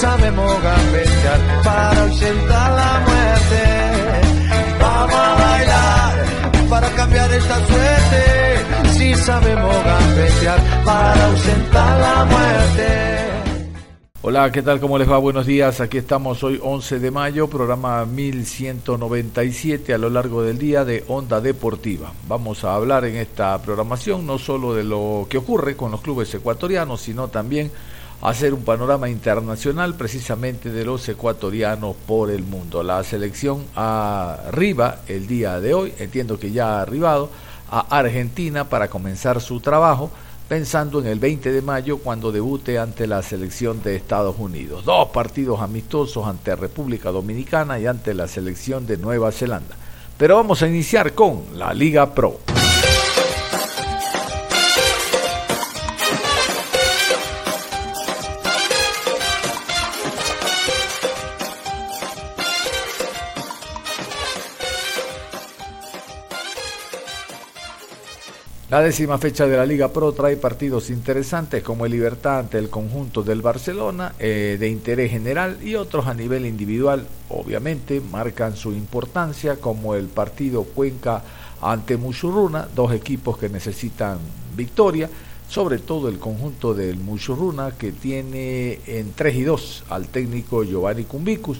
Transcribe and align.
Sabemos 0.00 0.62
gambetear 0.62 1.62
para 1.62 2.02
ausentar 2.02 2.70
la 2.72 2.92
muerte. 3.06 3.62
Vamos 4.80 5.14
a 5.14 5.34
bailar 5.34 6.14
para 6.70 6.88
cambiar 6.90 7.30
esta 7.32 7.56
suerte. 7.66 8.92
Si 8.96 9.14
sabemos 9.14 9.84
gambetear 9.84 10.84
para 10.84 11.26
ausentar 11.26 12.00
la 12.00 12.24
muerte. 12.24 12.86
Hola, 14.22 14.52
¿qué 14.52 14.62
tal? 14.62 14.80
¿Cómo 14.80 14.96
les 14.96 15.10
va? 15.10 15.18
Buenos 15.18 15.46
días. 15.46 15.80
Aquí 15.80 15.98
estamos 15.98 16.42
hoy 16.44 16.58
11 16.62 16.98
de 16.98 17.10
mayo, 17.10 17.48
programa 17.48 18.04
1197 18.06 19.92
a 19.92 19.98
lo 19.98 20.08
largo 20.08 20.42
del 20.42 20.58
día 20.58 20.84
de 20.84 21.04
Onda 21.08 21.40
Deportiva. 21.40 22.12
Vamos 22.26 22.64
a 22.64 22.74
hablar 22.74 23.04
en 23.04 23.16
esta 23.16 23.60
programación 23.60 24.26
no 24.26 24.38
solo 24.38 24.74
de 24.74 24.84
lo 24.84 25.26
que 25.28 25.38
ocurre 25.38 25.76
con 25.76 25.90
los 25.90 26.00
clubes 26.00 26.34
ecuatorianos, 26.34 27.00
sino 27.02 27.28
también 27.28 27.70
hacer 28.22 28.52
un 28.52 28.62
panorama 28.64 29.08
internacional 29.08 29.94
precisamente 29.94 30.70
de 30.70 30.84
los 30.84 31.08
ecuatorianos 31.08 31.96
por 32.06 32.30
el 32.30 32.42
mundo. 32.42 32.82
La 32.82 33.02
selección 33.02 33.64
arriba 33.74 35.00
el 35.08 35.26
día 35.26 35.60
de 35.60 35.74
hoy, 35.74 35.94
entiendo 35.98 36.38
que 36.38 36.52
ya 36.52 36.78
ha 36.78 36.82
arribado 36.82 37.30
a 37.70 37.98
Argentina 37.98 38.68
para 38.68 38.88
comenzar 38.88 39.40
su 39.40 39.60
trabajo, 39.60 40.10
pensando 40.48 41.00
en 41.00 41.06
el 41.06 41.20
20 41.20 41.52
de 41.52 41.62
mayo 41.62 41.98
cuando 41.98 42.32
debute 42.32 42.78
ante 42.78 43.06
la 43.06 43.22
selección 43.22 43.82
de 43.82 43.96
Estados 43.96 44.36
Unidos. 44.38 44.84
Dos 44.84 45.08
partidos 45.10 45.60
amistosos 45.60 46.26
ante 46.26 46.56
República 46.56 47.10
Dominicana 47.10 47.78
y 47.78 47.86
ante 47.86 48.14
la 48.14 48.26
selección 48.26 48.86
de 48.86 48.96
Nueva 48.96 49.30
Zelanda. 49.30 49.76
Pero 50.18 50.36
vamos 50.36 50.60
a 50.62 50.68
iniciar 50.68 51.14
con 51.14 51.44
la 51.54 51.72
Liga 51.72 52.14
Pro. 52.14 52.49
La 68.70 68.80
décima 68.82 69.18
fecha 69.18 69.48
de 69.48 69.56
la 69.56 69.66
Liga 69.66 69.88
Pro 69.88 70.12
trae 70.12 70.36
partidos 70.36 70.90
interesantes 70.90 71.60
como 71.60 71.86
el 71.86 71.90
Libertad 71.90 72.38
ante 72.38 72.56
el 72.56 72.70
conjunto 72.70 73.24
del 73.24 73.42
Barcelona, 73.42 74.14
eh, 74.20 74.58
de 74.60 74.68
interés 74.68 75.10
general 75.10 75.58
y 75.60 75.74
otros 75.74 76.06
a 76.06 76.14
nivel 76.14 76.46
individual, 76.46 77.04
obviamente, 77.30 78.00
marcan 78.00 78.54
su 78.54 78.70
importancia 78.70 79.56
como 79.56 79.96
el 79.96 80.06
partido 80.06 80.62
Cuenca 80.62 81.24
ante 81.60 81.96
Muchurruna, 81.96 82.68
dos 82.72 82.92
equipos 82.92 83.38
que 83.38 83.48
necesitan 83.48 84.18
victoria, 84.56 85.10
sobre 85.48 85.78
todo 85.78 86.08
el 86.08 86.20
conjunto 86.20 86.72
del 86.72 86.96
Muchurruna 86.96 87.72
que 87.72 87.90
tiene 87.90 88.78
en 88.86 89.14
3 89.16 89.34
y 89.34 89.42
2 89.42 89.84
al 89.88 90.06
técnico 90.06 90.62
Giovanni 90.62 91.02
Cumbicus 91.02 91.58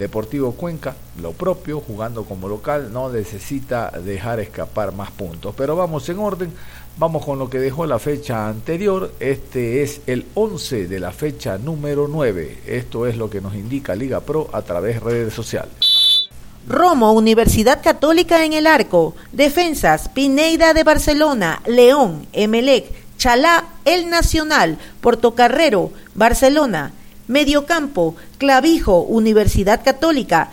Deportivo 0.00 0.52
Cuenca, 0.52 0.96
lo 1.20 1.32
propio, 1.32 1.82
jugando 1.82 2.24
como 2.24 2.48
local, 2.48 2.90
no 2.90 3.10
necesita 3.10 3.90
dejar 3.90 4.40
escapar 4.40 4.94
más 4.94 5.10
puntos. 5.10 5.54
Pero 5.54 5.76
vamos 5.76 6.08
en 6.08 6.18
orden, 6.18 6.50
vamos 6.96 7.22
con 7.22 7.38
lo 7.38 7.50
que 7.50 7.58
dejó 7.58 7.84
la 7.84 7.98
fecha 7.98 8.48
anterior. 8.48 9.12
Este 9.20 9.82
es 9.82 10.00
el 10.06 10.24
11 10.32 10.88
de 10.88 11.00
la 11.00 11.12
fecha 11.12 11.58
número 11.58 12.08
9. 12.08 12.62
Esto 12.66 13.06
es 13.06 13.18
lo 13.18 13.28
que 13.28 13.42
nos 13.42 13.54
indica 13.54 13.94
Liga 13.94 14.20
Pro 14.20 14.48
a 14.54 14.62
través 14.62 14.94
de 14.94 15.00
redes 15.00 15.34
sociales. 15.34 16.30
Romo, 16.66 17.12
Universidad 17.12 17.82
Católica 17.82 18.46
en 18.46 18.54
el 18.54 18.66
Arco. 18.66 19.14
Defensas, 19.32 20.08
Pineida 20.08 20.72
de 20.72 20.82
Barcelona, 20.82 21.60
León, 21.66 22.26
Emelec, 22.32 22.86
Chalá, 23.18 23.66
El 23.84 24.08
Nacional, 24.08 24.78
Portocarrero, 25.02 25.92
Barcelona. 26.14 26.94
Mediocampo, 27.30 28.16
Clavijo, 28.38 29.02
Universidad 29.02 29.84
Católica, 29.84 30.50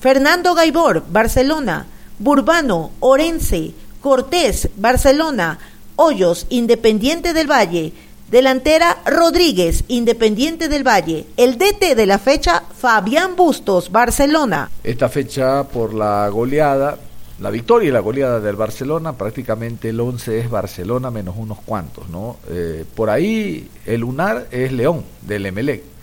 Fernando 0.00 0.54
Gaibor, 0.54 1.04
Barcelona, 1.08 1.86
Burbano, 2.18 2.90
Orense, 2.98 3.70
Cortés, 4.00 4.68
Barcelona, 4.76 5.60
Hoyos, 5.94 6.46
Independiente 6.48 7.32
del 7.34 7.48
Valle, 7.48 7.92
delantera 8.32 8.98
Rodríguez, 9.06 9.84
Independiente 9.86 10.68
del 10.68 10.84
Valle, 10.84 11.26
el 11.36 11.56
DT 11.56 11.94
de 11.94 12.06
la 12.06 12.18
fecha 12.18 12.64
Fabián 12.76 13.36
Bustos, 13.36 13.92
Barcelona. 13.92 14.72
Esta 14.82 15.08
fecha 15.08 15.62
por 15.68 15.94
la 15.94 16.28
goleada, 16.30 16.98
la 17.38 17.50
victoria 17.50 17.90
y 17.90 17.92
la 17.92 18.00
goleada 18.00 18.40
del 18.40 18.56
Barcelona, 18.56 19.12
prácticamente 19.12 19.90
el 19.90 20.00
11 20.00 20.40
es 20.40 20.50
Barcelona 20.50 21.12
menos 21.12 21.36
unos 21.38 21.60
cuantos, 21.60 22.08
¿no? 22.08 22.38
Eh, 22.50 22.84
por 22.92 23.08
ahí 23.08 23.70
el 23.86 24.00
lunar 24.00 24.48
es 24.50 24.72
León, 24.72 25.04
del 25.22 25.46
Emelec 25.46 25.97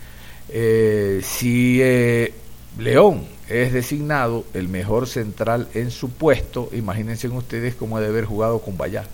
eh, 0.48 1.20
si 1.22 1.80
eh, 1.82 2.32
León 2.78 3.24
es 3.48 3.72
designado 3.72 4.44
el 4.54 4.68
mejor 4.68 5.06
central 5.06 5.68
en 5.74 5.90
su 5.90 6.10
puesto, 6.10 6.68
imagínense 6.72 7.28
ustedes 7.28 7.74
cómo 7.74 8.00
de 8.00 8.08
haber 8.08 8.24
jugado 8.24 8.60
con 8.60 8.76
Bayá, 8.76 9.04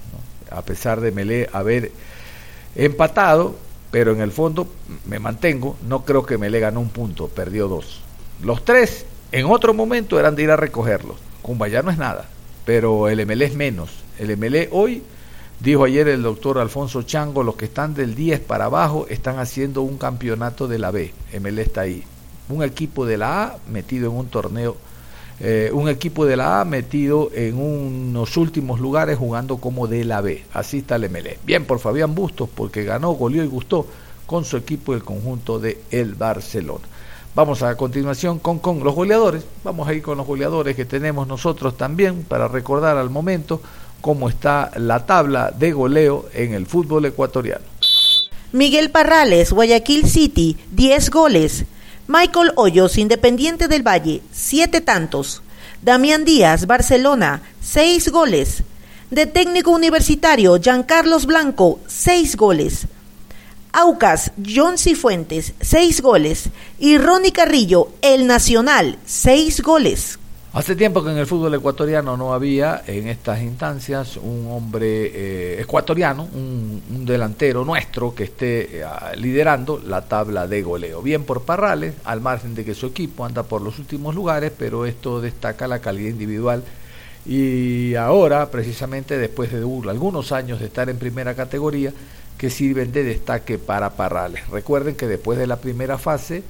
a 0.50 0.62
pesar 0.62 1.00
de 1.00 1.12
Melé 1.12 1.48
haber 1.53 1.91
empatado, 2.75 3.56
pero 3.91 4.12
en 4.12 4.20
el 4.20 4.32
fondo 4.32 4.66
me 5.06 5.19
mantengo, 5.19 5.76
no 5.87 6.04
creo 6.04 6.25
que 6.25 6.38
Melé 6.38 6.60
ganó 6.60 6.81
un 6.81 6.88
punto, 6.88 7.28
perdió 7.28 7.69
dos. 7.69 8.00
Los 8.43 8.64
tres 8.64 9.06
en 9.32 9.47
otro 9.47 9.72
momento 9.72 10.19
eran 10.19 10.37
de 10.37 10.43
ir 10.43 10.50
a 10.50 10.56
recogerlos. 10.56 11.16
Cumbayá 11.41 11.82
no 11.82 11.91
es 11.91 11.99
nada, 11.99 12.28
pero 12.64 13.09
el 13.09 13.25
MLE 13.26 13.47
es 13.47 13.54
menos. 13.54 13.91
El 14.19 14.37
MLE 14.37 14.69
hoy 14.70 15.03
Dijo 15.62 15.84
ayer 15.84 16.09
el 16.09 16.25
doctor 16.25 16.59
Alfonso 16.59 17.03
Chango, 17.03 17.45
los 17.45 17.55
que 17.55 17.67
están 17.67 17.95
del 17.95 18.17
10 18.17 18.41
para 18.41 18.65
abajo 18.65 19.06
están 19.09 19.39
haciendo 19.39 19.83
un 19.83 19.97
campeonato 19.97 20.67
de 20.67 20.81
la 20.81 20.91
B. 20.91 21.12
ML 21.39 21.61
está 21.61 21.83
ahí. 21.83 22.03
Un 22.49 22.65
equipo 22.65 23.06
de 23.06 23.17
la 23.17 23.45
A 23.45 23.59
metido 23.69 24.11
en 24.11 24.17
un 24.17 24.27
torneo, 24.27 24.77
eh, 25.39 25.71
un 25.73 25.89
equipo 25.89 26.27
de 26.27 26.37
la 26.37 26.61
A 26.61 26.65
metido 26.65 27.31
en 27.33 27.61
unos 27.61 28.37
últimos 28.37 28.81
lugares 28.81 29.19
jugando 29.19 29.59
como 29.59 29.87
de 29.87 30.05
la 30.05 30.21
B. 30.21 30.45
Así 30.53 30.78
está 30.78 30.97
el 30.97 31.09
ML. 31.09 31.39
Bien 31.47 31.65
por 31.65 31.79
Fabián 31.79 32.12
Bustos 32.12 32.49
porque 32.53 32.83
ganó, 32.83 33.12
goleó 33.12 33.44
y 33.44 33.47
gustó 33.47 33.87
con 34.27 34.44
su 34.44 34.56
equipo 34.56 34.94
el 34.94 35.05
conjunto 35.05 35.61
de 35.61 35.81
el 35.93 36.17
Barcelona. 36.17 36.87
Vamos 37.37 37.62
a 37.62 37.77
continuación 37.77 38.41
con, 38.41 38.59
con 38.59 38.81
los 38.81 38.97
goleadores. 38.97 39.44
Vamos 39.62 39.87
a 39.87 39.94
ir 39.94 40.03
con 40.03 40.19
los 40.19 40.27
goleadores 40.27 40.75
que 40.75 40.87
tenemos 40.87 41.29
nosotros 41.29 41.77
también 41.77 42.25
para 42.25 42.49
recordar 42.49 42.97
al 42.97 43.11
momento 43.11 43.62
cómo 44.03 44.29
está 44.29 44.71
la 44.77 45.07
tabla 45.07 45.51
de 45.57 45.73
goleo 45.73 46.29
en 46.35 46.53
el 46.53 46.67
fútbol 46.67 47.07
ecuatoriano. 47.07 47.65
Miguel 48.53 48.91
Parrales, 48.91 49.51
Guayaquil 49.51 50.07
City, 50.07 50.59
10 50.73 51.09
goles. 51.09 51.65
Michael 52.06 52.53
Hoyos, 52.56 52.99
Independiente 52.99 53.69
del 53.69 53.87
Valle, 53.87 54.21
7 54.32 54.82
tantos. 54.82 55.41
Damián 55.81 56.26
Díaz, 56.26 56.67
Barcelona, 56.67 57.41
6 57.62 58.11
goles. 58.11 58.65
De 59.11 59.25
técnico 59.25 59.71
universitario, 59.71 60.61
Giancarlos 60.61 61.25
Blanco, 61.25 61.81
6 61.87 62.37
goles. 62.37 62.88
Aucas, 63.73 64.32
John 64.44 64.76
Cifuentes, 64.76 65.55
6 65.61 66.03
goles. 66.03 66.50
Y 66.79 66.99
Ronnie 66.99 67.32
Carrillo, 67.32 67.88
El 68.03 68.26
Nacional, 68.26 68.99
6 69.06 69.62
goles. 69.62 70.19
Hace 70.54 70.76
tiempo 70.76 71.02
que 71.02 71.10
en 71.10 71.16
el 71.16 71.26
fútbol 71.26 71.54
ecuatoriano 71.54 72.14
no 72.14 72.34
había 72.34 72.82
en 72.87 73.08
estas 73.08 73.40
instancias 73.40 74.19
un 74.19 74.49
hombre 74.50 75.06
eh, 75.06 75.60
ecuatoriano, 75.62 76.25
un, 76.25 77.06
delantero 77.06 77.64
nuestro 77.64 78.14
que 78.14 78.25
esté 78.25 78.81
eh, 78.81 78.84
liderando 79.16 79.81
la 79.82 80.02
tabla 80.02 80.46
de 80.46 80.60
goleo. 80.60 81.00
Bien 81.00 81.25
por 81.25 81.44
Parrales, 81.44 81.94
al 82.04 82.20
margen 82.20 82.54
de 82.54 82.66
que 82.66 82.75
su 82.75 82.84
equipo 82.88 83.25
anda 83.25 83.44
por 83.44 83.62
los 83.62 83.78
últimos 83.78 84.14
lugares, 84.14 84.52
pero 84.56 84.84
esto 84.84 85.22
destaca 85.22 85.66
la 85.66 85.78
calidad 85.78 86.10
individual. 86.10 86.62
Y 87.25 87.94
ahora, 87.94 88.50
precisamente 88.50 89.16
después 89.16 89.50
de 89.50 89.60
algunos 89.88 90.32
años 90.32 90.60
de 90.60 90.66
estar 90.66 90.90
en 90.90 90.99
primera 90.99 91.34
categoría, 91.34 91.94
que 92.37 92.50
sirven 92.50 92.93
de 92.93 93.04
destaque 93.04 93.56
para 93.56 93.96
Parrales. 93.96 94.46
Recuerden 94.50 94.96
que 94.96 95.06
después 95.06 95.38
de 95.38 95.46
la 95.46 95.56
primera 95.56 95.96
fase, 95.96 96.43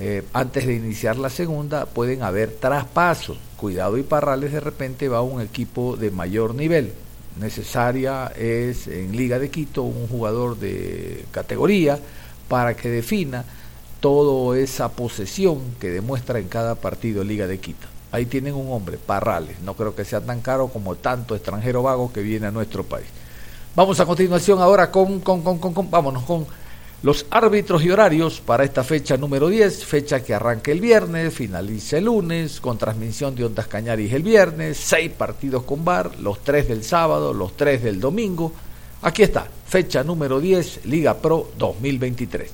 eh, 0.00 0.24
antes 0.32 0.66
de 0.66 0.74
iniciar 0.74 1.18
la 1.18 1.28
segunda, 1.28 1.84
pueden 1.84 2.22
haber 2.22 2.52
traspasos. 2.52 3.36
Cuidado 3.58 3.98
y 3.98 4.02
Parrales 4.02 4.50
de 4.50 4.60
repente 4.60 5.08
va 5.10 5.18
a 5.18 5.22
un 5.22 5.42
equipo 5.42 5.94
de 5.96 6.10
mayor 6.10 6.54
nivel. 6.54 6.94
Necesaria 7.38 8.28
es 8.28 8.88
en 8.88 9.14
Liga 9.14 9.38
de 9.38 9.50
Quito 9.50 9.82
un 9.82 10.08
jugador 10.08 10.58
de 10.58 11.26
categoría 11.32 11.98
para 12.48 12.74
que 12.74 12.88
defina 12.88 13.44
toda 14.00 14.58
esa 14.58 14.88
posesión 14.88 15.60
que 15.78 15.90
demuestra 15.90 16.38
en 16.38 16.48
cada 16.48 16.76
partido 16.76 17.22
Liga 17.22 17.46
de 17.46 17.60
Quito. 17.60 17.86
Ahí 18.10 18.24
tienen 18.24 18.54
un 18.54 18.72
hombre, 18.72 18.96
Parrales. 18.96 19.60
No 19.60 19.74
creo 19.74 19.94
que 19.94 20.06
sea 20.06 20.22
tan 20.22 20.40
caro 20.40 20.68
como 20.68 20.96
tanto 20.96 21.36
extranjero 21.36 21.82
vago 21.82 22.10
que 22.10 22.22
viene 22.22 22.46
a 22.46 22.50
nuestro 22.50 22.84
país. 22.84 23.06
Vamos 23.76 24.00
a 24.00 24.06
continuación 24.06 24.60
ahora 24.60 24.90
con, 24.90 25.20
con, 25.20 25.42
con, 25.42 25.58
con, 25.58 25.90
vámonos 25.90 26.24
con 26.24 26.46
los 27.02 27.24
árbitros 27.30 27.82
y 27.82 27.90
horarios 27.90 28.40
para 28.40 28.64
esta 28.64 28.84
fecha 28.84 29.16
número 29.16 29.48
10, 29.48 29.84
fecha 29.86 30.22
que 30.22 30.34
arranca 30.34 30.70
el 30.70 30.80
viernes, 30.80 31.32
finaliza 31.32 31.96
el 31.96 32.04
lunes, 32.04 32.60
con 32.60 32.76
transmisión 32.76 33.34
de 33.34 33.46
Ondas 33.46 33.68
Cañaris 33.68 34.12
el 34.12 34.22
viernes, 34.22 34.76
seis 34.76 35.10
partidos 35.10 35.62
con 35.62 35.82
bar, 35.82 36.18
los 36.20 36.44
tres 36.44 36.68
del 36.68 36.84
sábado, 36.84 37.32
los 37.32 37.56
tres 37.56 37.82
del 37.82 38.00
domingo. 38.00 38.52
Aquí 39.00 39.22
está, 39.22 39.46
fecha 39.66 40.04
número 40.04 40.40
10, 40.40 40.84
Liga 40.84 41.16
Pro 41.16 41.50
2023. 41.56 42.52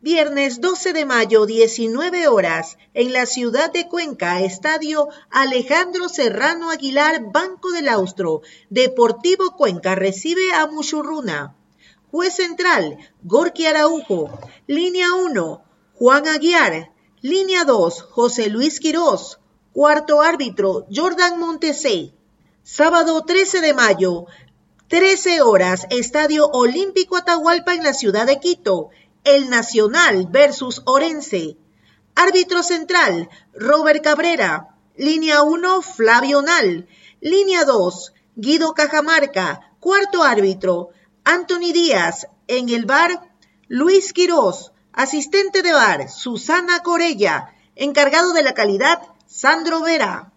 Viernes 0.00 0.60
12 0.60 0.92
de 0.92 1.06
mayo, 1.06 1.46
19 1.46 2.26
horas, 2.26 2.76
en 2.92 3.12
la 3.12 3.24
ciudad 3.24 3.72
de 3.72 3.88
Cuenca, 3.88 4.40
Estadio 4.40 5.08
Alejandro 5.30 6.08
Serrano 6.08 6.70
Aguilar, 6.70 7.30
Banco 7.32 7.70
del 7.70 7.88
Austro. 7.88 8.42
Deportivo 8.68 9.56
Cuenca 9.56 9.94
recibe 9.94 10.52
a 10.52 10.66
Muchurruna. 10.66 11.54
Juez 12.14 12.36
central, 12.36 12.96
Gorky 13.24 13.66
Araujo. 13.66 14.30
Línea 14.68 15.12
1, 15.14 15.64
Juan 15.94 16.28
Aguiar. 16.28 16.92
Línea 17.22 17.64
2, 17.64 18.02
José 18.02 18.48
Luis 18.50 18.78
Quirós. 18.78 19.40
Cuarto 19.72 20.22
árbitro, 20.22 20.86
Jordan 20.94 21.40
Montesé. 21.40 22.14
Sábado 22.62 23.20
13 23.22 23.60
de 23.62 23.74
mayo, 23.74 24.26
13 24.86 25.42
horas, 25.42 25.88
Estadio 25.90 26.46
Olímpico 26.52 27.16
Atahualpa 27.16 27.74
en 27.74 27.82
la 27.82 27.92
ciudad 27.92 28.26
de 28.28 28.38
Quito. 28.38 28.90
El 29.24 29.50
Nacional 29.50 30.28
versus 30.30 30.82
Orense. 30.84 31.56
Árbitro 32.14 32.62
central, 32.62 33.28
Robert 33.54 34.04
Cabrera. 34.04 34.76
Línea 34.96 35.42
1, 35.42 35.82
Flavio 35.82 36.42
Nal. 36.42 36.86
Línea 37.20 37.64
2, 37.64 38.12
Guido 38.36 38.72
Cajamarca. 38.72 39.72
Cuarto 39.80 40.22
árbitro, 40.22 40.90
Anthony 41.24 41.72
Díaz. 41.72 42.28
En 42.48 42.68
el 42.68 42.84
bar, 42.84 43.30
Luis 43.68 44.12
Quirós. 44.12 44.72
Asistente 44.92 45.62
de 45.62 45.72
bar, 45.72 46.10
Susana 46.10 46.82
Corella. 46.82 47.54
Encargado 47.76 48.34
de 48.34 48.42
la 48.42 48.52
calidad, 48.52 49.00
Sandro 49.26 49.80
Vera. 49.80 50.30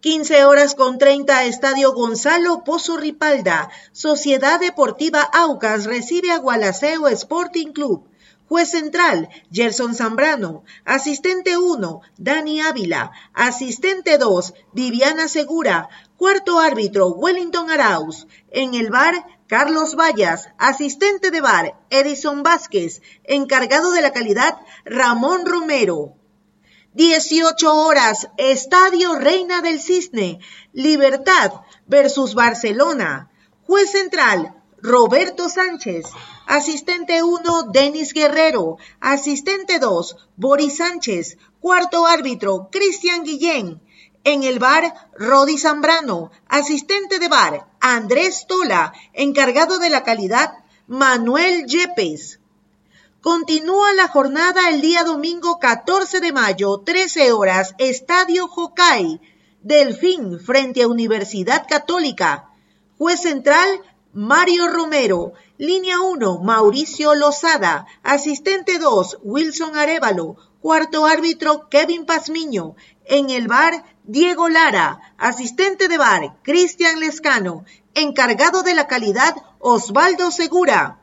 15 0.00 0.44
horas 0.44 0.74
con 0.74 0.98
30, 0.98 1.44
Estadio 1.44 1.92
Gonzalo 1.92 2.64
Pozo 2.64 2.96
Ripalda. 2.96 3.70
Sociedad 3.92 4.58
Deportiva 4.58 5.22
Aucas 5.22 5.84
recibe 5.84 6.32
a 6.32 6.38
Gualaceo 6.38 7.06
Sporting 7.06 7.72
Club. 7.72 8.08
Juez 8.48 8.72
central, 8.72 9.28
Gerson 9.52 9.94
Zambrano. 9.94 10.64
Asistente 10.84 11.56
1, 11.56 12.00
Dani 12.18 12.60
Ávila. 12.60 13.12
Asistente 13.34 14.18
2, 14.18 14.54
Viviana 14.72 15.28
Segura. 15.28 15.88
Cuarto 16.16 16.58
árbitro, 16.58 17.10
Wellington 17.10 17.70
Arauz. 17.70 18.26
En 18.50 18.74
el 18.74 18.90
bar, 18.90 19.14
Carlos 19.50 19.96
Vallas. 19.96 20.48
Asistente 20.58 21.32
de 21.32 21.40
bar, 21.40 21.74
Edison 21.90 22.44
Vázquez. 22.44 23.02
Encargado 23.24 23.90
de 23.90 24.00
la 24.00 24.12
calidad, 24.12 24.60
Ramón 24.84 25.44
Romero. 25.44 26.14
18 26.94 27.74
horas, 27.74 28.28
Estadio 28.36 29.16
Reina 29.16 29.60
del 29.60 29.80
Cisne, 29.80 30.38
Libertad 30.72 31.62
versus 31.88 32.36
Barcelona. 32.36 33.28
Juez 33.66 33.90
central, 33.90 34.54
Roberto 34.80 35.48
Sánchez. 35.48 36.06
Asistente 36.46 37.24
1, 37.24 37.72
Denis 37.72 38.14
Guerrero. 38.14 38.76
Asistente 39.00 39.80
2, 39.80 40.28
Boris 40.36 40.76
Sánchez. 40.76 41.38
Cuarto 41.58 42.06
árbitro, 42.06 42.68
Cristian 42.70 43.24
Guillén. 43.24 43.82
En 44.24 44.42
el 44.42 44.58
bar, 44.58 44.94
Rodi 45.18 45.56
Zambrano. 45.56 46.30
Asistente 46.48 47.18
de 47.18 47.28
bar, 47.28 47.66
Andrés 47.80 48.46
Tola. 48.46 48.92
Encargado 49.14 49.78
de 49.78 49.88
la 49.88 50.04
calidad, 50.04 50.52
Manuel 50.86 51.66
Yepes. 51.66 52.40
Continúa 53.22 53.92
la 53.94 54.08
jornada 54.08 54.68
el 54.68 54.80
día 54.80 55.04
domingo 55.04 55.58
14 55.58 56.20
de 56.20 56.32
mayo, 56.32 56.80
13 56.84 57.32
horas, 57.32 57.74
Estadio 57.78 58.46
Hokai, 58.46 59.20
Delfín 59.62 60.40
frente 60.40 60.82
a 60.82 60.88
Universidad 60.88 61.66
Católica. 61.68 62.48
Juez 62.96 63.20
central, 63.20 63.82
Mario 64.12 64.68
Romero. 64.68 65.34
Línea 65.58 66.00
1, 66.00 66.40
Mauricio 66.40 67.14
Lozada. 67.14 67.86
Asistente 68.02 68.78
2, 68.78 69.18
Wilson 69.22 69.76
Arevalo. 69.76 70.36
Cuarto 70.60 71.06
árbitro, 71.06 71.70
Kevin 71.70 72.04
Pazmiño. 72.04 72.76
En 73.06 73.30
el 73.30 73.48
bar, 73.48 73.82
Diego 74.04 74.50
Lara. 74.50 75.00
Asistente 75.16 75.88
de 75.88 75.96
bar, 75.96 76.36
Cristian 76.42 77.00
Lescano. 77.00 77.64
Encargado 77.94 78.62
de 78.62 78.74
la 78.74 78.86
calidad, 78.86 79.34
Osvaldo 79.58 80.30
Segura. 80.30 81.00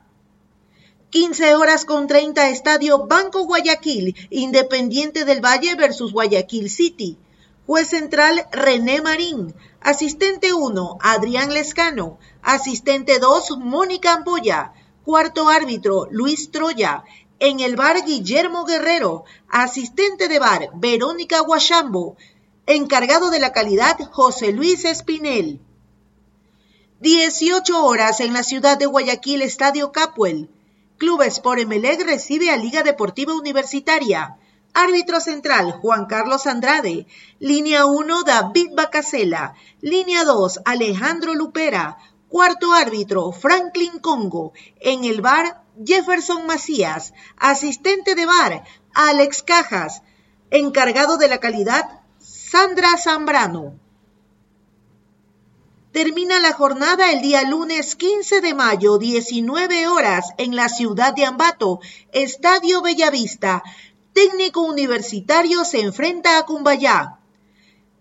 15 1.10 1.56
horas 1.56 1.86
con 1.86 2.06
30 2.06 2.50
Estadio 2.50 3.08
Banco 3.08 3.46
Guayaquil, 3.46 4.16
Independiente 4.30 5.26
del 5.26 5.44
Valle 5.44 5.74
versus 5.74 6.14
Guayaquil 6.14 6.70
City. 6.70 7.18
Juez 7.66 7.90
central 7.90 8.48
René 8.52 9.02
Marín. 9.02 9.56
Asistente 9.82 10.54
1 10.54 11.00
Adrián 11.02 11.52
Lescano. 11.52 12.20
Asistente 12.44 13.18
2 13.18 13.58
Mónica 13.58 14.14
Amboya. 14.14 14.74
Cuarto 15.04 15.50
árbitro 15.50 16.08
Luis 16.12 16.52
Troya. 16.52 17.04
En 17.40 17.60
el 17.60 17.76
bar 17.76 18.04
Guillermo 18.04 18.66
Guerrero. 18.66 19.24
Asistente 19.48 20.28
de 20.28 20.40
bar 20.40 20.70
Verónica 20.74 21.40
Guachambo. 21.42 22.18
Encargado 22.66 23.30
de 23.30 23.40
la 23.40 23.52
calidad 23.52 23.96
José 24.12 24.54
Luis 24.54 24.86
Espinel. 24.86 25.60
18 27.02 27.86
horas 27.86 28.22
en 28.22 28.34
la 28.34 28.44
ciudad 28.44 28.80
de 28.80 28.88
Guayaquil, 28.88 29.44
Estadio 29.44 29.92
Capuel. 29.92 30.50
Club 30.98 31.22
Sport 31.22 31.60
Emelec 31.60 32.02
recibe 32.02 32.50
a 32.50 32.58
Liga 32.58 32.82
Deportiva 32.82 33.36
Universitaria. 33.36 34.38
Árbitro 34.74 35.20
central, 35.20 35.74
Juan 35.74 36.08
Carlos 36.08 36.48
Andrade. 36.48 37.06
Línea 37.40 37.86
1, 37.86 38.24
David 38.24 38.70
Bacasela. 38.76 39.54
Línea 39.82 40.24
2, 40.24 40.62
Alejandro 40.66 41.36
Lupera. 41.36 42.00
Cuarto 42.30 42.74
árbitro, 42.74 43.32
Franklin 43.32 44.00
Congo. 44.00 44.54
En 44.80 45.06
el 45.06 45.22
bar, 45.22 45.64
Jefferson 45.86 46.46
Macías. 46.46 47.14
Asistente 47.38 48.16
de 48.16 48.26
bar, 48.26 48.64
Alex 48.94 49.44
Cajas. 49.44 50.02
Encargado 50.52 51.18
de 51.18 51.30
la 51.30 51.40
calidad, 51.40 52.02
Sandra 52.20 52.98
Zambrano. 52.98 53.80
Termina 55.94 56.40
la 56.40 56.54
jornada 56.54 57.12
el 57.12 57.22
día 57.22 57.44
lunes 57.44 57.96
15 57.96 58.42
de 58.42 58.54
mayo, 58.54 58.98
19 58.98 59.88
horas, 59.88 60.34
en 60.38 60.56
la 60.56 60.70
ciudad 60.70 61.14
de 61.16 61.26
Ambato, 61.26 61.80
Estadio 62.12 62.82
Bellavista. 62.82 63.64
Técnico 64.14 64.62
universitario 64.62 65.64
se 65.64 65.80
enfrenta 65.80 66.38
a 66.38 66.46
Cumbayá. 66.46 67.20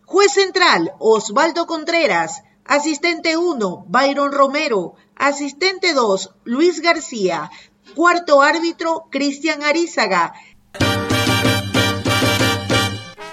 Juez 0.05 0.33
central, 0.33 0.93
Osvaldo 0.99 1.67
Contreras. 1.67 2.43
Asistente 2.69 3.37
1, 3.37 3.85
Byron 3.89 4.33
Romero. 4.33 4.95
Asistente 5.15 5.95
2, 5.95 6.35
Luis 6.45 6.81
García. 6.81 7.51
Cuarto 7.95 8.43
árbitro, 8.43 9.07
Cristian 9.11 9.63
Arizaga. 9.63 10.35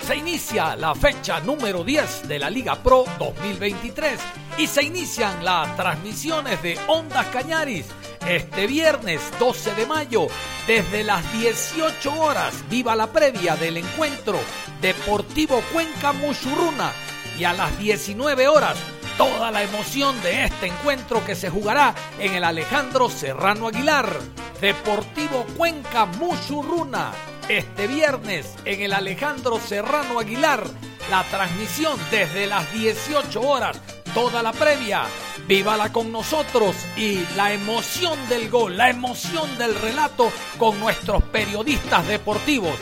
Se 0.05 0.15
inicia 0.15 0.75
la 0.75 0.93
fecha 0.93 1.39
número 1.39 1.83
10 1.83 2.27
de 2.27 2.37
la 2.37 2.49
Liga 2.49 2.75
Pro 2.83 3.05
2023 3.17 4.19
y 4.59 4.67
se 4.67 4.83
inician 4.83 5.43
las 5.43 5.75
transmisiones 5.75 6.61
de 6.61 6.77
Ondas 6.87 7.25
Cañaris 7.27 7.85
este 8.27 8.67
viernes 8.67 9.19
12 9.39 9.73
de 9.73 9.85
mayo 9.87 10.27
desde 10.67 11.03
las 11.03 11.23
18 11.33 12.21
horas. 12.21 12.53
Viva 12.69 12.95
la 12.95 13.07
previa 13.07 13.55
del 13.55 13.77
encuentro 13.77 14.39
Deportivo 14.79 15.61
Cuenca 15.73 16.13
Muchurruna 16.13 16.91
y 17.39 17.45
a 17.45 17.53
las 17.53 17.77
19 17.79 18.47
horas 18.47 18.77
toda 19.17 19.51
la 19.51 19.63
emoción 19.63 20.21
de 20.21 20.45
este 20.45 20.67
encuentro 20.67 21.23
que 21.25 21.35
se 21.35 21.49
jugará 21.49 21.93
en 22.19 22.33
el 22.33 22.43
Alejandro 22.43 23.09
Serrano 23.09 23.67
Aguilar. 23.67 24.19
Deportivo 24.61 25.45
Cuenca 25.57 26.05
Muchurruna 26.05 27.11
este 27.49 27.87
viernes 27.87 28.55
en 28.65 28.81
el 28.81 28.93
Alejandro 28.93 29.59
Serrano 29.59 30.19
Aguilar. 30.19 30.63
La 31.09 31.23
transmisión 31.23 31.99
desde 32.11 32.47
las 32.47 32.71
18 32.73 33.41
horas, 33.41 33.79
toda 34.13 34.41
la 34.41 34.53
previa 34.53 35.03
Vívala 35.47 35.91
con 35.91 36.11
nosotros 36.11 36.75
y 36.95 37.19
la 37.35 37.51
emoción 37.51 38.17
del 38.29 38.49
gol, 38.49 38.77
la 38.77 38.89
emoción 38.89 39.57
del 39.57 39.75
relato 39.75 40.31
con 40.57 40.79
nuestros 40.79 41.21
periodistas 41.23 42.07
deportivos. 42.07 42.75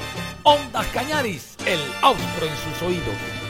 Ondas 0.43 0.85
Cañaris, 0.88 1.55
el 1.65 1.79
austro 2.01 2.45
en 2.45 2.57
sus 2.57 2.88
oídos. 2.88 3.40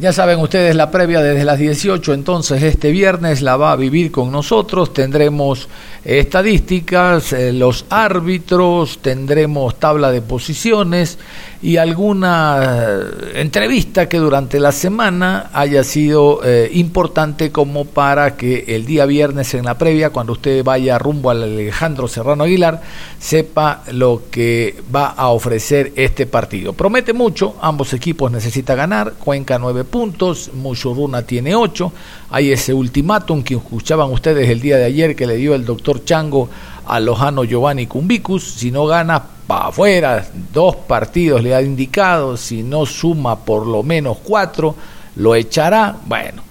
Ya 0.00 0.10
saben 0.10 0.38
ustedes 0.38 0.74
la 0.74 0.90
previa 0.90 1.20
desde 1.20 1.44
las 1.44 1.58
18, 1.58 2.14
entonces 2.14 2.62
este 2.62 2.90
viernes 2.90 3.42
la 3.42 3.58
va 3.58 3.72
a 3.72 3.76
vivir 3.76 4.10
con 4.10 4.32
nosotros. 4.32 4.94
Tendremos 4.94 5.68
estadísticas, 6.02 7.34
eh, 7.34 7.52
los 7.52 7.84
árbitros, 7.90 9.00
tendremos 9.02 9.78
tabla 9.78 10.10
de 10.10 10.22
posiciones 10.22 11.18
y 11.60 11.76
alguna 11.76 12.60
eh, 12.62 13.32
entrevista 13.34 14.08
que 14.08 14.16
durante 14.16 14.58
la 14.60 14.72
semana 14.72 15.50
haya 15.52 15.84
sido 15.84 16.40
eh, 16.42 16.70
importante 16.72 17.52
como 17.52 17.84
para 17.84 18.34
que 18.34 18.64
el 18.68 18.86
día 18.86 19.04
viernes 19.04 19.52
en 19.52 19.66
la 19.66 19.76
previa, 19.76 20.08
cuando 20.08 20.32
usted 20.32 20.64
vaya 20.64 20.98
rumbo 20.98 21.28
al 21.28 21.42
Alejandro 21.42 22.08
Serrano 22.08 22.44
Aguilar, 22.44 22.80
sepa 23.20 23.84
lo 23.92 24.22
que 24.30 24.74
va 24.92 25.08
a 25.08 25.28
ofrecer 25.28 25.92
este 25.96 26.26
partido. 26.26 26.72
Promete 26.72 27.12
mucho, 27.12 27.56
ambos 27.60 27.92
equipos 27.92 28.32
necesitan 28.32 28.78
ganar, 28.78 29.12
Cuenca 29.18 29.58
nueve 29.82 29.84
puntos, 29.84 30.50
Muchurruna 30.54 31.22
tiene 31.22 31.54
ocho, 31.54 31.92
hay 32.30 32.52
ese 32.52 32.72
ultimátum 32.72 33.42
que 33.42 33.54
escuchaban 33.54 34.10
ustedes 34.10 34.48
el 34.48 34.60
día 34.60 34.76
de 34.76 34.84
ayer 34.84 35.16
que 35.16 35.26
le 35.26 35.36
dio 35.36 35.54
el 35.54 35.64
doctor 35.64 36.04
Chango 36.04 36.48
a 36.86 37.00
Lojano 37.00 37.44
Giovanni 37.44 37.86
Cumbicus, 37.86 38.44
si 38.44 38.70
no 38.70 38.86
gana 38.86 39.22
para 39.46 39.68
afuera, 39.68 40.26
dos 40.52 40.76
partidos 40.76 41.42
le 41.42 41.54
ha 41.54 41.62
indicado, 41.62 42.36
si 42.36 42.62
no 42.62 42.86
suma 42.86 43.44
por 43.44 43.66
lo 43.66 43.82
menos 43.82 44.18
cuatro, 44.22 44.74
lo 45.16 45.34
echará. 45.34 45.96
Bueno, 46.06 46.42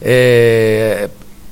eh, 0.00 1.08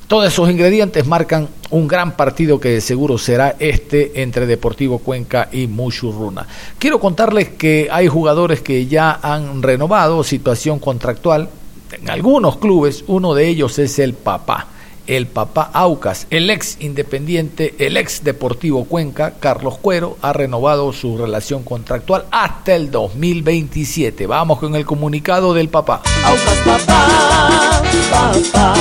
todos 0.07 0.27
esos 0.27 0.49
ingredientes 0.49 1.05
marcan 1.05 1.47
un 1.75 1.89
gran 1.89 2.15
partido 2.15 2.57
que 2.57 2.79
seguro 2.79 3.17
será 3.17 3.57
este 3.59 4.21
entre 4.21 4.45
Deportivo 4.45 4.99
Cuenca 4.99 5.49
y 5.51 5.67
Muchurruna. 5.67 6.47
Quiero 6.79 7.01
contarles 7.01 7.49
que 7.49 7.89
hay 7.91 8.07
jugadores 8.07 8.61
que 8.61 8.87
ya 8.87 9.19
han 9.21 9.61
renovado 9.61 10.23
situación 10.23 10.79
contractual 10.79 11.49
en 11.91 12.09
algunos 12.09 12.57
clubes, 12.57 13.03
uno 13.07 13.33
de 13.33 13.47
ellos 13.47 13.77
es 13.77 13.99
el 13.99 14.13
papá 14.13 14.67
el 15.07 15.27
papá 15.27 15.69
Aucas, 15.71 16.25
el 16.31 16.49
ex 16.49 16.77
independiente, 16.79 17.75
el 17.77 17.95
ex 17.95 18.23
Deportivo 18.23 18.85
Cuenca, 18.85 19.35
Carlos 19.39 19.77
Cuero, 19.77 20.17
ha 20.23 20.33
renovado 20.33 20.91
su 20.93 21.15
relación 21.15 21.61
contractual 21.61 22.25
hasta 22.31 22.73
el 22.73 22.89
2027. 22.89 24.25
Vamos 24.25 24.57
con 24.57 24.75
el 24.75 24.83
comunicado 24.83 25.53
del 25.53 25.69
papá. 25.69 26.01
Aucas 26.23 26.57
papá, 26.65 27.83
papá, 28.09 28.73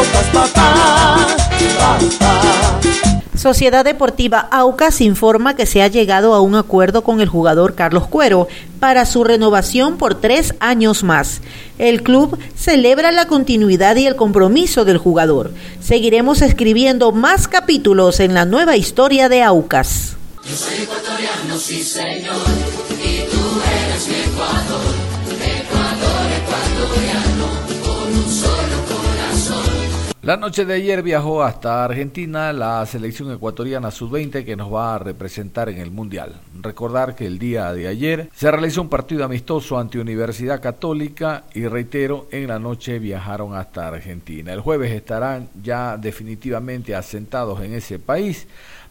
Aucas 0.00 0.26
papá, 0.32 1.26
papá. 1.78 2.80
Sociedad 3.36 3.84
Deportiva 3.84 4.48
Aucas 4.50 5.02
informa 5.02 5.54
que 5.54 5.66
se 5.66 5.82
ha 5.82 5.88
llegado 5.88 6.32
a 6.32 6.40
un 6.40 6.54
acuerdo 6.54 7.04
con 7.04 7.20
el 7.20 7.28
jugador 7.28 7.74
Carlos 7.74 8.06
Cuero 8.06 8.48
para 8.78 9.04
su 9.04 9.24
renovación 9.24 9.98
por 9.98 10.14
tres 10.14 10.54
años 10.58 11.02
más. 11.02 11.42
El 11.76 12.02
club 12.02 12.38
celebra 12.56 13.12
la 13.12 13.26
continuidad 13.26 13.94
y 13.96 14.06
el 14.06 14.16
compromiso 14.16 14.86
del 14.86 14.96
jugador. 14.96 15.52
Seguiremos 15.82 16.40
escribiendo 16.40 17.12
más 17.12 17.46
capítulos 17.46 18.20
en 18.20 18.32
la 18.32 18.46
nueva 18.46 18.78
historia 18.78 19.28
de 19.28 19.42
Aucas. 19.42 20.16
Yo 20.46 20.56
soy 20.56 20.84
ecuatoriano, 20.84 21.58
sí 21.58 21.82
señor, 21.84 22.36
y 23.04 23.30
tú 23.30 23.60
eres 23.84 24.08
mi 24.08 24.14
Ecuador, 24.14 24.89
la 30.22 30.36
noche 30.36 30.66
de 30.66 30.74
ayer 30.74 31.02
viajó 31.02 31.42
hasta 31.42 31.82
Argentina 31.82 32.52
la 32.52 32.84
selección 32.84 33.32
ecuatoriana 33.32 33.90
sub-20 33.90 34.44
que 34.44 34.54
nos 34.54 34.70
va 34.70 34.94
a 34.94 34.98
representar 34.98 35.70
en 35.70 35.78
el 35.78 35.90
Mundial. 35.90 36.42
Recordar 36.60 37.14
que 37.14 37.26
el 37.26 37.38
día 37.38 37.72
de 37.72 37.88
ayer 37.88 38.28
se 38.34 38.50
realizó 38.50 38.82
un 38.82 38.90
partido 38.90 39.24
amistoso 39.24 39.78
ante 39.78 39.98
Universidad 39.98 40.60
Católica 40.60 41.44
y 41.54 41.66
reitero, 41.66 42.28
en 42.32 42.48
la 42.48 42.58
noche 42.58 42.98
viajaron 42.98 43.54
hasta 43.54 43.88
Argentina. 43.88 44.52
El 44.52 44.60
jueves 44.60 44.92
estarán 44.92 45.48
ya 45.62 45.96
definitivamente 45.96 46.94
asentados 46.94 47.62
en 47.62 47.72
ese 47.72 47.98
país 47.98 48.46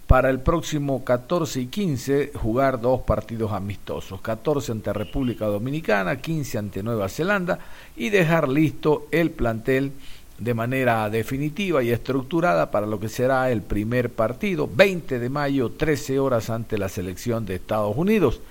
para 0.10 0.32
el 0.32 0.40
próximo 0.40 1.06
14 1.06 1.62
y 1.62 1.66
15 1.68 2.32
jugar 2.34 2.82
dos 2.82 3.02
partidos 3.02 3.52
amistosos, 3.52 4.20
14 4.22 4.72
ante 4.72 4.92
República 4.92 5.46
Dominicana, 5.46 6.16
15 6.16 6.58
ante 6.58 6.82
Nueva 6.82 7.08
Zelanda 7.08 7.60
y 7.96 8.10
dejar 8.10 8.50
listo 8.50 9.06
el 9.12 9.30
plantel 9.30 9.92
de 10.40 10.54
manera 10.54 11.10
definitiva 11.10 11.84
y 11.84 11.92
estructurada 11.92 12.72
para 12.72 12.88
lo 12.88 13.00
que 13.00 13.10
será 13.10 13.52
el 13.52 13.62
primer 13.62 14.10
partido, 14.10 14.70
20 14.74 15.20
de 15.20 15.30
mayo, 15.30 15.72
13 15.72 16.20
horas 16.20 16.50
ante 16.50 16.78
la 16.78 16.90
selección 16.90 17.46
de 17.46 17.56
Estados 17.56 17.96
Unidos. 17.96 18.42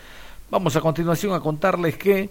Vamos 0.50 0.76
a 0.76 0.80
continuación 0.80 1.34
a 1.34 1.40
contarles 1.40 1.96
que 1.96 2.30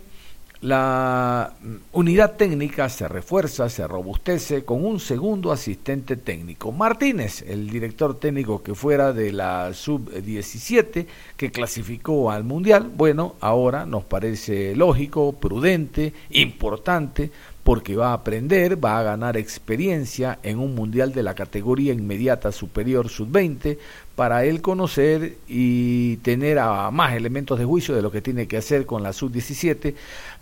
la 0.61 1.53
unidad 1.91 2.35
técnica 2.35 2.89
se 2.89 3.07
refuerza, 3.07 3.69
se 3.69 3.87
robustece 3.87 4.65
con 4.65 4.83
un 4.83 4.99
segundo 4.99 5.51
asistente 5.51 6.17
técnico. 6.17 6.71
Martínez, 6.71 7.43
el 7.47 7.69
director 7.69 8.19
técnico 8.19 8.63
que 8.63 8.73
fuera 8.73 9.13
de 9.13 9.31
la 9.31 9.71
sub-17 9.73 11.05
que 11.35 11.51
clasificó 11.51 12.31
al 12.31 12.43
Mundial, 12.43 12.89
bueno, 12.91 13.35
ahora 13.39 13.85
nos 13.85 14.03
parece 14.05 14.75
lógico, 14.75 15.33
prudente, 15.33 16.13
importante 16.31 17.29
porque 17.67 17.97
va 17.97 18.11
a 18.11 18.13
aprender, 18.13 18.81
va 18.81 18.97
a 18.97 19.03
ganar 19.03 19.35
experiencia 19.35 20.39
en 20.41 20.57
un 20.57 20.73
mundial 20.73 21.11
de 21.11 21.21
la 21.21 21.35
categoría 21.35 21.91
inmediata 21.91 22.53
superior 22.53 23.09
sub-20 23.09 23.77
para 24.15 24.45
él 24.45 24.61
conocer 24.61 25.35
y 25.49 26.15
tener 26.23 26.59
a 26.59 26.89
más 26.91 27.13
elementos 27.13 27.59
de 27.59 27.65
juicio 27.65 27.93
de 27.93 28.01
lo 28.01 28.09
que 28.09 28.21
tiene 28.21 28.47
que 28.47 28.55
hacer 28.55 28.85
con 28.85 29.03
la 29.03 29.11
sub-17. 29.11 29.95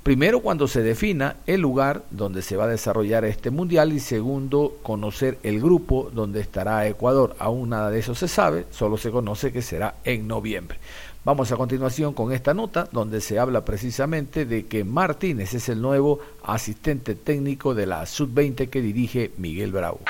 Primero, 0.03 0.41
cuando 0.41 0.67
se 0.67 0.84
defina 0.84 1.38
el 1.48 1.62
lugar 1.62 2.03
donde 2.12 2.44
se 2.44 2.58
va 2.58 2.65
a 2.65 2.67
desarrollar 2.67 3.25
este 3.25 3.50
mundial 3.50 3.91
y 3.91 4.00
segundo, 4.00 4.77
conocer 4.84 5.39
el 5.41 5.60
grupo 5.60 6.12
donde 6.13 6.41
estará 6.41 6.88
Ecuador. 6.88 7.36
Aún 7.39 7.70
nada 7.70 7.89
de 7.89 8.01
eso 8.01 8.13
se 8.13 8.27
sabe, 8.27 8.67
solo 8.70 8.98
se 8.98 9.10
conoce 9.10 9.51
que 9.51 9.63
será 9.63 9.96
en 10.03 10.27
noviembre. 10.27 10.77
Vamos 11.25 11.51
a 11.51 11.58
continuación 11.58 12.13
con 12.13 12.32
esta 12.32 12.53
nota 12.53 12.88
donde 12.91 13.20
se 13.20 13.39
habla 13.39 13.65
precisamente 13.65 14.46
de 14.46 14.67
que 14.67 14.84
Martínez 14.84 15.55
es 15.55 15.70
el 15.70 15.82
nuevo 15.82 16.20
asistente 16.44 17.15
técnico 17.15 17.74
de 17.74 17.88
la 17.88 18.05
Sub-20 18.05 18.70
que 18.70 18.79
dirige 18.79 19.32
Miguel 19.38 19.72
Bravo. 19.72 20.01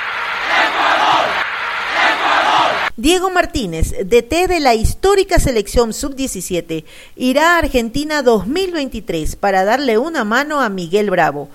Diego 2.98 3.30
Martínez, 3.30 3.92
DT 3.92 4.50
de 4.50 4.60
la 4.60 4.76
histórica 4.76 5.40
selección 5.40 5.94
sub-17, 5.94 6.84
irá 7.16 7.56
a 7.56 7.60
Argentina 7.60 8.22
2023 8.22 9.38
para 9.38 9.64
darle 9.64 9.98
una 9.98 10.26
mano 10.26 10.60
a 10.60 10.68
Miguel 10.68 11.12
Bravo. 11.12 11.48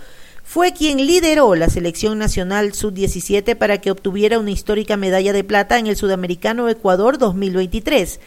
Fue 0.43 0.73
quien 0.73 1.07
lideró 1.07 1.55
la 1.55 1.69
selección 1.69 2.19
nacional 2.19 2.73
sub-17 2.73 3.57
para 3.57 3.79
que 3.79 3.91
obtuviera 3.91 4.39
una 4.39 4.53
histórica 4.53 4.97
medalla 4.97 5.35
de 5.35 5.45
plata 5.45 5.79
en 5.79 5.87
el 5.87 5.97
Sudamericano 5.97 6.71
Ecuador 6.71 7.19
2023 7.19 8.21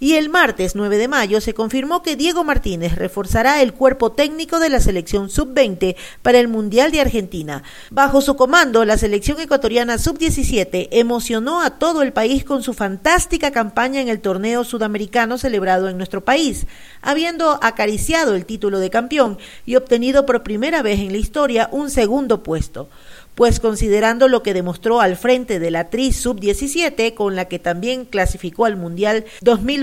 y 0.00 0.14
el 0.14 0.28
martes 0.28 0.74
9 0.74 0.96
de 0.96 1.08
mayo 1.08 1.40
se 1.40 1.54
confirmó 1.54 2.02
que 2.02 2.16
Diego 2.16 2.44
Martínez 2.44 2.94
reforzará 2.96 3.62
el 3.62 3.72
cuerpo 3.72 4.12
técnico 4.12 4.58
de 4.58 4.68
la 4.68 4.80
selección 4.80 5.30
sub-20 5.30 5.96
para 6.22 6.38
el 6.38 6.48
Mundial 6.48 6.92
de 6.92 7.00
Argentina. 7.00 7.62
Bajo 7.90 8.20
su 8.20 8.36
comando, 8.36 8.84
la 8.84 8.98
selección 8.98 9.40
ecuatoriana 9.40 9.98
sub-17 9.98 10.88
emocionó 10.92 11.60
a 11.60 11.78
todo 11.78 12.02
el 12.02 12.12
país 12.12 12.44
con 12.44 12.62
su 12.62 12.74
fantástica 12.74 13.50
campaña 13.50 14.00
en 14.00 14.08
el 14.08 14.20
torneo 14.20 14.64
sudamericano 14.64 15.38
celebrado 15.38 15.88
en 15.88 15.96
nuestro 15.96 16.24
país, 16.24 16.66
habiendo 17.02 17.58
acariciado 17.62 18.34
el 18.34 18.46
título 18.46 18.78
de 18.78 18.90
campeón 18.90 19.38
y 19.66 19.76
obtenido 19.76 20.26
por 20.26 20.42
primera 20.42 20.82
vez 20.82 21.00
en 21.00 21.12
la 21.12 21.18
historia 21.18 21.68
un 21.72 21.90
segundo 21.90 22.42
puesto 22.42 22.88
pues 23.38 23.60
considerando 23.60 24.26
lo 24.26 24.42
que 24.42 24.52
demostró 24.52 25.00
al 25.00 25.16
frente 25.16 25.60
de 25.60 25.70
la 25.70 25.90
TRI 25.90 26.10
Sub-17, 26.10 27.14
con 27.14 27.36
la 27.36 27.44
que 27.44 27.60
también 27.60 28.04
clasificó 28.04 28.64
al 28.64 28.74
Mundial 28.76 29.26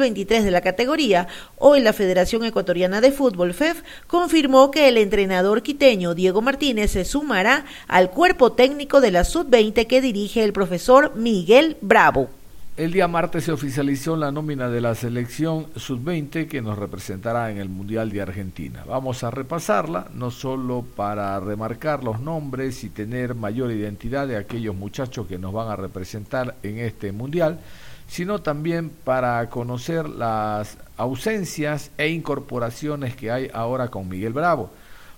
2023 0.06 0.46
de 0.46 0.52
la 0.52 0.62
categoría, 0.62 1.28
hoy 1.58 1.82
la 1.82 1.92
Federación 1.92 2.44
Ecuatoriana 2.44 3.02
de 3.02 3.12
Fútbol, 3.12 3.56
FEF, 3.56 3.82
confirmó 4.06 4.70
que 4.70 4.88
el 4.88 4.98
entrenador 4.98 5.64
quiteño 5.64 6.14
Diego 6.14 6.44
Martínez 6.44 6.92
se 6.92 7.06
sumará 7.06 7.66
al 7.88 8.12
cuerpo 8.12 8.52
técnico 8.52 9.02
de 9.02 9.10
la 9.10 9.24
Sub-20 9.24 9.88
que 9.88 10.02
dirige 10.02 10.44
el 10.44 10.54
profesor 10.54 11.16
Miguel 11.16 11.78
Bravo. 11.82 12.30
El 12.78 12.92
día 12.92 13.08
martes 13.08 13.46
se 13.46 13.54
oficializó 13.54 14.16
la 14.18 14.32
nómina 14.32 14.70
de 14.70 14.82
la 14.82 14.94
selección 14.96 15.68
sub-20 15.76 16.48
que 16.50 16.62
nos 16.62 16.78
representará 16.78 17.50
en 17.50 17.58
el 17.58 17.70
Mundial 17.70 18.12
de 18.12 18.22
Argentina. 18.22 18.84
Vamos 18.86 19.24
a 19.24 19.32
repasarla, 19.32 20.10
no 20.14 20.30
solo 20.30 20.86
para 20.96 21.40
remarcar 21.40 22.04
los 22.04 22.20
nombres 22.20 22.84
y 22.84 22.90
tener 22.90 23.34
mayor 23.34 23.72
identidad 23.72 24.28
de 24.28 24.36
aquellos 24.36 24.76
muchachos 24.76 25.26
que 25.26 25.40
nos 25.40 25.54
van 25.54 25.70
a 25.70 25.78
representar 25.78 26.58
en 26.64 26.80
este 26.80 27.14
Mundial, 27.14 27.60
sino 28.08 28.42
también 28.42 28.90
para 28.90 29.50
conocer 29.50 30.08
las 30.08 30.78
ausencias 30.98 31.92
e 31.98 32.10
incorporaciones 32.10 33.16
que 33.16 33.32
hay 33.32 33.50
ahora 33.54 33.90
con 33.90 34.08
Miguel 34.08 34.34
Bravo 34.34 34.72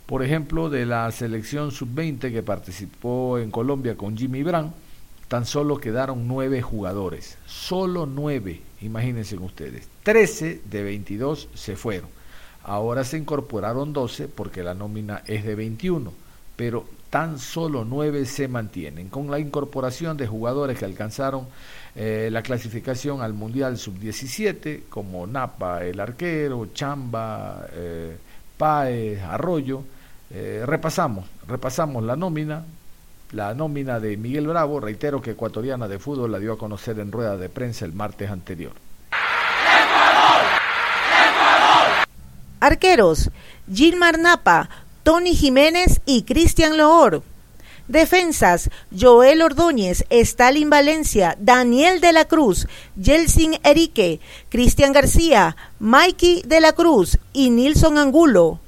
Por 0.06 0.24
ejemplo, 0.24 0.70
de 0.70 0.86
la 0.86 1.12
selección 1.12 1.72
sub-20 1.72 2.32
que 2.32 2.41
participó 2.41 3.38
en 3.39 3.51
Colombia 3.51 3.98
con 3.98 4.17
Jimmy 4.17 4.41
Brand, 4.41 4.72
tan 5.27 5.46
solo 5.46 5.77
quedaron 5.77 6.27
nueve 6.27 6.62
jugadores. 6.62 7.38
Solo 7.46 8.06
nueve, 8.06 8.62
imagínense 8.82 9.36
ustedes. 9.36 9.89
Trece 10.03 10.62
de 10.63 10.84
22 10.84 11.50
se 11.53 11.75
fueron. 11.75 12.10
Ahora 12.63 13.03
se 13.03 13.17
incorporaron 13.17 13.91
12 13.94 14.29
porque 14.29 14.63
la 14.63 14.74
nómina 14.74 15.24
es 15.25 15.44
de 15.46 15.56
21, 15.56 16.13
pero 16.56 16.86
tan 17.10 17.39
solo 17.39 17.86
nueve 17.86 18.25
se 18.25 18.48
mantienen. 18.48 19.10
Con 19.10 19.29
la 19.29 19.39
incorporación 19.39 20.17
de 20.17 20.27
jugadores 20.27 20.79
que 20.79 20.86
alcanzaron 20.86 21.48
eh, 21.99 22.29
la 22.31 22.43
clasificación 22.43 23.23
al 23.23 23.33
Mundial 23.33 23.75
Sub-17, 23.75 24.83
como 24.87 25.25
Napa, 25.25 25.83
el 25.83 25.99
arquero, 25.99 26.67
Chamba, 26.71 27.65
eh, 27.73 28.15
Paez, 28.55 29.19
Arroyo, 29.23 29.81
eh, 30.29 30.61
repasamos, 30.63 31.25
repasamos 31.47 32.03
la 32.03 32.15
nómina, 32.15 32.63
la 33.31 33.55
nómina 33.55 33.99
de 33.99 34.15
Miguel 34.15 34.45
Bravo, 34.45 34.79
reitero 34.79 35.23
que 35.23 35.31
Ecuatoriana 35.31 35.87
de 35.87 35.97
Fútbol 35.97 36.31
la 36.31 36.37
dio 36.37 36.53
a 36.53 36.57
conocer 36.59 36.99
en 36.99 37.11
rueda 37.11 37.35
de 37.35 37.49
prensa 37.49 37.83
el 37.85 37.93
martes 37.93 38.29
anterior. 38.29 38.73
Arqueros, 42.59 43.31
Gilmar 43.73 44.19
Napa, 44.19 44.69
Tony 45.01 45.33
Jiménez 45.33 45.99
y 46.05 46.21
Cristian 46.23 46.77
Loor. 46.77 47.23
Defensas, 47.88 48.70
Joel 48.98 49.41
Ordóñez, 49.41 50.06
Stalin 50.10 50.70
Valencia, 50.70 51.38
Daniel 51.39 52.01
de 52.01 52.12
la 52.12 52.25
Cruz, 52.25 52.67
Yelsin 53.01 53.60
Erique, 53.63 54.20
Cristian 54.50 54.91
García, 54.91 55.56
Mikey 55.79 56.44
de 56.46 56.60
la 56.60 56.74
Cruz 56.74 57.17
y 57.32 57.50
Nilson 57.50 57.98
Angulo. 57.98 58.60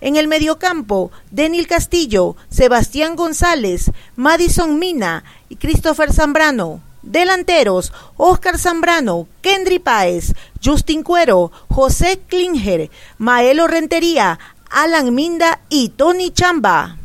En 0.00 0.14
el 0.14 0.28
mediocampo, 0.28 1.10
Denil 1.32 1.66
Castillo, 1.66 2.36
Sebastián 2.50 3.16
González, 3.16 3.90
Madison 4.14 4.78
Mina 4.78 5.24
y 5.48 5.56
Christopher 5.56 6.12
Zambrano. 6.12 6.80
Delanteros, 7.02 7.92
Oscar 8.16 8.58
Zambrano, 8.58 9.28
Kendry 9.40 9.78
Páez, 9.78 10.34
Justin 10.62 11.02
Cuero, 11.02 11.50
José 11.68 12.20
Klinger, 12.28 12.90
Maelo 13.18 13.66
Rentería, 13.66 14.38
Alan 14.70 15.14
Minda 15.14 15.60
y 15.68 15.90
Tony 15.90 16.30
Chamba. 16.30 16.98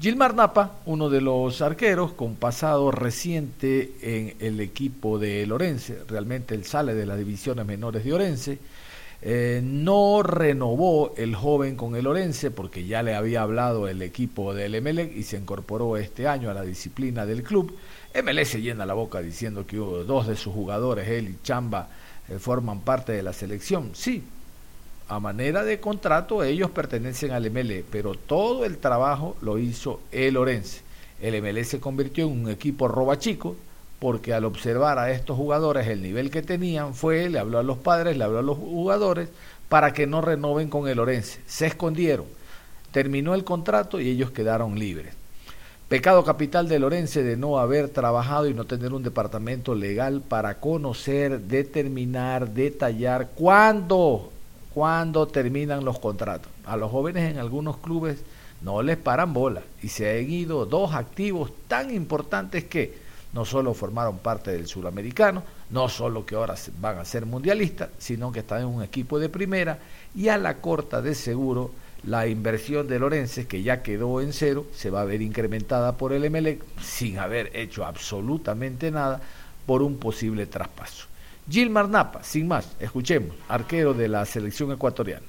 Gilmar 0.00 0.34
Napa, 0.34 0.78
uno 0.86 1.10
de 1.10 1.20
los 1.20 1.60
arqueros 1.60 2.12
con 2.12 2.36
pasado 2.36 2.90
reciente 2.90 3.92
en 4.00 4.34
el 4.40 4.58
equipo 4.60 5.18
de 5.18 5.46
Lorense, 5.46 5.98
realmente 6.08 6.54
él 6.54 6.64
sale 6.64 6.94
de 6.94 7.04
las 7.04 7.18
divisiones 7.18 7.66
menores 7.66 8.02
de 8.02 8.14
Orense, 8.14 8.58
eh, 9.20 9.60
no 9.62 10.22
renovó 10.22 11.12
el 11.18 11.36
joven 11.36 11.76
con 11.76 11.96
el 11.96 12.06
Orense 12.06 12.50
porque 12.50 12.86
ya 12.86 13.02
le 13.02 13.14
había 13.14 13.42
hablado 13.42 13.88
el 13.88 14.00
equipo 14.00 14.54
del 14.54 14.74
Emelec 14.74 15.14
y 15.14 15.22
se 15.22 15.36
incorporó 15.36 15.98
este 15.98 16.26
año 16.26 16.48
a 16.48 16.54
la 16.54 16.62
disciplina 16.62 17.26
del 17.26 17.42
club. 17.42 17.76
Emelec 18.14 18.46
se 18.46 18.62
llena 18.62 18.86
la 18.86 18.94
boca 18.94 19.20
diciendo 19.20 19.66
que 19.66 19.76
dos 19.76 20.26
de 20.26 20.36
sus 20.36 20.54
jugadores, 20.54 21.10
él 21.10 21.28
y 21.28 21.42
Chamba, 21.42 21.90
eh, 22.30 22.38
forman 22.38 22.80
parte 22.80 23.12
de 23.12 23.22
la 23.22 23.34
selección. 23.34 23.90
Sí, 23.92 24.24
a 25.10 25.18
manera 25.18 25.64
de 25.64 25.80
contrato 25.80 26.44
ellos 26.44 26.70
pertenecen 26.70 27.32
al 27.32 27.50
MLE, 27.50 27.84
pero 27.90 28.14
todo 28.14 28.64
el 28.64 28.78
trabajo 28.78 29.36
lo 29.42 29.58
hizo 29.58 29.98
el 30.12 30.36
Orense. 30.36 30.82
El 31.20 31.42
MLE 31.42 31.64
se 31.64 31.80
convirtió 31.80 32.26
en 32.26 32.44
un 32.44 32.48
equipo 32.48 32.86
roba 32.86 33.18
chico, 33.18 33.56
porque 33.98 34.32
al 34.32 34.44
observar 34.44 35.00
a 35.00 35.10
estos 35.10 35.36
jugadores 35.36 35.88
el 35.88 36.00
nivel 36.00 36.30
que 36.30 36.42
tenían 36.42 36.94
fue, 36.94 37.28
le 37.28 37.40
habló 37.40 37.58
a 37.58 37.64
los 37.64 37.78
padres, 37.78 38.16
le 38.16 38.22
habló 38.22 38.38
a 38.38 38.42
los 38.42 38.56
jugadores 38.56 39.28
para 39.68 39.92
que 39.92 40.06
no 40.06 40.20
renoven 40.20 40.70
con 40.70 40.86
el 40.86 41.00
Orense. 41.00 41.40
Se 41.44 41.66
escondieron, 41.66 42.26
terminó 42.92 43.34
el 43.34 43.42
contrato 43.42 44.00
y 44.00 44.10
ellos 44.10 44.30
quedaron 44.30 44.78
libres. 44.78 45.12
Pecado 45.88 46.22
capital 46.22 46.68
de 46.68 46.78
Lorense 46.78 47.24
de 47.24 47.36
no 47.36 47.58
haber 47.58 47.88
trabajado 47.88 48.46
y 48.46 48.54
no 48.54 48.64
tener 48.64 48.92
un 48.92 49.02
departamento 49.02 49.74
legal 49.74 50.22
para 50.22 50.60
conocer, 50.60 51.40
determinar, 51.40 52.50
detallar 52.50 53.30
cuándo, 53.34 54.30
cuándo 54.74 55.26
terminan 55.26 55.84
los 55.84 55.98
contratos. 55.98 56.50
A 56.64 56.76
los 56.76 56.90
jóvenes 56.90 57.30
en 57.30 57.38
algunos 57.38 57.78
clubes 57.78 58.22
no 58.62 58.82
les 58.82 58.96
paran 58.96 59.32
bola 59.32 59.62
y 59.82 59.88
se 59.88 60.18
han 60.18 60.30
ido 60.30 60.66
dos 60.66 60.94
activos 60.94 61.52
tan 61.68 61.90
importantes 61.90 62.64
que 62.64 63.10
no 63.32 63.44
solo 63.44 63.74
formaron 63.74 64.18
parte 64.18 64.50
del 64.50 64.66
suramericano, 64.66 65.42
no 65.70 65.88
solo 65.88 66.26
que 66.26 66.34
ahora 66.34 66.56
van 66.80 66.98
a 66.98 67.04
ser 67.04 67.26
mundialistas, 67.26 67.90
sino 67.98 68.32
que 68.32 68.40
están 68.40 68.62
en 68.62 68.66
un 68.66 68.82
equipo 68.82 69.18
de 69.18 69.28
primera 69.28 69.78
y 70.14 70.28
a 70.28 70.38
la 70.38 70.56
corta 70.58 71.00
de 71.00 71.14
seguro 71.14 71.70
la 72.04 72.26
inversión 72.26 72.88
de 72.88 72.98
Lorense, 72.98 73.46
que 73.46 73.62
ya 73.62 73.82
quedó 73.82 74.20
en 74.20 74.32
cero, 74.32 74.66
se 74.74 74.90
va 74.90 75.02
a 75.02 75.04
ver 75.04 75.22
incrementada 75.22 75.96
por 75.96 76.12
el 76.12 76.24
Emelec 76.24 76.62
sin 76.80 77.18
haber 77.18 77.54
hecho 77.54 77.84
absolutamente 77.84 78.90
nada 78.90 79.20
por 79.66 79.82
un 79.82 79.98
posible 79.98 80.46
traspaso. 80.46 81.09
Gilmar 81.50 81.88
Napa, 81.88 82.22
sin 82.22 82.46
más, 82.46 82.68
escuchemos, 82.78 83.34
arquero 83.48 83.92
de 83.92 84.06
la 84.06 84.24
selección 84.24 84.70
ecuatoriana. 84.70 85.26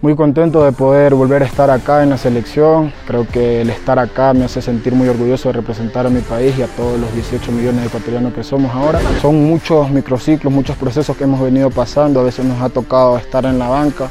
Muy 0.00 0.16
contento 0.16 0.64
de 0.64 0.72
poder 0.72 1.14
volver 1.14 1.42
a 1.42 1.46
estar 1.46 1.68
acá 1.68 2.02
en 2.02 2.10
la 2.10 2.16
selección. 2.16 2.90
Creo 3.06 3.26
que 3.28 3.60
el 3.60 3.68
estar 3.68 3.98
acá 3.98 4.32
me 4.32 4.44
hace 4.44 4.62
sentir 4.62 4.94
muy 4.94 5.08
orgulloso 5.08 5.50
de 5.50 5.54
representar 5.54 6.06
a 6.06 6.10
mi 6.10 6.20
país 6.22 6.56
y 6.58 6.62
a 6.62 6.68
todos 6.68 6.98
los 6.98 7.12
18 7.12 7.52
millones 7.52 7.82
de 7.82 7.86
ecuatorianos 7.88 8.32
que 8.32 8.42
somos 8.42 8.74
ahora. 8.74 8.98
Son 9.20 9.44
muchos 9.44 9.90
microciclos, 9.90 10.50
muchos 10.50 10.76
procesos 10.76 11.14
que 11.18 11.24
hemos 11.24 11.40
venido 11.40 11.68
pasando. 11.70 12.20
A 12.20 12.24
veces 12.24 12.46
nos 12.46 12.62
ha 12.62 12.70
tocado 12.70 13.18
estar 13.18 13.44
en 13.44 13.58
la 13.58 13.68
banca, 13.68 14.08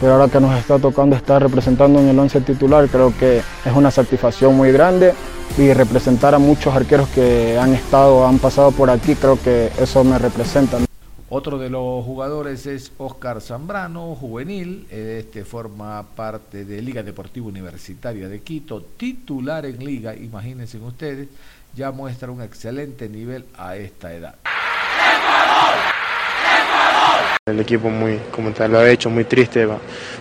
pero 0.00 0.12
ahora 0.12 0.28
que 0.28 0.40
nos 0.40 0.54
está 0.58 0.78
tocando 0.78 1.16
estar 1.16 1.42
representando 1.42 1.98
en 1.98 2.08
el 2.08 2.18
11 2.18 2.42
titular, 2.42 2.88
creo 2.88 3.10
que 3.18 3.38
es 3.38 3.72
una 3.74 3.90
satisfacción 3.90 4.54
muy 4.54 4.70
grande 4.70 5.14
y 5.56 5.72
representar 5.72 6.34
a 6.34 6.38
muchos 6.38 6.74
arqueros 6.74 7.08
que 7.08 7.58
han 7.58 7.74
estado, 7.74 8.26
han 8.26 8.38
pasado 8.38 8.72
por 8.72 8.90
aquí, 8.90 9.14
creo 9.14 9.40
que 9.40 9.70
eso 9.78 10.04
me 10.04 10.18
representa. 10.18 10.78
Otro 11.30 11.58
de 11.58 11.68
los 11.68 12.04
jugadores 12.04 12.66
es 12.66 12.90
Oscar 12.96 13.42
Zambrano, 13.42 14.14
juvenil, 14.14 14.86
este 14.90 15.44
forma 15.44 16.02
parte 16.16 16.64
de 16.64 16.80
Liga 16.80 17.02
Deportiva 17.02 17.46
Universitaria 17.46 18.28
de 18.28 18.40
Quito, 18.40 18.82
titular 18.82 19.66
en 19.66 19.84
liga, 19.84 20.16
imagínense 20.16 20.78
ustedes, 20.78 21.28
ya 21.76 21.90
muestra 21.90 22.30
un 22.30 22.40
excelente 22.40 23.08
nivel 23.10 23.44
a 23.58 23.76
esta 23.76 24.14
edad. 24.14 24.36
El 27.50 27.60
equipo 27.60 27.90
muy, 27.90 28.18
como 28.30 28.50
te 28.50 28.68
lo 28.68 28.78
ha 28.78 28.88
hecho, 28.88 29.10
muy 29.10 29.24
triste, 29.24 29.66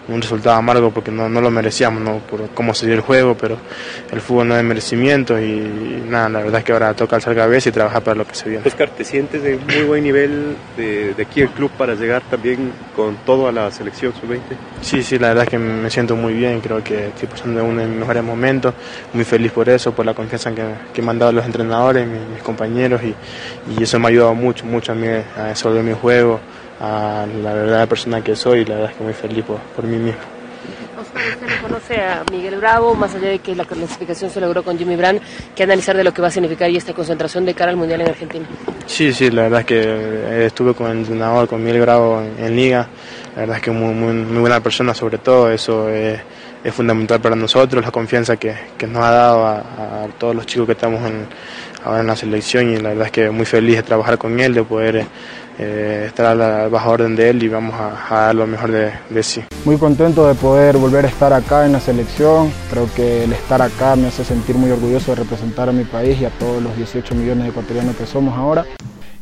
un 0.08 0.22
resultado 0.22 0.56
amargo 0.56 0.92
porque 0.92 1.12
no, 1.12 1.28
no, 1.30 1.42
lo 1.42 1.52
merecíamos, 1.52 2.02
¿no? 2.02 2.20
por 2.20 2.50
cómo 2.50 2.74
se 2.74 2.86
dio 2.86 2.96
el 2.96 3.02
juego, 3.02 3.36
pero 3.36 3.58
el 4.12 4.22
fútbol 4.22 4.48
no 4.48 4.58
es 4.58 4.64
merecimiento 4.64 5.40
y, 5.40 6.04
nada, 6.08 6.30
la 6.30 6.40
verdad 6.40 6.60
es 6.60 6.66
que 6.66 6.72
ahora 6.72 6.94
toca 6.94 7.18
alzar 7.18 7.36
cabeza 7.36 7.70
y 7.70 7.72
trabajar 7.72 8.04
para 8.04 8.16
lo 8.16 8.26
que 8.26 8.36
se 8.36 8.50
viene. 8.50 8.68
Oscar, 8.68 8.90
¿te 8.90 9.04
sientes 9.04 9.44
de 9.44 9.58
muy 9.58 9.84
buen 9.84 10.04
nivel 10.04 10.56
de, 10.78 11.14
de 11.14 11.24
aquí 11.24 11.42
el 11.42 11.50
club 11.50 11.72
para 11.72 11.96
llegar 11.96 12.22
también 12.30 12.72
con 12.96 13.18
todo 13.26 13.48
a 13.48 13.52
la 13.52 13.72
selección 13.72 14.14
sub-20? 14.14 14.40
Sí, 14.82 15.04
sí, 15.04 15.20
la 15.20 15.30
verdad 15.30 15.44
es 15.44 15.50
que 15.50 15.58
me 15.58 15.90
siento 15.90 16.16
muy 16.16 16.34
bien, 16.34 16.62
creo 16.62 16.84
que 16.84 17.08
estoy 17.08 17.28
pasando 17.28 17.64
uno 17.64 17.82
de 17.82 17.88
mis 17.88 17.98
mejores 17.98 18.24
momentos, 18.24 18.74
muy 19.14 19.24
feliz 19.24 19.52
por 19.52 19.68
eso, 19.70 19.92
por 19.94 20.06
la 20.06 20.14
confianza 20.14 20.54
que, 20.54 20.64
que 20.94 21.02
me 21.02 21.12
han 21.12 21.20
dado 21.20 21.32
los 21.32 21.46
entrenadores, 21.46 22.08
mis, 22.08 22.22
mis 22.34 22.44
compañeros 22.44 23.02
y, 23.04 23.16
y, 23.78 23.84
eso 23.84 24.00
me 24.00 24.06
ha 24.06 24.10
ayudado 24.10 24.34
mucho, 24.36 24.66
mucho 24.66 24.92
a 24.92 24.96
mí 24.96 25.08
a 25.08 25.50
resolver 25.50 25.84
mi 25.84 25.94
juego 25.94 26.40
a 26.80 27.26
la 27.42 27.54
verdadera 27.54 27.88
persona 27.88 28.24
que 28.24 28.36
soy 28.36 28.60
y 28.60 28.66
la 28.66 28.76
verdad 28.76 28.92
es 28.92 28.98
que 28.98 29.04
muy 29.04 29.14
feliz 29.14 29.46
por, 29.46 29.58
por 29.76 29.86
mí 29.86 29.98
mismo. 29.98 30.20
Oscar, 31.00 31.22
usted 31.34 31.48
no 31.48 31.68
conoce 31.68 32.02
a 32.02 32.24
Miguel 32.32 32.56
Bravo, 32.58 32.96
más 32.96 33.14
allá 33.14 33.30
de 33.30 33.40
que 33.40 33.56
la 33.56 33.66
clasificación 33.66 34.32
se 34.32 34.42
logró 34.42 34.64
con 34.64 34.78
Jimmy 34.78 34.96
Brand, 34.96 35.22
¿qué 35.56 35.64
analizar 35.64 35.96
de 35.96 36.04
lo 36.04 36.14
que 36.14 36.22
va 36.22 36.30
a 36.30 36.32
significar 36.32 36.70
y 36.72 36.78
esta 36.78 36.94
concentración 36.94 37.46
de 37.46 37.54
cara 37.54 37.72
al 37.72 37.78
Mundial 37.78 38.02
en 38.02 38.10
Argentina? 38.10 38.48
Sí, 38.88 39.14
sí, 39.14 39.30
la 39.30 39.44
verdad 39.44 39.60
es 39.62 39.66
que 39.68 40.46
estuve 40.46 40.74
con 40.74 40.90
el 40.90 40.98
entrenador, 41.00 41.48
con 41.48 41.64
Miguel 41.64 41.82
Bravo 41.82 42.22
en, 42.22 42.44
en 42.44 42.56
Liga, 42.56 42.88
la 43.36 43.42
verdad 43.42 43.58
es 43.58 43.62
que 43.62 43.72
muy, 43.72 43.94
muy, 43.94 44.14
muy 44.14 44.40
buena 44.40 44.60
persona 44.60 44.94
sobre 44.94 45.20
todo, 45.20 45.52
eso 45.52 45.88
es, 45.90 46.20
es 46.64 46.74
fundamental 46.74 47.22
para 47.22 47.36
nosotros, 47.36 47.86
la 47.86 47.92
confianza 47.92 48.38
que, 48.38 48.56
que 48.78 48.88
nos 48.88 49.04
ha 49.04 49.12
dado 49.12 49.46
a, 49.46 49.58
a, 49.60 50.08
todos 50.18 50.36
los 50.36 50.48
chicos 50.48 50.66
que 50.66 50.72
estamos 50.72 51.00
en, 51.06 51.28
ahora 51.84 52.02
en 52.02 52.08
la 52.08 52.16
selección 52.16 52.74
y 52.74 52.78
la 52.78 52.90
verdad 52.90 53.06
es 53.06 53.12
que 53.12 53.30
muy 53.30 53.46
feliz 53.46 53.76
de 53.78 53.84
trabajar 53.84 54.18
con 54.18 54.40
él, 54.40 54.54
de 54.56 54.64
poder 54.64 55.06
eh, 55.60 56.06
estar 56.08 56.28
a 56.28 56.36
la 56.36 56.68
baja 56.68 56.90
orden 56.90 57.16
de 57.16 57.30
él 57.30 57.44
y 57.44 57.48
vamos 57.48 57.74
a, 57.74 58.08
a 58.10 58.26
dar 58.28 58.36
lo 58.36 58.48
mejor 58.48 58.72
de, 58.72 58.92
de, 59.10 59.24
sí. 59.24 59.44
Muy 59.66 59.78
contento 59.78 60.28
de 60.28 60.36
poder 60.36 60.78
volver 60.78 61.06
a 61.06 61.08
estar 61.08 61.34
acá 61.34 61.66
en 61.66 61.72
la 61.72 61.80
selección, 61.80 62.52
creo 62.70 62.90
que 62.96 63.24
el 63.24 63.34
estar 63.34 63.62
acá 63.62 63.96
me 63.96 64.08
hace 64.08 64.24
sentir 64.24 64.56
muy 64.56 64.70
orgulloso 64.70 65.12
de 65.12 65.24
representar 65.24 65.70
a 65.70 65.72
mi 65.72 65.84
país 65.84 66.20
y 66.22 66.26
a 66.26 66.30
todos 66.30 66.62
los 66.62 66.76
18 66.78 67.16
millones 67.16 67.46
de 67.46 67.50
ecuatorianos 67.50 67.96
que 67.96 68.06
somos 68.06 68.38
ahora. 68.38 68.66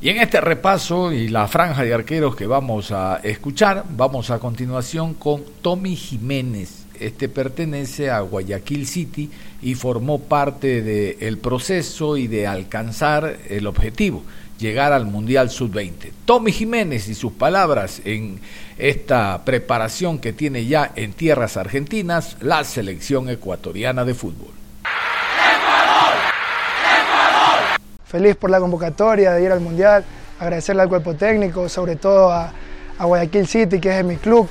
Y 0.02 0.10
en 0.10 0.18
este 0.18 0.40
repaso 0.40 1.12
y 1.12 1.30
la 1.30 1.48
franja 1.48 1.84
de 1.84 1.94
arqueros 1.94 2.36
que 2.36 2.46
vamos 2.46 2.92
a 2.92 3.22
escuchar, 3.24 3.86
vamos 3.90 4.30
a 4.30 4.40
continuación 4.40 5.16
con 5.16 5.44
Tommy 5.62 5.96
Jiménez. 5.96 6.86
Este 7.00 7.28
pertenece 7.28 8.12
a 8.12 8.20
Guayaquil 8.20 8.86
City 8.86 9.32
y 9.62 9.74
formó 9.74 10.20
parte 10.20 10.82
del 10.82 11.38
proceso 11.40 12.18
y 12.18 12.28
de 12.28 12.46
alcanzar 12.46 13.38
el 13.50 13.68
objetivo 13.68 14.24
llegar 14.60 14.94
al 14.94 15.06
Mundial 15.06 15.50
Sub-20. 15.50 16.12
Tommy 16.26 16.52
Jiménez 16.52 17.08
y 17.08 17.16
sus 17.16 17.34
palabras 17.34 18.02
en 18.06 18.40
esta 18.78 19.42
preparación 19.44 20.20
que 20.20 20.34
tiene 20.34 20.66
ya 20.66 20.92
en 20.96 21.14
tierras 21.14 21.58
argentinas 21.58 22.38
la 22.42 22.64
selección 22.64 23.30
ecuatoriana 23.30 24.06
de 24.06 24.14
fútbol. 24.14 24.52
Feliz 28.06 28.36
por 28.36 28.50
la 28.50 28.60
convocatoria 28.60 29.34
de 29.34 29.44
ir 29.44 29.52
al 29.52 29.60
Mundial, 29.60 30.06
agradecerle 30.40 30.84
al 30.84 30.90
cuerpo 30.90 31.16
técnico, 31.16 31.68
sobre 31.68 31.96
todo 31.98 32.32
a, 32.32 32.54
a 32.98 33.06
Guayaquil 33.06 33.48
City, 33.48 33.80
que 33.80 33.98
es 33.98 34.06
mi 34.06 34.16
club, 34.16 34.48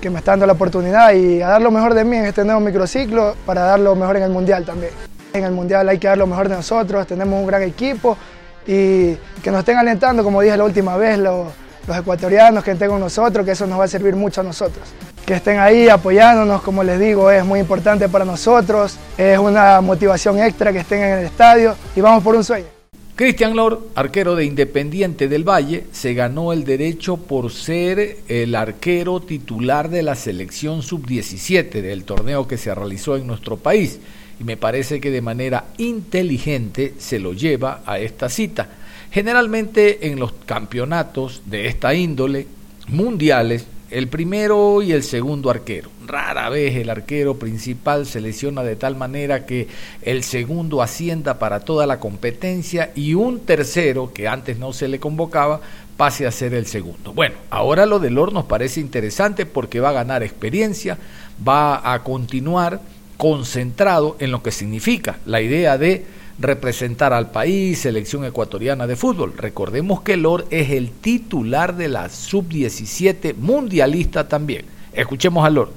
que 0.00 0.08
me 0.08 0.20
está 0.20 0.32
dando 0.32 0.46
la 0.46 0.54
oportunidad 0.54 1.12
y 1.12 1.42
a 1.42 1.48
dar 1.48 1.62
lo 1.62 1.70
mejor 1.70 1.94
de 1.94 2.04
mí 2.04 2.16
en 2.16 2.26
este 2.26 2.44
nuevo 2.44 2.60
microciclo 2.60 3.36
para 3.44 3.62
dar 3.62 3.80
lo 3.80 3.94
mejor 3.94 4.16
en 4.16 4.22
el 4.22 4.30
Mundial 4.30 4.64
también. 4.64 4.92
En 5.34 5.44
el 5.44 5.52
Mundial 5.52 5.88
hay 5.88 5.98
que 5.98 6.08
dar 6.08 6.18
lo 6.18 6.26
mejor 6.26 6.48
de 6.48 6.56
nosotros, 6.56 7.06
tenemos 7.06 7.38
un 7.38 7.46
gran 7.46 7.62
equipo 7.62 8.16
y 8.66 9.14
que 9.42 9.50
nos 9.50 9.60
estén 9.60 9.78
alentando, 9.78 10.22
como 10.22 10.40
dije 10.40 10.56
la 10.56 10.64
última 10.64 10.96
vez, 10.96 11.18
los, 11.18 11.48
ecuatorianos 11.88 12.62
que 12.62 12.72
estén 12.72 12.90
con 12.90 13.00
nosotros, 13.00 13.44
que 13.44 13.52
eso 13.52 13.66
nos 13.66 13.80
va 13.80 13.84
a 13.84 13.88
servir 13.88 14.14
mucho 14.14 14.40
a 14.40 14.44
nosotros. 14.44 14.84
Que 15.26 15.34
estén 15.34 15.58
ahí 15.58 15.88
apoyándonos, 15.88 16.62
como 16.62 16.84
les 16.84 16.98
digo, 17.00 17.30
es 17.30 17.44
muy 17.44 17.58
importante 17.58 18.08
para 18.08 18.24
nosotros, 18.24 18.96
es 19.18 19.38
una 19.38 19.80
motivación 19.80 20.38
extra 20.38 20.72
que 20.72 20.78
estén 20.78 21.02
en 21.02 21.18
el 21.18 21.24
estadio 21.26 21.74
y 21.96 22.00
vamos 22.00 22.22
por 22.22 22.36
un 22.36 22.44
sueño. 22.44 22.66
Cristian 23.14 23.54
Lord, 23.54 23.78
arquero 23.94 24.34
de 24.36 24.44
Independiente 24.46 25.28
del 25.28 25.46
Valle, 25.46 25.84
se 25.92 26.14
ganó 26.14 26.52
el 26.52 26.64
derecho 26.64 27.18
por 27.18 27.52
ser 27.52 28.18
el 28.26 28.54
arquero 28.54 29.20
titular 29.20 29.90
de 29.90 30.02
la 30.02 30.14
selección 30.14 30.82
sub-17 30.82 31.82
del 31.82 32.04
torneo 32.04 32.48
que 32.48 32.56
se 32.56 32.74
realizó 32.74 33.16
en 33.16 33.26
nuestro 33.26 33.58
país 33.58 34.00
y 34.42 34.44
me 34.44 34.56
parece 34.56 35.00
que 35.00 35.12
de 35.12 35.20
manera 35.20 35.66
inteligente 35.78 36.94
se 36.98 37.20
lo 37.20 37.32
lleva 37.32 37.82
a 37.86 38.00
esta 38.00 38.28
cita. 38.28 38.68
Generalmente 39.12 40.08
en 40.08 40.18
los 40.18 40.32
campeonatos 40.32 41.42
de 41.46 41.68
esta 41.68 41.94
índole 41.94 42.48
mundiales, 42.88 43.66
el 43.90 44.08
primero 44.08 44.82
y 44.82 44.90
el 44.90 45.04
segundo 45.04 45.48
arquero. 45.48 45.90
Rara 46.04 46.48
vez 46.48 46.74
el 46.74 46.90
arquero 46.90 47.38
principal 47.38 48.04
se 48.04 48.20
lesiona 48.20 48.64
de 48.64 48.74
tal 48.74 48.96
manera 48.96 49.46
que 49.46 49.68
el 50.00 50.24
segundo 50.24 50.82
ascienda 50.82 51.38
para 51.38 51.60
toda 51.60 51.86
la 51.86 52.00
competencia 52.00 52.90
y 52.96 53.14
un 53.14 53.40
tercero, 53.40 54.12
que 54.12 54.26
antes 54.26 54.58
no 54.58 54.72
se 54.72 54.88
le 54.88 54.98
convocaba, 54.98 55.60
pase 55.96 56.26
a 56.26 56.32
ser 56.32 56.52
el 56.54 56.66
segundo. 56.66 57.12
Bueno, 57.12 57.36
ahora 57.50 57.86
lo 57.86 58.00
del 58.00 58.14
Lor 58.14 58.32
nos 58.32 58.46
parece 58.46 58.80
interesante 58.80 59.46
porque 59.46 59.78
va 59.78 59.90
a 59.90 59.92
ganar 59.92 60.24
experiencia, 60.24 60.98
va 61.46 61.92
a 61.92 62.02
continuar 62.02 62.80
concentrado 63.22 64.16
en 64.18 64.32
lo 64.32 64.42
que 64.42 64.50
significa 64.50 65.20
la 65.26 65.40
idea 65.40 65.78
de 65.78 66.04
representar 66.40 67.12
al 67.12 67.30
país, 67.30 67.78
selección 67.78 68.24
ecuatoriana 68.24 68.88
de 68.88 68.96
fútbol. 68.96 69.32
Recordemos 69.36 70.00
que 70.00 70.16
Lor 70.16 70.44
es 70.50 70.70
el 70.70 70.90
titular 70.90 71.76
de 71.76 71.86
la 71.86 72.08
sub-17 72.08 73.36
mundialista 73.36 74.26
también. 74.26 74.64
Escuchemos 74.92 75.46
a 75.46 75.50
Lor. 75.50 75.70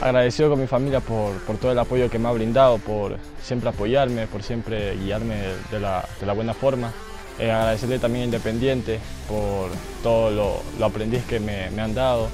Agradecido 0.00 0.48
con 0.48 0.60
mi 0.60 0.68
familia 0.68 1.00
por, 1.00 1.32
por, 1.38 1.56
todo 1.56 1.72
el 1.72 1.78
apoyo 1.80 2.08
que 2.08 2.20
me 2.20 2.28
ha 2.28 2.30
brindado, 2.30 2.78
por 2.78 3.18
siempre 3.42 3.70
apoyarme, 3.70 4.28
por 4.28 4.44
siempre 4.44 4.94
guiarme 4.94 5.38
de 5.72 5.80
la, 5.80 6.08
de 6.20 6.26
la 6.26 6.34
buena 6.34 6.54
forma. 6.54 6.92
Eh, 7.40 7.50
agradecerle 7.50 7.98
también 7.98 8.22
a 8.22 8.24
Independiente 8.26 9.00
por 9.28 9.70
todo 10.04 10.30
lo, 10.30 10.62
lo 10.78 10.86
aprendiz 10.86 11.24
que 11.24 11.40
me, 11.40 11.68
me 11.70 11.82
han 11.82 11.96
dado, 11.96 12.28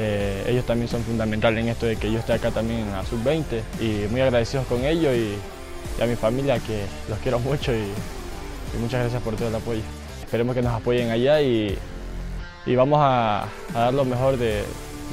eh, 0.00 0.44
ellos 0.46 0.64
también 0.64 0.88
son 0.88 1.02
fundamentales 1.02 1.64
en 1.64 1.70
esto 1.70 1.86
de 1.86 1.96
que 1.96 2.12
yo 2.12 2.20
esté 2.20 2.32
acá 2.32 2.52
también 2.52 2.80
en 2.80 2.92
la 2.92 3.04
sub-20 3.04 3.60
y 3.80 4.06
muy 4.12 4.20
agradecidos 4.20 4.64
con 4.66 4.84
ellos 4.84 5.12
y, 5.12 5.34
a 6.00 6.06
mi 6.06 6.14
familia 6.14 6.60
que 6.60 6.84
los 7.08 7.18
quiero 7.18 7.40
mucho 7.40 7.72
y, 7.72 7.82
muchas 8.78 9.00
gracias 9.00 9.20
por 9.22 9.34
todo 9.34 9.48
el 9.48 9.54
apoyo. 9.56 9.80
Esperemos 10.22 10.54
que 10.54 10.62
nos 10.62 10.72
apoyen 10.72 11.10
allá 11.10 11.40
y, 11.40 11.76
vamos 12.76 13.00
a, 13.02 13.48
dar 13.74 13.92
lo 13.92 14.04
mejor 14.04 14.36
de, 14.36 14.62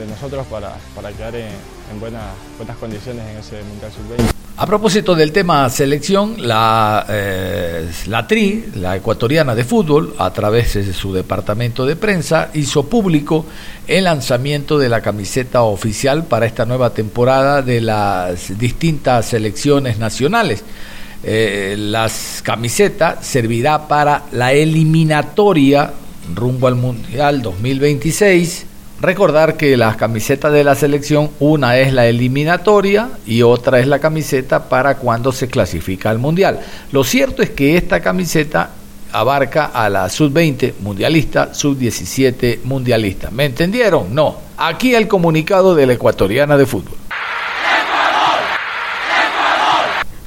nosotros 0.08 0.45
para, 0.45 0.78
quedar 1.13 1.34
en, 1.36 2.00
buenas 2.00 2.78
condiciones 2.80 3.26
en 3.26 3.38
ese 3.38 3.63
Mundial 3.63 3.91
Sub-20. 3.91 4.45
A 4.58 4.65
propósito 4.65 5.15
del 5.15 5.34
tema 5.34 5.70
selección, 5.70 6.36
la, 6.38 7.06
eh, 7.10 7.89
la 8.08 8.26
TRI, 8.26 8.68
la 8.76 8.96
ecuatoriana 8.96 9.54
de 9.54 9.65
fútbol, 9.65 10.15
a 10.18 10.32
través 10.32 10.76
de 10.76 10.94
su 10.94 11.13
departamento 11.13 11.86
de 11.86 11.98
prensa, 11.98 12.52
hizo 12.54 12.86
público 12.88 13.46
el 13.86 14.06
lanzamiento 14.06 14.80
de 14.80 14.88
la 14.88 15.02
camiseta 15.02 15.63
oficial 15.63 16.24
para 16.24 16.46
esta 16.46 16.65
nueva 16.65 16.91
temporada 16.91 17.62
de 17.62 17.82
las 17.82 18.58
distintas 18.58 19.26
selecciones 19.26 20.00
nacionales. 20.00 20.63
Eh, 21.22 21.76
las 21.78 22.41
camisetas 22.41 23.28
servirá 23.28 23.89
para 23.89 24.24
la 24.32 24.54
eliminatoria 24.54 25.91
rumbo 26.34 26.68
al 26.68 26.76
Mundial 26.76 27.41
2026 27.41 28.68
Recordar 29.06 29.56
que 29.56 29.78
las 29.78 29.98
camisetas 29.98 30.52
de 30.52 30.63
la 30.63 30.74
selección, 30.74 31.30
una 31.39 31.78
es 31.78 31.94
la 31.94 32.08
eliminatoria 32.08 33.10
y 33.28 33.44
otra 33.44 33.80
es 33.80 33.86
la 33.86 34.00
camiseta 34.00 34.68
para 34.68 34.98
cuando 34.98 35.32
se 35.32 35.48
clasifica 35.48 36.10
al 36.10 36.18
mundial. 36.18 36.60
Lo 36.91 37.04
cierto 37.04 37.44
es 37.44 37.52
que 37.52 37.78
esta 37.78 38.00
camiseta 38.02 38.72
abarca 39.12 39.65
a 39.68 39.89
la 39.89 40.10
sub-20 40.10 40.74
mundialista, 40.80 41.54
sub-17 41.54 42.63
mundialista. 42.63 43.30
¿Me 43.30 43.46
entendieron? 43.46 44.08
No. 44.15 44.38
Aquí 44.58 44.96
el 44.96 45.08
comunicado 45.08 45.76
de 45.76 45.86
la 45.86 45.94
ecuatoriana 45.94 46.58
de 46.58 46.65
fútbol. 46.65 46.98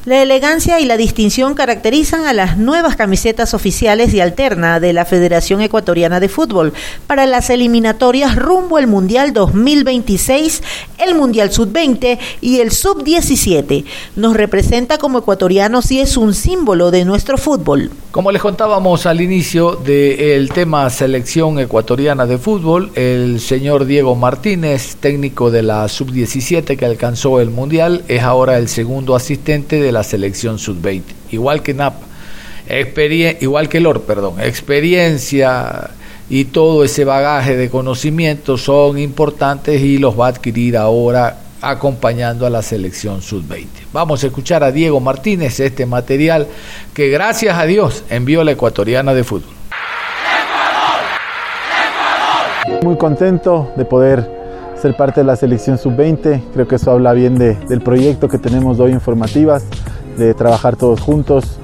La 0.08 0.22
elegancia 0.22 0.80
y 0.80 0.86
la 0.86 0.96
distinción 0.96 1.52
caracterizan 1.52 2.24
a 2.24 2.32
las 2.32 2.56
nuevas 2.56 2.96
camisetas 2.96 3.52
oficiales 3.52 4.14
y 4.14 4.22
alterna 4.22 4.80
de 4.80 4.94
la 4.94 5.04
Federación 5.04 5.60
Ecuatoriana 5.60 6.18
de 6.18 6.30
Fútbol 6.30 6.72
para 7.06 7.26
las 7.26 7.50
eliminatorias 7.50 8.34
rumbo 8.34 8.78
al 8.78 8.86
Mundial 8.86 9.34
2026, 9.34 10.62
el 10.96 11.14
Mundial 11.14 11.52
Sub-20 11.52 12.18
y 12.40 12.60
el 12.60 12.70
Sub-17. 12.72 13.84
Nos 14.16 14.34
representa 14.34 14.96
como 14.96 15.18
ecuatorianos 15.18 15.90
y 15.90 16.00
es 16.00 16.16
un 16.16 16.32
símbolo 16.32 16.90
de 16.90 17.04
nuestro 17.04 17.36
fútbol. 17.36 17.90
Como 18.10 18.32
les 18.32 18.40
contábamos 18.40 19.04
al 19.04 19.20
inicio 19.20 19.72
del 19.76 20.48
tema 20.48 20.88
selección 20.88 21.58
ecuatoriana 21.58 22.24
de 22.24 22.38
fútbol, 22.38 22.90
el 22.94 23.40
señor 23.40 23.84
Diego 23.84 24.16
Martínez, 24.16 24.96
técnico 24.96 25.50
de 25.50 25.62
la 25.62 25.86
Sub-17 25.86 26.78
que 26.78 26.86
alcanzó 26.86 27.40
el 27.40 27.50
Mundial, 27.50 28.04
es 28.08 28.22
ahora 28.22 28.56
el 28.56 28.68
segundo 28.68 29.14
asistente 29.14 29.78
de 29.82 29.92
la 29.92 29.97
selección 30.02 30.58
sub-20, 30.58 31.02
igual 31.30 31.62
que 31.62 31.74
Napa, 31.74 32.06
igual 33.40 33.68
que 33.68 33.80
Lor, 33.80 34.02
perdón, 34.02 34.40
experiencia 34.40 35.90
y 36.30 36.46
todo 36.46 36.84
ese 36.84 37.04
bagaje 37.04 37.56
de 37.56 37.70
conocimientos 37.70 38.62
son 38.62 38.98
importantes 38.98 39.80
y 39.80 39.98
los 39.98 40.18
va 40.18 40.26
a 40.26 40.30
adquirir 40.30 40.76
ahora 40.76 41.38
acompañando 41.60 42.46
a 42.46 42.50
la 42.50 42.62
selección 42.62 43.22
sub-20. 43.22 43.66
Vamos 43.92 44.22
a 44.22 44.26
escuchar 44.26 44.62
a 44.62 44.70
Diego 44.70 45.00
Martínez 45.00 45.58
este 45.60 45.86
material 45.86 46.46
que 46.94 47.08
gracias 47.08 47.58
a 47.58 47.64
Dios 47.64 48.04
envió 48.10 48.44
la 48.44 48.52
ecuatoriana 48.52 49.14
de 49.14 49.24
fútbol. 49.24 49.54
Muy 52.82 52.96
contento 52.96 53.72
de 53.76 53.84
poder 53.84 54.37
ser 54.78 54.96
parte 54.96 55.20
de 55.20 55.24
la 55.24 55.36
selección 55.36 55.78
sub-20, 55.78 56.42
creo 56.52 56.68
que 56.68 56.76
eso 56.76 56.90
habla 56.92 57.12
bien 57.12 57.36
del 57.36 57.80
proyecto 57.80 58.28
que 58.28 58.38
tenemos 58.38 58.80
hoy 58.80 58.92
en 58.92 59.00
formativas 59.00 59.64
de 60.16 60.34
trabajar 60.34 60.76
todos 60.76 61.00
juntos 61.00 61.58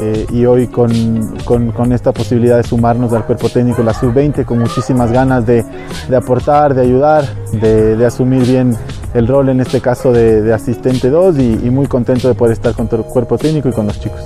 eh, 0.00 0.26
y 0.32 0.46
hoy 0.46 0.66
con, 0.66 1.36
con, 1.44 1.92
esta 1.92 2.12
posibilidad 2.12 2.56
de 2.56 2.62
sumarnos 2.62 3.12
al 3.12 3.24
cuerpo 3.24 3.48
técnico 3.48 3.78
de 3.78 3.84
la 3.84 3.94
sub-20 3.94 4.44
con 4.44 4.58
muchísimas 4.58 5.12
ganas 5.12 5.44
de, 5.46 5.64
de 6.08 6.16
aportar, 6.16 6.74
de 6.74 6.82
ayudar, 6.82 7.24
de, 7.52 7.96
de, 7.96 8.06
asumir 8.06 8.46
bien 8.46 8.76
el 9.14 9.26
rol 9.26 9.50
en 9.50 9.60
este 9.60 9.80
caso 9.80 10.12
de, 10.12 10.52
asistente 10.54 11.10
2 11.10 11.38
y, 11.38 11.60
y, 11.64 11.70
muy 11.70 11.86
contento 11.86 12.28
de 12.28 12.34
poder 12.34 12.54
estar 12.54 12.72
con 12.74 12.88
todo 12.88 13.00
el 13.00 13.06
cuerpo 13.06 13.36
técnico 13.36 13.68
y 13.68 13.72
con 13.72 13.86
los 13.86 14.00
chicos. 14.00 14.20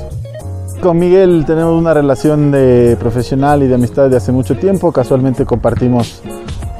Con 0.80 0.98
Miguel 0.98 1.44
tenemos 1.46 1.80
una 1.80 1.94
relación 1.94 2.50
de 2.50 2.96
profesional 3.00 3.62
y 3.62 3.66
de 3.66 3.74
amistad 3.74 4.10
de 4.10 4.16
hace 4.16 4.32
mucho 4.32 4.56
tiempo, 4.56 4.92
casualmente 4.92 5.44
compartimos 5.44 6.22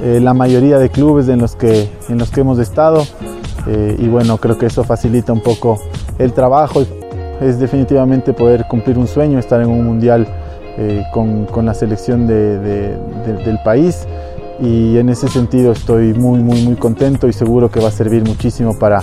eh, 0.01 0.19
la 0.21 0.33
mayoría 0.33 0.77
de 0.77 0.89
clubes 0.89 1.27
en 1.29 1.39
los 1.39 1.55
que, 1.55 1.89
en 2.09 2.17
los 2.17 2.29
que 2.29 2.41
hemos 2.41 2.59
estado 2.59 3.03
eh, 3.67 3.95
y 3.97 4.07
bueno, 4.07 4.37
creo 4.37 4.57
que 4.57 4.67
eso 4.67 4.83
facilita 4.83 5.33
un 5.33 5.41
poco 5.41 5.79
el 6.19 6.33
trabajo. 6.33 6.83
Es 7.41 7.59
definitivamente 7.59 8.33
poder 8.33 8.65
cumplir 8.67 8.97
un 8.97 9.07
sueño, 9.07 9.39
estar 9.39 9.61
en 9.61 9.69
un 9.69 9.83
mundial 9.83 10.27
eh, 10.77 11.03
con, 11.13 11.45
con, 11.45 11.65
la 11.65 11.73
selección 11.73 12.27
de, 12.27 12.59
del 12.59 13.59
país 13.63 14.07
y 14.61 14.97
en 14.97 15.09
ese 15.09 15.27
sentido 15.27 15.71
estoy 15.71 16.13
muy, 16.13 16.39
muy, 16.39 16.61
muy 16.63 16.75
contento 16.75 17.27
y 17.27 17.33
seguro 17.33 17.69
que 17.69 17.79
va 17.79 17.89
a 17.89 17.91
servir 17.91 18.23
muchísimo 18.23 18.77
para, 18.77 19.01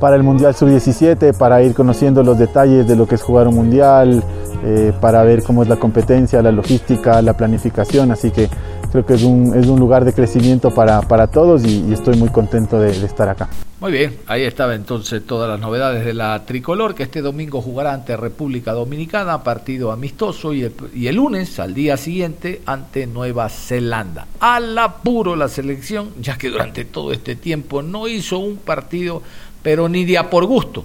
para 0.00 0.16
el 0.16 0.22
Mundial 0.22 0.54
Sub-17, 0.54 1.36
para 1.36 1.62
ir 1.62 1.74
conociendo 1.74 2.22
los 2.22 2.38
detalles 2.38 2.86
de 2.86 2.96
lo 2.96 3.06
que 3.06 3.16
es 3.16 3.22
jugar 3.22 3.48
un 3.48 3.54
Mundial, 3.54 4.22
eh, 4.64 4.92
para 5.00 5.22
ver 5.22 5.42
cómo 5.42 5.62
es 5.62 5.68
la 5.68 5.76
competencia, 5.76 6.42
la 6.42 6.50
logística, 6.50 7.20
la 7.22 7.34
planificación, 7.34 8.10
así 8.10 8.30
que 8.30 8.48
creo 8.90 9.04
que 9.04 9.14
es 9.14 9.22
un, 9.22 9.54
es 9.56 9.66
un 9.66 9.78
lugar 9.78 10.04
de 10.04 10.12
crecimiento 10.12 10.70
para, 10.70 11.02
para 11.02 11.26
todos 11.26 11.64
y, 11.64 11.92
estoy 11.92 12.16
muy 12.16 12.28
contento 12.28 12.78
de, 12.78 12.98
de 12.98 13.06
estar 13.06 13.28
acá. 13.28 13.48
Muy 13.80 13.92
bien, 13.92 14.18
ahí 14.26 14.42
estaba 14.42 14.74
entonces 14.74 15.24
todas 15.26 15.48
las 15.48 15.60
novedades 15.60 16.04
de 16.04 16.14
la 16.14 16.44
tricolor 16.44 16.94
que 16.94 17.02
este 17.02 17.20
domingo 17.22 17.60
jugará 17.60 17.92
ante 17.92 18.16
República 18.16 18.72
Dominicana, 18.72 19.42
partido 19.42 19.92
amistoso 19.92 20.52
y 20.52 20.62
el, 20.64 20.72
y 20.94 21.06
el 21.06 21.16
lunes 21.16 21.58
al 21.60 21.74
día 21.74 21.96
siguiente 21.96 22.62
ante 22.66 23.06
Nueva 23.06 23.48
Zelanda. 23.48 24.26
Al 24.40 24.76
apuro 24.78 25.36
la 25.36 25.48
selección, 25.48 26.10
ya 26.20 26.38
que 26.38 26.50
durante 26.50 26.84
todo 26.84 27.12
este 27.12 27.36
tiempo 27.36 27.82
no 27.82 28.08
hizo 28.08 28.38
un 28.38 28.56
partido, 28.56 29.22
pero 29.62 29.88
ni 29.88 30.04
día 30.04 30.30
por 30.30 30.46
gusto 30.46 30.84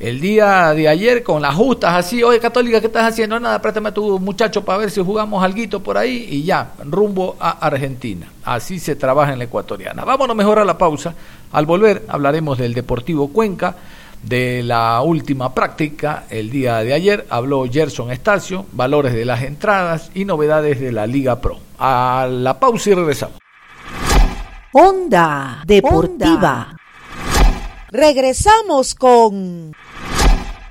el 0.00 0.20
día 0.20 0.72
de 0.74 0.88
ayer 0.88 1.22
con 1.22 1.42
las 1.42 1.54
justas 1.54 1.94
así, 1.94 2.22
oye 2.22 2.40
Católica, 2.40 2.80
¿qué 2.80 2.86
estás 2.86 3.12
haciendo? 3.12 3.38
Nada, 3.40 3.60
préstame 3.60 3.88
a 3.88 3.94
tu 3.94 4.18
muchacho 4.18 4.64
para 4.64 4.78
ver 4.78 4.90
si 4.90 5.02
jugamos 5.02 5.42
algo 5.42 5.80
por 5.80 5.98
ahí 5.98 6.28
y 6.30 6.44
ya, 6.44 6.72
rumbo 6.84 7.36
a 7.40 7.50
Argentina. 7.66 8.30
Así 8.44 8.78
se 8.78 8.96
trabaja 8.96 9.32
en 9.32 9.38
la 9.38 9.44
ecuatoriana. 9.44 10.04
Vámonos 10.04 10.36
mejor 10.36 10.58
a 10.58 10.64
la 10.64 10.78
pausa. 10.78 11.14
Al 11.52 11.66
volver 11.66 12.04
hablaremos 12.08 12.58
del 12.58 12.74
Deportivo 12.74 13.28
Cuenca, 13.28 13.74
de 14.22 14.62
la 14.62 15.00
última 15.02 15.54
práctica 15.54 16.24
el 16.30 16.50
día 16.50 16.78
de 16.78 16.92
ayer. 16.92 17.26
Habló 17.30 17.64
Gerson 17.70 18.10
Estacio, 18.10 18.66
valores 18.72 19.12
de 19.12 19.24
las 19.24 19.42
entradas 19.42 20.10
y 20.14 20.24
novedades 20.24 20.80
de 20.80 20.92
la 20.92 21.06
Liga 21.06 21.40
Pro. 21.40 21.58
A 21.78 22.28
la 22.30 22.58
pausa 22.58 22.90
y 22.90 22.94
regresamos. 22.94 23.38
Onda 24.72 25.62
Deportiva. 25.66 26.76
Regresamos 27.90 28.94
con 28.94 29.74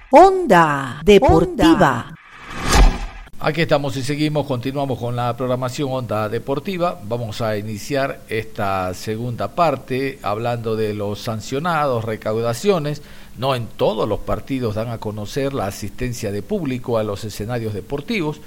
Onda 0.09 1.01
Deportiva. 1.03 2.13
Aquí 3.41 3.61
estamos 3.61 3.97
y 3.97 4.03
seguimos, 4.03 4.47
continuamos 4.47 4.99
con 4.99 5.17
la 5.17 5.35
programación 5.35 5.91
Onda 5.91 6.29
Deportiva. 6.29 6.97
Vamos 7.03 7.41
a 7.41 7.57
iniciar 7.57 8.21
esta 8.29 8.93
segunda 8.93 9.49
parte 9.49 10.17
hablando 10.21 10.77
de 10.77 10.93
los 10.93 11.19
sancionados, 11.19 12.05
recaudaciones. 12.05 13.01
No 13.37 13.53
en 13.53 13.67
todos 13.67 14.07
los 14.07 14.19
partidos 14.19 14.75
dan 14.75 14.87
a 14.87 14.97
conocer 14.97 15.53
la 15.53 15.67
asistencia 15.67 16.31
de 16.31 16.41
público 16.41 16.97
a 16.97 17.03
los 17.03 17.25
escenarios 17.25 17.73
deportivos 17.73 18.39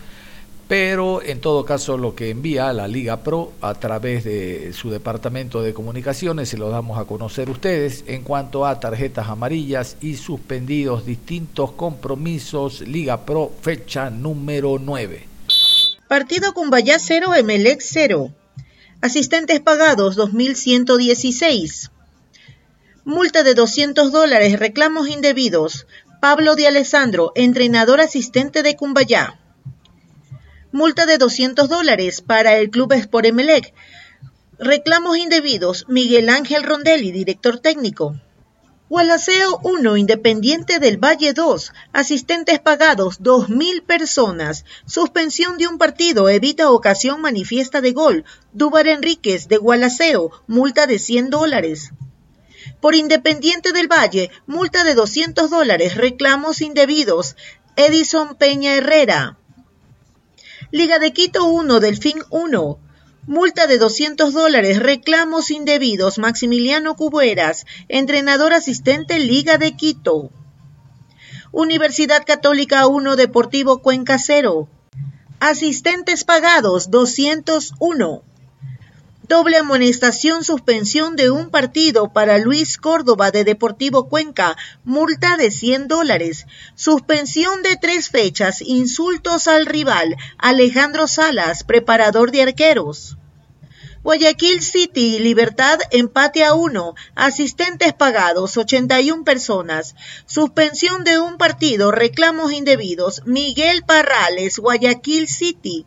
pero 0.70 1.20
en 1.20 1.40
todo 1.40 1.64
caso 1.64 1.98
lo 1.98 2.14
que 2.14 2.30
envía 2.30 2.72
la 2.72 2.87
Liga 2.87 3.24
Pro 3.24 3.54
a 3.61 3.74
través 3.74 4.22
de 4.22 4.72
su 4.72 4.88
departamento 4.88 5.62
de 5.62 5.74
comunicaciones 5.74 6.50
se 6.50 6.59
lo 6.59 6.70
damos 6.70 6.96
a 6.96 7.06
conocer 7.06 7.50
ustedes 7.50 8.04
en 8.06 8.22
cuanto 8.22 8.64
a 8.64 8.78
tarjetas 8.78 9.26
amarillas 9.26 9.96
y 10.00 10.14
suspendidos 10.14 11.04
distintos 11.04 11.72
compromisos 11.72 12.83
Liga 12.83 13.26
Pro 13.26 13.50
fecha 13.62 14.11
número 14.11 14.78
9. 14.78 15.26
Partido 16.06 16.54
Cumbayá 16.54 17.00
0, 17.00 17.35
Emelec 17.35 17.80
0. 17.83 18.30
Asistentes 19.00 19.59
pagados 19.59 20.14
2116. 20.14 21.90
Multa 23.04 23.42
de 23.42 23.54
200 23.54 24.12
dólares, 24.12 24.56
reclamos 24.61 25.09
indebidos. 25.09 25.88
Pablo 26.20 26.54
de 26.54 26.68
Alessandro, 26.68 27.33
entrenador 27.35 28.00
asistente 28.00 28.62
de 28.62 28.76
Cumbayá. 28.76 29.39
Multa 30.72 31.04
de 31.04 31.18
200 31.18 31.68
dólares 31.68 32.20
para 32.20 32.56
el 32.56 32.70
Club 32.70 32.92
Sport 32.92 33.26
Emelec. 33.26 33.74
Reclamos 34.56 35.18
indebidos. 35.18 35.85
Miguel 35.88 36.28
Ángel 36.28 36.62
Rondelli, 36.62 37.11
director 37.11 37.59
técnico. 37.59 38.14
Gualaceo 38.88 39.59
1, 39.64 39.96
Independiente 39.96 40.78
del 40.78 40.96
Valle 40.96 41.33
2. 41.33 41.72
Asistentes 41.92 42.61
pagados, 42.61 43.20
2.000 43.20 43.83
personas. 43.83 44.64
Suspensión 44.87 45.59
de 45.59 45.66
un 45.66 45.76
partido, 45.76 46.28
evita 46.28 46.70
ocasión 46.70 47.20
manifiesta 47.20 47.80
de 47.80 47.90
gol. 47.90 48.24
Dubar 48.52 48.87
Enríquez, 48.87 49.48
de 49.48 49.56
Gualaceo, 49.56 50.30
multa 50.46 50.87
de 50.87 51.00
100 51.00 51.30
dólares. 51.30 51.90
Por 52.80 52.94
Independiente 52.94 53.72
del 53.72 53.88
Valle, 53.88 54.30
multa 54.46 54.85
de 54.85 54.94
200 54.94 55.50
dólares, 55.50 55.96
reclamos 55.96 56.61
indebidos. 56.61 57.35
Edison 57.74 58.37
Peña 58.37 58.76
Herrera. 58.76 59.37
Liga 60.72 61.00
de 61.00 61.12
Quito 61.12 61.46
1, 61.46 61.80
Delfín 61.80 62.18
1. 62.30 62.78
Multa 63.26 63.66
de 63.66 63.76
200 63.76 64.33
dólares, 64.33 64.78
reclamos 64.78 65.50
indebidos, 65.50 66.16
Maximiliano 66.16 66.94
Cubueras, 66.94 67.66
entrenador 67.88 68.52
asistente 68.52 69.18
Liga 69.18 69.59
de 69.59 69.74
Quito. 69.74 70.30
Universidad 71.50 72.24
Católica 72.24 72.87
1, 72.87 73.16
Deportivo 73.16 73.80
Cuenca 73.80 74.16
0. 74.16 74.68
Asistentes 75.40 76.22
pagados 76.22 76.88
201. 76.88 78.22
Doble 79.31 79.59
amonestación, 79.59 80.43
suspensión 80.43 81.14
de 81.14 81.31
un 81.31 81.51
partido 81.51 82.12
para 82.12 82.38
Luis 82.38 82.79
Córdoba 82.79 83.31
de 83.31 83.45
Deportivo 83.45 84.09
Cuenca, 84.09 84.57
multa 84.83 85.37
de 85.37 85.53
100 85.53 85.87
dólares. 85.87 86.49
Suspensión 86.75 87.62
de 87.62 87.77
tres 87.77 88.09
fechas, 88.09 88.61
insultos 88.61 89.47
al 89.47 89.66
rival, 89.66 90.16
Alejandro 90.37 91.07
Salas, 91.07 91.62
preparador 91.62 92.33
de 92.33 92.43
arqueros. 92.43 93.19
Guayaquil 94.03 94.62
City, 94.62 95.21
Libertad, 95.21 95.79
empate 95.93 96.43
a 96.43 96.55
uno. 96.55 96.97
Asistentes 97.14 97.93
pagados, 97.93 98.57
81 98.57 99.23
personas. 99.23 99.95
Suspensión 100.27 101.05
de 101.05 101.21
un 101.21 101.38
partido, 101.38 101.93
reclamos 101.93 102.51
indebidos. 102.51 103.23
Miguel 103.27 103.85
Parrales, 103.85 104.59
Guayaquil 104.59 105.29
City. 105.29 105.87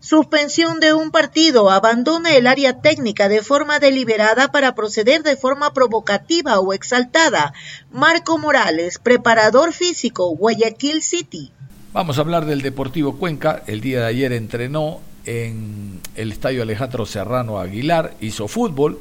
Suspensión 0.00 0.80
de 0.80 0.94
un 0.94 1.10
partido. 1.10 1.70
Abandona 1.70 2.34
el 2.34 2.46
área 2.46 2.80
técnica 2.80 3.28
de 3.28 3.42
forma 3.42 3.78
deliberada 3.80 4.50
para 4.50 4.74
proceder 4.74 5.22
de 5.22 5.36
forma 5.36 5.74
provocativa 5.74 6.58
o 6.58 6.72
exaltada. 6.72 7.52
Marco 7.92 8.38
Morales, 8.38 8.98
preparador 8.98 9.74
físico, 9.74 10.34
Guayaquil 10.34 11.02
City. 11.02 11.52
Vamos 11.92 12.16
a 12.16 12.22
hablar 12.22 12.46
del 12.46 12.62
Deportivo 12.62 13.18
Cuenca. 13.18 13.62
El 13.66 13.82
día 13.82 14.00
de 14.00 14.06
ayer 14.06 14.32
entrenó 14.32 15.02
en 15.26 16.00
el 16.14 16.32
Estadio 16.32 16.62
Alejandro 16.62 17.04
Serrano 17.04 17.58
Aguilar, 17.58 18.14
hizo 18.22 18.48
fútbol 18.48 18.98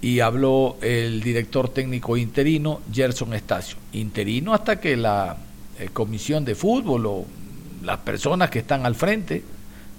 y 0.00 0.18
habló 0.18 0.78
el 0.82 1.22
director 1.22 1.68
técnico 1.68 2.16
interino, 2.16 2.80
Gerson 2.92 3.34
Estacio. 3.34 3.76
Interino 3.92 4.52
hasta 4.52 4.80
que 4.80 4.96
la 4.96 5.36
eh, 5.78 5.90
comisión 5.92 6.44
de 6.44 6.56
fútbol 6.56 7.06
o 7.06 7.24
las 7.84 7.98
personas 7.98 8.50
que 8.50 8.58
están 8.58 8.84
al 8.84 8.96
frente 8.96 9.53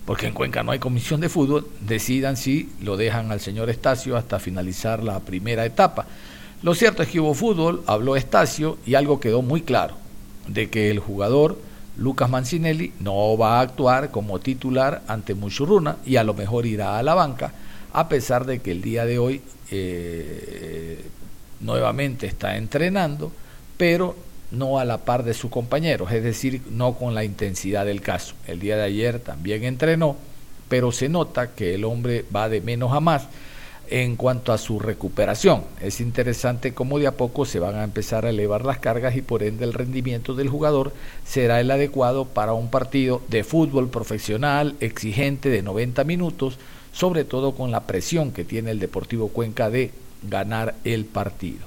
porque 0.06 0.28
en 0.28 0.34
Cuenca 0.34 0.63
no 0.63 0.72
hay 0.72 0.80
comisión 0.80 1.20
de 1.20 1.30
fútbol, 1.30 1.68
decidan 1.82 2.38
si 2.38 2.70
lo 2.82 2.96
dejan 2.96 3.32
al 3.32 3.39
señor 3.39 3.70
Estacio 3.70 4.18
hasta 4.18 4.39
finalizar 4.39 5.04
la 5.04 5.20
primera 5.20 5.65
etapa. 5.65 6.06
Lo 6.62 6.76
cierto 6.76 7.04
es 7.04 7.10
que 7.10 7.20
hubo 7.20 7.34
fútbol, 7.34 7.84
habló 7.88 8.15
Estacio 8.15 8.78
y 8.86 8.96
algo 8.96 9.20
quedó 9.20 9.41
muy 9.41 9.62
claro, 9.62 9.96
de 10.48 10.70
que 10.70 10.91
el 10.91 11.00
jugador 11.00 11.60
Lucas 11.98 12.30
Mancinelli 12.30 12.94
no 13.00 13.38
va 13.38 13.58
a 13.60 13.62
actuar 13.62 14.12
como 14.12 14.39
titular 14.39 15.02
ante 15.08 15.34
Muchurruna 15.34 15.98
y 16.06 16.18
a 16.18 16.24
lo 16.24 16.34
mejor 16.34 16.65
irá 16.65 17.00
a 17.00 17.04
la 17.04 17.15
banca, 17.15 17.54
a 17.94 18.08
pesar 18.10 18.46
de 18.46 18.60
que 18.60 18.72
el 18.72 18.82
día 18.82 19.06
de 19.06 19.18
hoy 19.18 19.41
eh, 19.72 21.04
nuevamente 21.62 22.28
está 22.28 22.58
entrenando, 22.58 23.32
pero 23.78 24.15
no 24.58 24.80
a 24.80 24.86
la 24.86 25.00
par 25.00 25.24
de 25.24 25.34
sus 25.34 25.52
compañeros, 25.52 26.12
es 26.12 26.24
decir, 26.24 26.62
no 26.72 26.94
con 26.94 27.13
la 27.13 27.24
intensidad 27.24 27.86
del 27.86 28.02
caso. 28.02 28.36
El 28.48 28.60
día 28.60 28.78
de 28.78 28.84
ayer 28.84 29.20
también 29.20 29.63
entrenó, 29.63 30.15
pero 30.70 30.91
se 30.91 31.10
nota 31.10 31.54
que 31.54 31.76
el 31.76 31.86
hombre 31.86 32.26
va 32.34 32.50
de 32.50 32.62
menos 32.62 32.94
a 32.94 33.00
más 33.00 33.28
en 33.89 34.15
cuanto 34.15 34.52
a 34.52 34.58
su 34.58 34.80
recuperación. 34.80 35.63
Es 35.82 36.02
interesante 36.02 36.74
cómo 36.74 37.00
de 37.00 37.08
a 37.08 37.18
poco 37.18 37.46
se 37.46 37.60
van 37.60 37.76
a 37.76 37.84
empezar 37.84 38.26
a 38.26 38.30
elevar 38.30 38.65
las 38.65 38.80
cargas 38.80 39.15
y 39.15 39.22
por 39.22 39.44
ende 39.44 39.65
el 39.65 39.74
rendimiento 39.74 40.34
del 40.34 40.50
jugador 40.50 40.94
será 41.26 41.60
el 41.60 41.72
adecuado 41.72 42.26
para 42.26 42.54
un 42.54 42.70
partido 42.70 43.22
de 43.28 43.44
fútbol 43.44 43.89
profesional 43.89 44.76
exigente 44.80 45.50
de 45.50 45.62
90 45.62 46.04
minutos, 46.04 46.58
sobre 46.91 47.26
todo 47.26 47.54
con 47.54 47.72
la 47.72 47.82
presión 47.82 48.32
que 48.32 48.44
tiene 48.44 48.72
el 48.72 48.80
Deportivo 48.80 49.28
Cuenca 49.30 49.70
de 49.70 49.91
ganar 50.24 50.76
el 50.84 51.06
partido. 51.06 51.60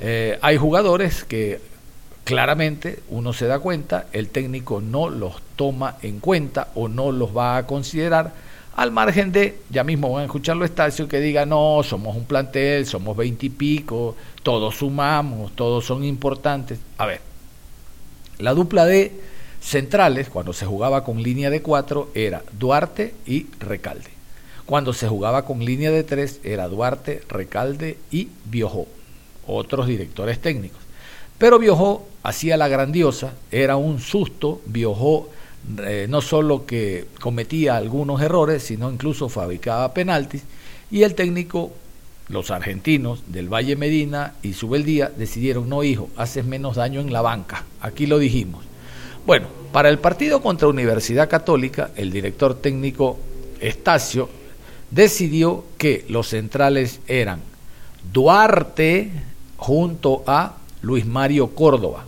Eh, 0.00 0.38
hay 0.42 0.56
jugadores 0.56 1.24
que 1.24 1.60
claramente 2.24 3.02
uno 3.08 3.32
se 3.32 3.46
da 3.46 3.58
cuenta, 3.58 4.06
el 4.12 4.28
técnico 4.28 4.80
no 4.80 5.08
los 5.08 5.34
toma 5.56 5.96
en 6.02 6.20
cuenta 6.20 6.68
o 6.74 6.88
no 6.88 7.12
los 7.12 7.36
va 7.36 7.56
a 7.56 7.66
considerar, 7.66 8.32
al 8.74 8.90
margen 8.90 9.32
de, 9.32 9.58
ya 9.68 9.84
mismo 9.84 10.10
van 10.12 10.22
a 10.22 10.24
escucharlo 10.26 10.64
Estacio, 10.64 11.06
que 11.06 11.20
diga, 11.20 11.44
no, 11.44 11.82
somos 11.82 12.16
un 12.16 12.24
plantel, 12.24 12.86
somos 12.86 13.16
veintipico, 13.16 14.16
todos 14.42 14.76
sumamos, 14.76 15.52
todos 15.54 15.84
son 15.84 16.04
importantes. 16.04 16.78
A 16.96 17.04
ver, 17.06 17.20
la 18.38 18.54
dupla 18.54 18.86
de 18.86 19.12
centrales, 19.60 20.30
cuando 20.30 20.52
se 20.54 20.64
jugaba 20.64 21.04
con 21.04 21.22
línea 21.22 21.50
de 21.50 21.60
cuatro, 21.60 22.10
era 22.14 22.42
Duarte 22.58 23.14
y 23.26 23.46
Recalde. 23.60 24.10
Cuando 24.64 24.94
se 24.94 25.06
jugaba 25.06 25.44
con 25.44 25.64
línea 25.64 25.90
de 25.90 26.02
tres, 26.02 26.40
era 26.42 26.68
Duarte, 26.68 27.22
Recalde 27.28 27.98
y 28.10 28.28
Biojó, 28.46 28.86
otros 29.46 29.86
directores 29.86 30.40
técnicos. 30.40 30.81
Pero 31.42 31.58
Biojó 31.58 32.06
hacía 32.22 32.56
la 32.56 32.68
grandiosa, 32.68 33.32
era 33.50 33.74
un 33.74 33.98
susto, 33.98 34.60
Biojó 34.64 35.28
eh, 35.80 36.06
no 36.08 36.20
solo 36.20 36.66
que 36.66 37.06
cometía 37.20 37.76
algunos 37.76 38.22
errores, 38.22 38.62
sino 38.62 38.88
incluso 38.88 39.28
fabricaba 39.28 39.92
penaltis, 39.92 40.44
y 40.92 41.02
el 41.02 41.16
técnico 41.16 41.72
los 42.28 42.52
argentinos 42.52 43.24
del 43.26 43.52
Valle 43.52 43.74
Medina 43.74 44.34
y 44.44 44.52
Subeldía 44.52 45.10
decidieron, 45.16 45.68
no 45.68 45.82
hijo, 45.82 46.10
haces 46.16 46.44
menos 46.44 46.76
daño 46.76 47.00
en 47.00 47.12
la 47.12 47.22
banca. 47.22 47.64
Aquí 47.80 48.06
lo 48.06 48.20
dijimos. 48.20 48.64
Bueno, 49.26 49.48
para 49.72 49.88
el 49.88 49.98
partido 49.98 50.42
contra 50.42 50.68
Universidad 50.68 51.28
Católica, 51.28 51.90
el 51.96 52.12
director 52.12 52.54
técnico 52.54 53.18
Estacio 53.58 54.28
decidió 54.92 55.64
que 55.76 56.04
los 56.08 56.28
centrales 56.28 57.00
eran 57.08 57.40
Duarte 58.12 59.10
junto 59.56 60.22
a 60.28 60.58
Luis 60.82 61.06
Mario 61.06 61.48
Córdoba. 61.54 62.04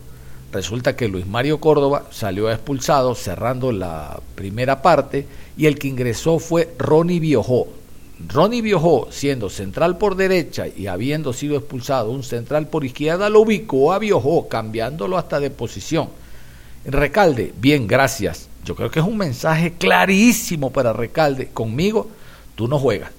Resulta 0.53 0.95
que 0.95 1.09
Luis 1.09 1.27
Mario 1.27 1.59
Córdoba 1.59 2.07
salió 2.11 2.51
expulsado 2.51 3.15
cerrando 3.15 3.73
la 3.73 4.21
primera 4.35 4.83
parte 4.83 5.27
y 5.57 5.67
el 5.67 5.79
que 5.79 5.89
ingresó 5.89 6.39
fue 6.39 6.75
Ronnie 6.79 7.21
Biojó. 7.21 7.69
Ronnie 8.29 8.63
Biojó, 8.63 9.09
siendo 9.11 9.49
central 9.49 9.97
por 9.99 10.17
derecha 10.17 10.67
y 10.69 10.87
habiendo 10.87 11.33
sido 11.33 11.57
expulsado 11.57 12.11
un 12.11 12.23
central 12.23 12.69
por 12.69 12.85
izquierda, 12.85 13.29
lo 13.29 13.41
ubicó 13.41 13.93
a 13.93 13.99
Biojó, 13.99 14.49
cambiándolo 14.49 15.19
hasta 15.19 15.41
de 15.41 15.51
posición. 15.51 16.09
Recalde, 16.85 17.53
bien, 17.57 17.87
gracias. 17.87 18.49
Yo 18.65 18.75
creo 18.75 18.91
que 18.91 19.01
es 19.01 19.07
un 19.07 19.17
mensaje 19.17 19.73
clarísimo 19.73 20.71
para 20.71 20.93
Recalde. 20.93 21.49
Conmigo, 21.49 22.09
tú 22.55 22.69
no 22.69 22.79
juegas. 22.79 23.11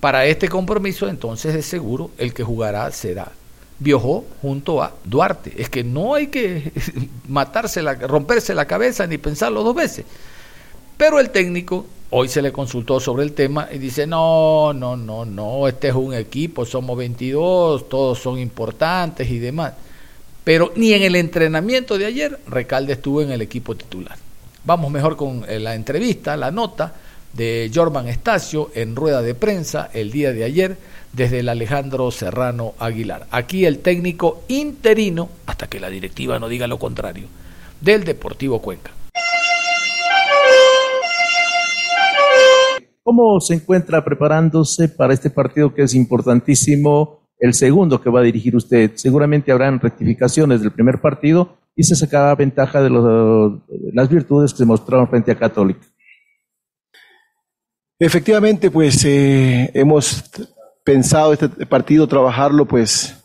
Para 0.00 0.26
este 0.26 0.48
compromiso, 0.48 1.08
entonces, 1.08 1.54
de 1.54 1.62
seguro, 1.62 2.10
el 2.18 2.32
que 2.34 2.44
jugará 2.44 2.90
será 2.92 3.32
Biojó 3.78 4.24
junto 4.42 4.82
a 4.82 4.92
Duarte. 5.04 5.52
Es 5.56 5.68
que 5.68 5.84
no 5.84 6.14
hay 6.14 6.28
que 6.28 6.72
matarse 7.28 7.82
la, 7.82 7.94
romperse 7.94 8.54
la 8.54 8.66
cabeza 8.66 9.06
ni 9.06 9.18
pensarlo 9.18 9.62
dos 9.62 9.74
veces. 9.74 10.04
Pero 10.96 11.20
el 11.20 11.30
técnico 11.30 11.86
hoy 12.10 12.28
se 12.28 12.42
le 12.42 12.52
consultó 12.52 13.00
sobre 13.00 13.22
el 13.22 13.32
tema 13.32 13.68
y 13.72 13.78
dice, 13.78 14.06
no, 14.06 14.72
no, 14.72 14.96
no, 14.96 15.24
no, 15.24 15.68
este 15.68 15.88
es 15.88 15.94
un 15.94 16.14
equipo, 16.14 16.64
somos 16.64 16.96
22, 16.96 17.88
todos 17.88 18.18
son 18.18 18.38
importantes 18.38 19.30
y 19.30 19.38
demás. 19.38 19.74
Pero 20.42 20.72
ni 20.76 20.94
en 20.94 21.02
el 21.02 21.16
entrenamiento 21.16 21.98
de 21.98 22.06
ayer 22.06 22.38
Recalde 22.46 22.94
estuvo 22.94 23.20
en 23.20 23.30
el 23.30 23.42
equipo 23.42 23.76
titular. 23.76 24.16
Vamos 24.64 24.90
mejor 24.90 25.16
con 25.16 25.44
eh, 25.48 25.58
la 25.58 25.74
entrevista, 25.74 26.36
la 26.36 26.50
nota 26.50 26.94
de 27.32 27.70
Jorman 27.72 28.08
Estacio 28.08 28.70
en 28.74 28.96
rueda 28.96 29.22
de 29.22 29.34
prensa 29.34 29.90
el 29.92 30.10
día 30.10 30.32
de 30.32 30.44
ayer 30.44 30.76
desde 31.18 31.40
el 31.40 31.48
Alejandro 31.48 32.12
Serrano 32.12 32.74
Aguilar. 32.78 33.26
Aquí 33.32 33.66
el 33.66 33.80
técnico 33.80 34.44
interino, 34.46 35.28
hasta 35.46 35.66
que 35.66 35.80
la 35.80 35.90
directiva 35.90 36.38
no 36.38 36.48
diga 36.48 36.68
lo 36.68 36.78
contrario, 36.78 37.26
del 37.80 38.04
Deportivo 38.04 38.62
Cuenca. 38.62 38.92
¿Cómo 43.02 43.40
se 43.40 43.54
encuentra 43.54 44.04
preparándose 44.04 44.88
para 44.88 45.12
este 45.12 45.30
partido 45.30 45.74
que 45.74 45.82
es 45.82 45.94
importantísimo, 45.94 47.26
el 47.40 47.52
segundo 47.52 48.00
que 48.00 48.10
va 48.10 48.20
a 48.20 48.22
dirigir 48.22 48.54
usted? 48.54 48.92
Seguramente 48.94 49.50
habrán 49.50 49.80
rectificaciones 49.80 50.60
del 50.60 50.70
primer 50.70 51.00
partido 51.00 51.56
y 51.74 51.82
se 51.82 51.96
sacará 51.96 52.32
ventaja 52.36 52.80
de, 52.80 52.90
las 53.92 54.08
virtudes 54.08 54.52
que 54.52 54.58
se 54.58 54.66
mostraron 54.66 55.08
frente 55.08 55.32
a 55.32 55.38
Católica. 55.38 55.84
Efectivamente, 57.98 58.70
pues 58.70 59.04
eh, 59.04 59.72
hemos 59.74 60.30
pensado 60.88 61.34
este 61.34 61.50
partido 61.66 62.08
trabajarlo, 62.08 62.64
pues 62.64 63.22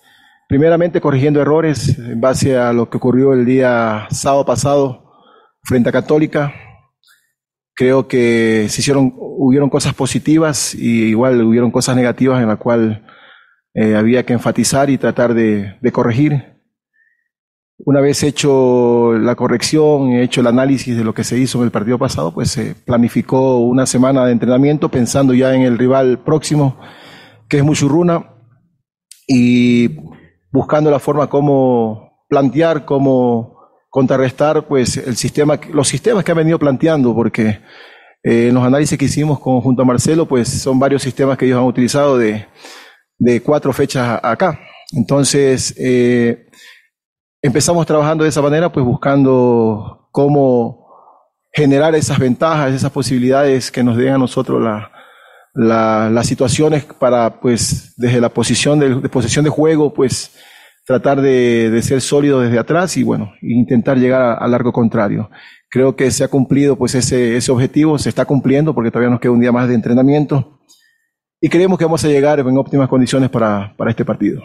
primeramente 0.49 0.99
corrigiendo 0.99 1.39
errores 1.39 1.97
en 1.97 2.19
base 2.19 2.58
a 2.58 2.73
lo 2.73 2.89
que 2.89 2.97
ocurrió 2.97 3.32
el 3.32 3.45
día 3.45 4.06
sábado 4.10 4.45
pasado 4.45 5.13
frente 5.63 5.88
a 5.88 5.93
Católica. 5.93 6.54
Creo 7.73 8.06
que 8.06 8.67
se 8.67 8.82
hicieron, 8.82 9.13
hubieron 9.15 9.69
cosas 9.69 9.93
positivas 9.93 10.76
y 10.76 11.06
igual 11.06 11.41
hubieron 11.41 11.71
cosas 11.71 11.95
negativas 11.95 12.41
en 12.41 12.49
la 12.49 12.58
cual 12.58 13.08
eh, 13.73 13.95
había 13.95 14.26
que 14.26 14.34
enfatizar 14.34 14.89
y 14.89 14.97
tratar 14.97 15.34
de, 15.34 15.78
de 15.80 15.91
corregir. 15.93 16.60
Una 17.78 18.02
vez 18.02 18.23
hecho 18.23 19.13
la 19.13 19.36
corrección, 19.36 20.12
hecho 20.12 20.41
el 20.41 20.47
análisis 20.47 20.97
de 20.97 21.06
lo 21.06 21.13
que 21.13 21.23
se 21.23 21.39
hizo 21.39 21.60
en 21.60 21.63
el 21.63 21.71
partido 21.71 21.97
pasado, 21.97 22.34
pues 22.34 22.52
se 22.52 22.76
planificó 22.76 23.60
una 23.60 23.86
semana 23.86 24.26
de 24.26 24.34
entrenamiento 24.34 24.89
pensando 24.89 25.34
ya 25.34 25.56
en 25.56 25.62
el 25.62 25.78
rival 25.78 26.19
próximo, 26.26 26.78
que 27.54 27.60
es 27.60 27.63
Muchurruna, 27.63 28.34
y 29.28 29.88
buscando 30.52 30.89
la 30.89 30.98
forma 30.98 31.30
como 31.30 32.26
plantear, 32.28 32.84
cómo 32.84 33.60
contrarrestar 33.92 34.68
pues 34.68 34.98
el 34.98 35.16
sistema, 35.16 35.60
los 35.72 35.88
sistemas 35.88 36.24
que 36.24 36.32
ha 36.32 36.34
venido 36.34 36.58
planteando, 36.58 37.13
porque 37.13 37.60
eh, 38.24 38.48
en 38.48 38.56
los 38.56 38.63
análisis 38.63 38.98
que 38.98 39.06
hicimos 39.06 39.39
con, 39.39 39.62
junto 39.62 39.84
a 39.84 39.86
Marcelo, 39.86 40.28
pues 40.28 40.50
son 40.50 40.80
varios 40.80 41.04
sistemas 41.04 41.38
que 41.38 41.46
ellos 41.46 41.60
han 41.60 41.66
utilizado 41.66 42.18
de, 42.18 42.48
cuatro 43.44 43.72
fechas 43.72 44.20
acá. 44.24 44.60
Entonces, 44.92 45.76
eh, 45.78 46.48
empezamos 47.39 47.86
trabajando 47.86 48.24
de 48.24 48.32
esa 48.32 48.42
manera, 48.42 48.72
pues 48.72 48.84
buscando 48.84 50.10
cómo 50.12 50.88
generar 51.54 51.94
esas 51.94 52.18
ventajas, 52.18 52.74
esas 52.74 52.92
posibilidades 52.92 53.72
que 53.72 53.84
nos 53.84 53.96
den 53.96 54.13
a 54.16 54.18
nosotros 54.18 54.60
las 55.54 56.28
situaciones 56.28 56.84
para, 56.86 57.39
pues, 57.39 57.94
desde 57.98 58.22
la 58.22 58.30
posición 58.30 58.80
de, 58.80 58.96
de 58.96 59.10
posición 59.10 59.44
de 59.44 59.50
juego, 59.50 59.94
pues, 59.94 60.32
tratar 60.86 61.22
de, 61.22 61.80
ser 61.82 62.02
sólido 62.02 62.42
desde 62.42 62.60
atrás 62.60 62.98
y, 62.98 63.04
bueno, 63.04 63.34
intentar 63.42 63.98
llegar 63.98 64.38
a, 64.39 64.48
largo 64.48 64.72
contrario. 64.72 65.30
Creo 65.70 65.96
que 65.96 66.12
se 66.12 66.24
ha 66.24 66.28
cumplido, 66.28 66.76
pues, 66.76 66.96
ese, 66.96 67.38
ese 67.38 67.52
objetivo, 67.52 67.98
se 67.98 68.10
está 68.10 68.26
cumpliendo 68.26 68.74
porque 68.74 68.92
todavía 68.92 69.12
nos 69.12 69.20
queda 69.20 69.32
un 69.32 69.39
día 69.39 69.52
más 69.52 69.68
de 69.68 69.76
entrenamiento 69.76 70.60
y 71.43 71.49
creemos 71.49 71.77
que 71.77 71.84
vamos 71.84 72.01
a 72.06 72.08
llegar 72.08 72.39
en 72.39 72.58
óptimas 72.58 72.88
condiciones 72.88 73.29
para, 73.29 73.73
para 73.75 73.91
este 73.91 74.06
partido. 74.06 74.41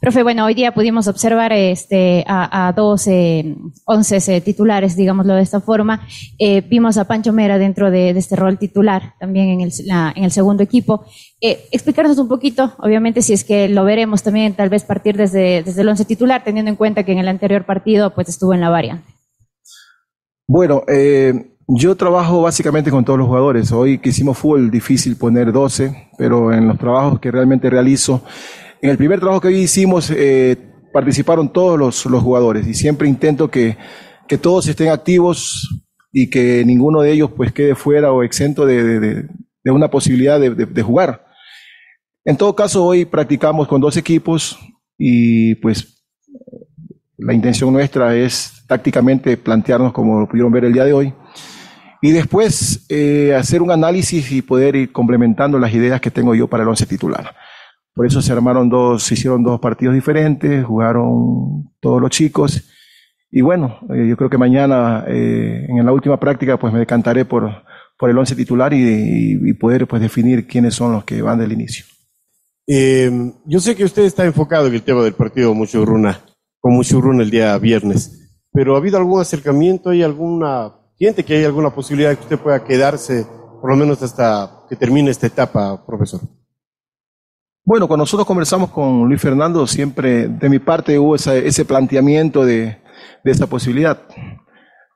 Profe, 0.00 0.22
bueno, 0.22 0.46
hoy 0.46 0.54
día 0.54 0.72
pudimos 0.72 1.06
observar 1.06 1.52
este, 1.52 2.24
a, 2.26 2.68
a 2.68 2.72
dos, 2.72 3.06
eh, 3.06 3.54
once 3.84 4.40
titulares, 4.40 4.96
digámoslo 4.96 5.34
de 5.34 5.42
esta 5.42 5.60
forma. 5.60 6.08
Eh, 6.38 6.62
vimos 6.62 6.96
a 6.96 7.04
Pancho 7.04 7.34
Mera 7.34 7.58
dentro 7.58 7.90
de, 7.90 8.08
este 8.10 8.34
rol 8.34 8.56
titular, 8.56 9.12
también 9.20 9.50
en 9.50 9.60
el, 9.60 9.72
en 10.16 10.24
el 10.24 10.30
segundo 10.30 10.62
equipo. 10.62 11.04
Eh, 11.38 11.66
explicarnos 11.70 12.16
un 12.16 12.28
poquito, 12.28 12.72
obviamente, 12.78 13.20
si 13.20 13.34
es 13.34 13.44
que 13.44 13.68
lo 13.68 13.84
veremos 13.84 14.22
también, 14.22 14.54
tal 14.54 14.70
vez 14.70 14.84
partir 14.84 15.18
desde, 15.18 15.62
desde 15.62 15.82
el 15.82 15.88
once 15.90 16.06
titular, 16.06 16.42
teniendo 16.44 16.70
en 16.70 16.76
cuenta 16.76 17.04
que 17.04 17.12
en 17.12 17.18
el 17.18 17.28
anterior 17.28 17.66
partido 17.66 18.14
pues 18.14 18.30
estuvo 18.30 18.54
en 18.54 18.62
la 18.62 18.70
variante. 18.70 19.12
Bueno, 20.48 20.82
eh, 20.88 21.51
yo 21.74 21.96
trabajo 21.96 22.42
básicamente 22.42 22.90
con 22.90 23.04
todos 23.04 23.18
los 23.18 23.28
jugadores. 23.28 23.72
Hoy 23.72 23.98
que 23.98 24.10
hicimos 24.10 24.36
fútbol, 24.36 24.70
difícil 24.70 25.16
poner 25.16 25.52
12, 25.52 26.10
pero 26.18 26.52
en 26.52 26.68
los 26.68 26.78
trabajos 26.78 27.18
que 27.18 27.30
realmente 27.30 27.70
realizo, 27.70 28.22
en 28.82 28.90
el 28.90 28.98
primer 28.98 29.20
trabajo 29.20 29.40
que 29.40 29.48
hoy 29.48 29.56
hicimos, 29.56 30.10
eh, 30.10 30.56
participaron 30.92 31.50
todos 31.52 31.78
los, 31.78 32.02
jugadores 32.22 32.66
y 32.66 32.74
siempre 32.74 33.08
intento 33.08 33.50
que, 33.50 33.78
que, 34.28 34.36
todos 34.36 34.68
estén 34.68 34.88
activos 34.88 35.82
y 36.12 36.28
que 36.28 36.62
ninguno 36.66 37.00
de 37.00 37.12
ellos 37.12 37.30
pues 37.34 37.52
quede 37.52 37.74
fuera 37.74 38.12
o 38.12 38.22
exento 38.22 38.66
de, 38.66 39.00
de, 39.00 39.28
de 39.64 39.70
una 39.70 39.88
posibilidad 39.88 40.38
de, 40.38 40.82
jugar. 40.82 41.24
En 42.24 42.36
todo 42.36 42.54
caso, 42.54 42.84
hoy 42.84 43.06
practicamos 43.06 43.66
con 43.66 43.80
dos 43.80 43.96
equipos 43.96 44.58
y 44.98 45.54
pues 45.56 46.04
la 47.16 47.32
intención 47.32 47.72
nuestra 47.72 48.14
es 48.14 48.64
tácticamente 48.66 49.38
plantearnos 49.38 49.92
como 49.92 50.20
lo 50.20 50.28
pudieron 50.28 50.52
ver 50.52 50.66
el 50.66 50.72
día 50.72 50.84
de 50.84 50.92
hoy 50.92 51.14
y 52.04 52.10
después 52.10 52.84
eh, 52.88 53.32
hacer 53.32 53.62
un 53.62 53.70
análisis 53.70 54.32
y 54.32 54.42
poder 54.42 54.74
ir 54.74 54.90
complementando 54.90 55.56
las 55.60 55.72
ideas 55.72 56.00
que 56.00 56.10
tengo 56.10 56.34
yo 56.34 56.48
para 56.48 56.64
el 56.64 56.68
once 56.68 56.84
titular. 56.84 57.32
Por 57.94 58.06
eso 58.06 58.20
se 58.20 58.32
armaron 58.32 58.68
dos, 58.68 59.04
se 59.04 59.14
hicieron 59.14 59.44
dos 59.44 59.60
partidos 59.60 59.94
diferentes, 59.94 60.64
jugaron 60.64 61.70
todos 61.78 62.00
los 62.00 62.10
chicos. 62.10 62.68
Y 63.30 63.40
bueno, 63.40 63.78
eh, 63.94 64.08
yo 64.08 64.16
creo 64.16 64.28
que 64.28 64.36
mañana, 64.36 65.04
eh, 65.06 65.64
en 65.68 65.86
la 65.86 65.92
última 65.92 66.18
práctica, 66.18 66.58
pues 66.58 66.72
me 66.72 66.80
decantaré 66.80 67.24
por, 67.24 67.48
por 67.96 68.10
el 68.10 68.18
once 68.18 68.34
titular 68.34 68.74
y, 68.74 69.38
y, 69.40 69.54
poder 69.54 69.86
pues, 69.86 70.02
definir 70.02 70.48
quiénes 70.48 70.74
son 70.74 70.92
los 70.92 71.04
que 71.04 71.22
van 71.22 71.38
del 71.38 71.52
inicio. 71.52 71.84
yo 72.66 73.60
sé 73.60 73.76
que 73.76 73.84
usted 73.84 74.02
está 74.02 74.24
enfocado 74.24 74.66
en 74.66 74.74
el 74.74 74.82
tema 74.82 75.02
del 75.02 75.14
partido 75.14 75.54
Muchurruna, 75.54 76.18
con 76.58 76.74
Muchurruna 76.74 77.22
el 77.22 77.30
día 77.30 77.56
viernes, 77.58 78.40
pero 78.52 78.74
¿ha 78.74 78.78
habido 78.78 78.98
algún 78.98 79.20
acercamiento? 79.20 79.90
¿Hay 79.90 80.02
alguna 80.02 80.81
¿Siente 80.96 81.24
que 81.24 81.36
hay 81.36 81.44
alguna 81.44 81.70
posibilidad 81.70 82.10
de 82.10 82.16
que 82.16 82.22
usted 82.22 82.38
pueda 82.38 82.62
quedarse 82.62 83.26
por 83.60 83.70
lo 83.70 83.76
menos 83.76 84.02
hasta 84.02 84.64
que 84.68 84.76
termine 84.76 85.10
esta 85.10 85.26
etapa, 85.26 85.84
profesor? 85.86 86.20
Bueno, 87.64 87.86
cuando 87.86 88.02
nosotros 88.02 88.26
conversamos 88.26 88.70
con 88.70 89.08
Luis 89.08 89.20
Fernando, 89.20 89.68
siempre 89.68 90.26
de 90.26 90.48
mi 90.48 90.58
parte 90.58 90.98
hubo 90.98 91.14
ese 91.14 91.64
planteamiento 91.64 92.44
de, 92.44 92.78
esa 93.24 93.46
posibilidad. 93.46 94.02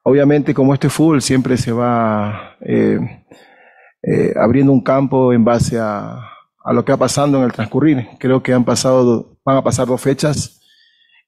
Obviamente, 0.03 0.53
como 0.53 0.75
este 0.75 0.89
fútbol 0.89 1.23
siempre 1.23 1.57
se 1.57 1.71
va 1.71 2.57
eh, 2.61 2.99
eh, 4.03 4.35
abriendo 4.37 4.73
un 4.73 4.83
campo 4.83 5.33
en 5.33 5.45
base 5.45 5.79
a, 5.79 6.21
lo 6.73 6.85
que 6.85 6.91
va 6.91 6.99
pasando 6.99 7.39
en 7.39 7.45
el 7.45 7.53
transcurrir. 7.53 8.09
Creo 8.19 8.43
que 8.43 8.53
han 8.53 8.65
pasado, 8.65 9.39
van 9.45 9.59
a 9.59 9.63
pasar 9.63 9.87
dos 9.87 10.01
fechas 10.01 10.61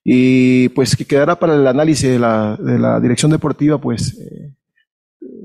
y 0.03 0.71
pues 0.71 0.97
que 0.97 1.05
quedará 1.05 1.39
para 1.39 1.55
el 1.55 1.67
análisis 1.69 2.11
de 2.11 2.19
la, 2.19 2.57
de 2.57 2.81
la 2.81 2.99
dirección 2.99 3.31
deportiva, 3.31 3.79
pues 3.79 4.19
eh, 4.19 4.58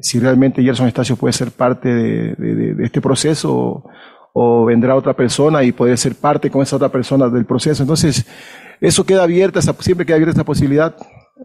si 0.04 0.20
realmente 0.20 0.62
Gerson 0.62 0.88
Estacio 0.88 1.16
puede 1.16 1.32
ser 1.32 1.52
parte 1.52 1.88
de, 1.88 2.76
este 2.84 3.00
proceso 3.00 3.86
o 4.34 4.66
vendrá 4.66 4.96
otra 4.96 5.14
persona 5.14 5.64
y 5.64 5.72
poder 5.72 5.98
ser 5.98 6.16
parte 6.16 6.50
con 6.50 6.62
esa 6.62 6.76
otra 6.76 6.90
persona 6.90 7.30
del 7.30 7.46
proceso. 7.46 7.84
Entonces, 7.84 8.26
eso 8.82 9.06
queda 9.06 9.24
abierta, 9.24 9.62
siempre 9.62 10.06
queda 10.06 10.16
abierta 10.18 10.34
esa 10.34 10.44
posibilidad. 10.44 10.94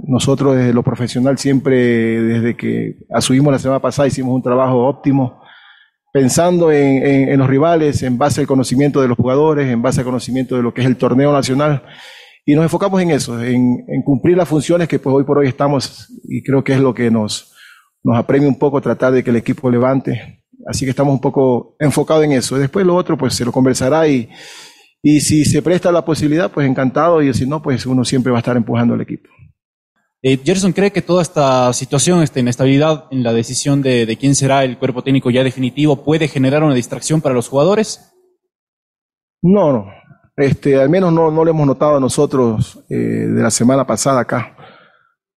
Nosotros 0.04 0.56
desde 0.56 0.74
lo 0.74 0.82
profesional 0.82 1.38
siempre, 1.38 1.76
desde 2.20 2.56
que 2.56 2.96
asumimos 3.14 3.52
la 3.52 3.60
semana 3.60 3.80
pasada, 3.80 4.08
hicimos 4.08 4.34
un 4.34 4.42
trabajo 4.42 4.88
óptimo, 4.88 5.40
pensando 6.12 6.72
en, 6.72 7.28
en, 7.28 7.38
los 7.38 7.48
rivales, 7.48 8.02
en 8.02 8.18
base 8.18 8.40
al 8.40 8.48
conocimiento 8.48 9.00
de 9.00 9.06
los 9.06 9.16
jugadores, 9.16 9.68
en 9.68 9.82
base 9.82 10.00
al 10.00 10.06
conocimiento 10.06 10.56
de 10.56 10.62
lo 10.62 10.74
que 10.74 10.80
es 10.80 10.86
el 10.88 10.96
torneo 10.96 11.32
nacional. 11.32 11.84
Y 12.44 12.56
nos 12.56 12.64
enfocamos 12.64 13.00
en 13.00 13.12
eso, 13.12 13.40
en, 13.40 13.84
en 13.86 14.02
cumplir 14.02 14.36
las 14.36 14.48
funciones 14.48 14.88
que 14.88 14.98
pues 14.98 15.14
hoy 15.14 15.22
por 15.22 15.38
hoy 15.38 15.46
estamos, 15.46 16.08
y 16.24 16.42
creo 16.42 16.64
que 16.64 16.72
es 16.72 16.80
lo 16.80 16.92
que 16.92 17.08
nos, 17.08 17.54
nos 18.02 18.16
apremia 18.16 18.48
un 18.48 18.58
poco 18.58 18.80
tratar 18.80 19.12
de 19.12 19.22
que 19.22 19.30
el 19.30 19.36
equipo 19.36 19.70
levante. 19.70 20.44
Así 20.66 20.84
que 20.84 20.90
estamos 20.90 21.12
un 21.12 21.20
poco 21.20 21.76
enfocados 21.78 22.24
en 22.24 22.32
eso. 22.32 22.58
Después 22.58 22.84
lo 22.84 22.94
otro, 22.94 23.16
pues 23.16 23.34
se 23.34 23.44
lo 23.44 23.52
conversará 23.52 24.06
y, 24.08 24.28
y 25.02 25.20
si 25.20 25.44
se 25.44 25.62
presta 25.62 25.92
la 25.92 26.04
posibilidad, 26.04 26.50
pues 26.50 26.68
encantado, 26.68 27.22
y 27.22 27.32
si 27.32 27.46
no, 27.46 27.62
pues 27.62 27.86
uno 27.86 28.04
siempre 28.04 28.32
va 28.32 28.38
a 28.38 28.40
estar 28.40 28.56
empujando 28.56 28.94
al 28.94 29.00
equipo. 29.00 29.28
Eh, 30.20 30.38
Gerson 30.44 30.72
cree 30.72 30.90
que 30.90 31.00
toda 31.00 31.22
esta 31.22 31.72
situación, 31.72 32.22
esta 32.22 32.40
inestabilidad 32.40 33.04
en 33.12 33.22
la 33.22 33.32
decisión 33.32 33.82
de, 33.82 34.04
de, 34.04 34.16
quién 34.16 34.34
será 34.34 34.64
el 34.64 34.76
cuerpo 34.76 35.02
técnico 35.02 35.30
ya 35.30 35.44
definitivo, 35.44 36.04
puede 36.04 36.26
generar 36.26 36.64
una 36.64 36.74
distracción 36.74 37.20
para 37.20 37.36
los 37.36 37.48
jugadores. 37.48 38.12
No, 39.40 39.72
no. 39.72 39.86
Este, 40.38 40.80
al 40.80 40.88
menos 40.88 41.12
no, 41.12 41.30
no 41.30 41.44
lo 41.44 41.50
hemos 41.50 41.66
notado 41.66 41.98
nosotros 41.98 42.84
eh, 42.88 42.94
de 42.94 43.42
la 43.42 43.50
semana 43.50 43.84
pasada 43.84 44.20
acá, 44.20 44.56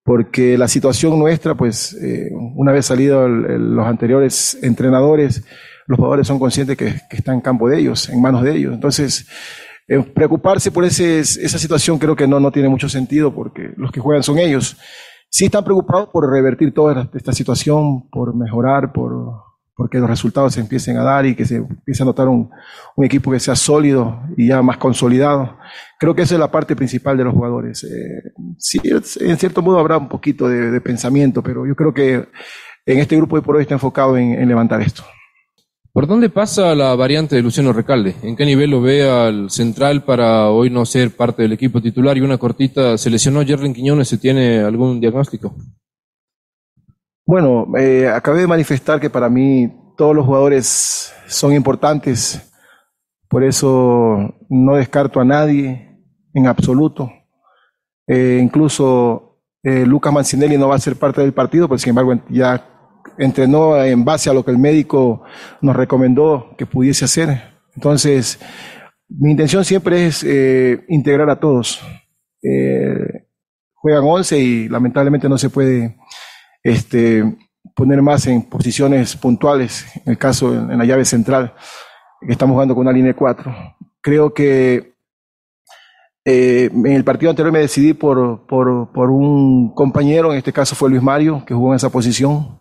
porque 0.04 0.58
la 0.58 0.68
situación 0.68 1.18
nuestra, 1.20 1.56
pues, 1.56 1.94
eh, 2.02 2.32
una 2.56 2.72
vez 2.72 2.86
salido 2.88 3.28
los 3.28 3.86
anteriores 3.86 4.58
entrenadores, 4.62 5.44
los 5.88 5.98
jugadores 5.98 6.28
son 6.28 6.40
conscientes 6.40 6.78
que, 6.78 6.96
que 7.10 7.18
está 7.18 7.34
en 7.34 7.42
campo 7.42 7.70
de 7.70 7.80
ellos, 7.80 8.10
en 8.10 8.22
manos 8.22 8.44
de 8.44 8.56
ellos. 8.56 8.74
Entonces, 8.74 9.28
eh, 9.88 10.02
preocuparse 10.02 10.72
por 10.72 10.86
ese, 10.86 11.20
esa 11.20 11.58
situación 11.58 12.00
creo 12.00 12.16
que 12.16 12.26
no, 12.26 12.40
no 12.40 12.52
tiene 12.52 12.70
mucho 12.70 12.88
sentido 12.88 13.36
porque 13.36 13.74
los 13.76 13.92
que 13.92 14.00
juegan 14.00 14.24
son 14.24 14.40
ellos. 14.40 14.78
Sí 15.30 15.46
están 15.46 15.64
preocupados 15.64 16.10
por 16.14 16.30
revertir 16.30 16.74
toda 16.74 17.10
esta 17.14 17.34
situación, 17.34 18.10
por 18.10 18.36
mejorar, 18.36 18.94
por 18.94 19.41
porque 19.76 20.00
los 20.00 20.10
resultados 20.10 20.54
se 20.54 20.60
empiecen 20.60 20.98
a 20.98 21.04
dar 21.04 21.26
y 21.26 21.36
que 21.36 21.46
se 21.46 21.58
empiece 21.58 22.04
a 22.04 22.06
notar 22.06 22.28
un, 22.28 22.50
equipo 22.98 23.32
que 23.32 23.40
sea 23.40 23.56
sólido 23.56 24.22
y 24.38 24.48
ya 24.48 24.62
más 24.62 24.78
consolidado. 24.78 25.58
Creo 26.00 26.14
que 26.14 26.22
esa 26.22 26.36
es 26.36 26.40
la 26.40 26.52
parte 26.52 26.76
principal 26.76 27.18
de 27.18 27.24
los 27.24 27.34
jugadores. 27.34 27.84
Eh, 27.84 28.32
sí, 28.58 28.80
en 28.84 29.38
cierto 29.38 29.62
modo 29.62 29.80
habrá 29.80 29.98
un 29.98 30.08
poquito 30.08 30.48
de, 30.48 30.80
pensamiento, 30.82 31.42
pero 31.42 31.66
yo 31.66 31.76
creo 31.76 31.94
que 31.94 32.28
en 32.86 33.00
este 33.00 33.16
grupo 33.16 33.38
de 33.38 33.42
por 33.42 33.56
hoy 33.56 33.64
está 33.64 33.74
enfocado 33.74 34.18
en, 34.18 34.48
levantar 34.48 34.82
esto. 34.82 35.04
¿Por 35.94 36.08
dónde 36.08 36.30
pasa 36.30 36.74
la 36.76 36.96
variante 36.96 37.36
de 37.36 37.42
Luciano 37.42 37.74
Recalde? 37.74 38.16
¿En 38.24 38.36
qué 38.36 38.46
nivel 38.46 38.70
lo 38.70 38.82
ve 38.82 39.10
al 39.10 39.50
central 39.50 40.04
para 40.04 40.50
hoy 40.50 40.70
no 40.70 40.86
ser 40.86 41.12
parte 41.16 41.42
del 41.42 41.54
equipo 41.54 41.82
titular? 41.82 42.18
Y 42.18 42.22
una 42.22 42.38
cortita, 42.38 42.98
¿se 42.98 43.10
lesionó 43.10 43.44
Jerlin 43.44 43.74
Quiñones? 43.74 44.08
¿Se 44.08 44.18
tiene 44.18 44.60
algún 44.60 45.02
diagnóstico? 45.02 45.56
Bueno, 47.32 47.66
eh, 47.78 48.10
acabé 48.10 48.42
de 48.42 48.48
manifestar 48.48 49.00
que 49.00 49.10
para 49.10 49.30
mí 49.30 49.72
todos 49.96 50.14
los 50.14 50.26
jugadores 50.26 51.14
son 51.28 51.54
importantes, 51.54 52.52
por 53.30 53.46
eso 53.46 54.36
no 54.50 54.76
descarto 54.76 55.22
a 55.22 55.24
nadie 55.24 55.98
en 56.34 56.48
absoluto. 56.48 57.10
Eh, 58.06 58.38
incluso 58.44 59.40
eh, 59.64 59.86
Lucas 59.86 60.12
Mancinelli 60.12 60.58
no 60.58 60.68
va 60.68 60.76
a 60.76 60.80
ser 60.80 60.98
parte 60.98 61.22
del 61.22 61.32
partido, 61.32 61.70
pero 61.70 61.78
sin 61.78 61.92
embargo 61.92 62.22
ya 62.28 62.68
entrenó 63.18 63.82
en 63.82 64.04
base 64.04 64.30
a 64.30 64.34
lo 64.34 64.44
que 64.44 64.52
el 64.52 64.58
médico 64.58 65.24
nos 65.62 65.74
recomendó 65.74 66.54
que 66.58 66.66
pudiese 66.66 67.06
hacer. 67.06 67.44
Entonces, 67.76 68.42
mi 69.08 69.32
intención 69.32 69.64
siempre 69.64 70.08
es 70.08 70.22
eh, 70.26 70.84
integrar 70.90 71.30
a 71.30 71.40
todos. 71.40 71.82
Eh, 72.44 73.26
juegan 73.74 74.04
11 74.04 74.38
y 74.38 74.68
lamentablemente 74.68 75.30
no 75.30 75.38
se 75.38 75.50
puede 75.50 75.96
este, 76.64 77.24
poner 77.76 78.02
más 78.02 78.28
en 78.28 78.44
posiciones 78.44 79.16
puntuales, 79.16 79.86
en 80.06 80.12
el 80.12 80.18
caso 80.18 80.54
en 80.54 80.78
la 80.78 80.86
llave 80.86 81.06
central, 81.06 81.54
que 82.20 82.32
estamos 82.32 82.54
jugando 82.54 82.76
con 82.76 82.82
una 82.82 82.92
línea 82.92 83.14
de 83.14 83.18
4. 83.18 83.54
Creo 84.02 84.34
que 84.34 84.96
eh, 86.26 86.70
en 86.72 86.94
el 86.94 87.04
partido 87.04 87.32
anterior 87.32 87.52
me 87.52 87.60
decidí 87.60 87.94
por, 87.94 88.46
por, 88.46 88.92
por 88.92 89.10
un 89.10 89.74
compañero, 89.74 90.32
en 90.32 90.38
este 90.38 90.54
caso 90.54 90.76
fue 90.76 90.90
Luis 90.90 91.02
Mario, 91.02 91.44
que 91.46 91.54
jugó 91.54 91.72
en 91.72 91.78
esa 91.78 91.90
posición, 91.90 92.60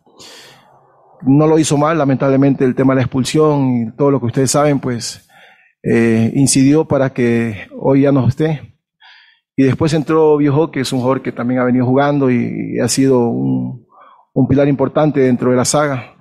no 1.23 1.47
lo 1.47 1.59
hizo 1.59 1.77
mal, 1.77 1.99
lamentablemente 1.99 2.65
el 2.65 2.75
tema 2.75 2.95
de 2.95 2.97
la 2.97 3.03
expulsión 3.03 3.71
y 3.77 3.97
todo 3.97 4.11
lo 4.11 4.21
que 4.21 4.27
ustedes 4.27 4.51
saben, 4.51 4.81
pues 4.81 5.29
eh, 5.83 6.33
incidió 6.35 6.87
para 6.87 7.13
que 7.13 7.69
hoy 7.79 8.03
ya 8.03 8.13
no 8.13 8.27
esté. 8.27 8.75
Y 9.57 9.65
después 9.65 9.93
entró 9.93 10.39
Viejo, 10.39 10.71
que 10.71 10.81
es 10.81 10.93
un 10.93 11.01
jugador 11.01 11.21
que 11.21 11.33
también 11.33 11.61
ha 11.61 11.65
venido 11.65 11.85
jugando 11.85 12.31
y, 12.31 12.77
y 12.77 12.81
ha 12.81 12.89
sido 12.89 13.29
un, 13.29 13.87
un, 14.33 14.49
pilar 14.49 14.69
importante 14.69 15.21
dentro 15.21 15.51
de 15.51 15.57
la 15.57 15.65
saga. 15.65 16.15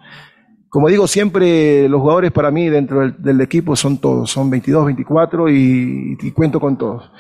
Como 0.69 0.87
digo, 0.87 1.07
siempre 1.07 1.89
los 1.89 2.01
jugadores 2.01 2.31
para 2.31 2.51
mí 2.51 2.69
dentro 2.69 3.09
del, 3.11 3.41
equipo 3.41 3.75
son 3.75 3.97
todos, 3.97 4.29
son 4.29 4.49
22, 4.49 4.85
24 4.85 5.49
y, 5.49 6.17
y, 6.21 6.31
cuento 6.31 6.59
con 6.59 6.77
todos. 6.77 7.11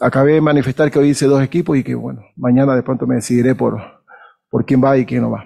Acabé 0.00 0.34
de 0.34 0.40
manifestar 0.40 0.90
que 0.90 0.98
hoy 0.98 1.10
hice 1.10 1.26
dos 1.26 1.42
equipos 1.42 1.76
y 1.76 1.84
que 1.84 1.94
bueno, 1.94 2.22
mañana 2.36 2.74
de 2.74 2.82
pronto 2.82 3.06
me 3.06 3.16
decidiré 3.16 3.54
por, 3.54 3.80
por 4.48 4.64
quién 4.64 4.82
va 4.82 4.96
y 4.96 5.04
quién 5.04 5.22
no 5.22 5.30
va. 5.30 5.44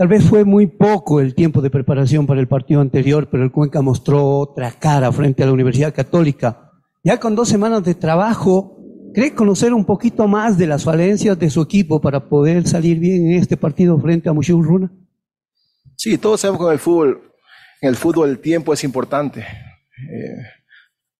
Tal 0.00 0.08
vez 0.08 0.26
fue 0.26 0.44
muy 0.44 0.66
poco 0.66 1.20
el 1.20 1.34
tiempo 1.34 1.60
de 1.60 1.68
preparación 1.68 2.26
para 2.26 2.40
el 2.40 2.48
partido 2.48 2.80
anterior, 2.80 3.28
pero 3.30 3.44
el 3.44 3.52
Cuenca 3.52 3.82
mostró 3.82 4.38
otra 4.38 4.72
cara 4.72 5.12
frente 5.12 5.42
a 5.42 5.46
la 5.46 5.52
Universidad 5.52 5.94
Católica. 5.94 6.70
Ya 7.04 7.20
con 7.20 7.34
dos 7.34 7.50
semanas 7.50 7.84
de 7.84 7.94
trabajo, 7.94 8.79
¿cree 9.14 9.34
conocer 9.34 9.72
un 9.72 9.84
poquito 9.84 10.26
más 10.26 10.58
de 10.58 10.66
las 10.66 10.84
falencias 10.84 11.38
de 11.38 11.50
su 11.50 11.62
equipo 11.62 12.00
para 12.00 12.28
poder 12.28 12.66
salir 12.66 12.98
bien 12.98 13.28
en 13.28 13.38
este 13.38 13.56
partido 13.56 13.98
frente 13.98 14.28
a 14.28 14.32
Mushu 14.32 14.62
Runa? 14.62 14.90
Sí, 15.96 16.18
todos 16.18 16.40
sabemos 16.40 16.66
que 16.66 16.72
el 16.72 16.78
fútbol, 16.78 17.32
en 17.80 17.88
el 17.88 17.96
fútbol 17.96 18.30
el 18.30 18.38
tiempo 18.38 18.72
es 18.72 18.84
importante. 18.84 19.40
Eh, 19.40 20.42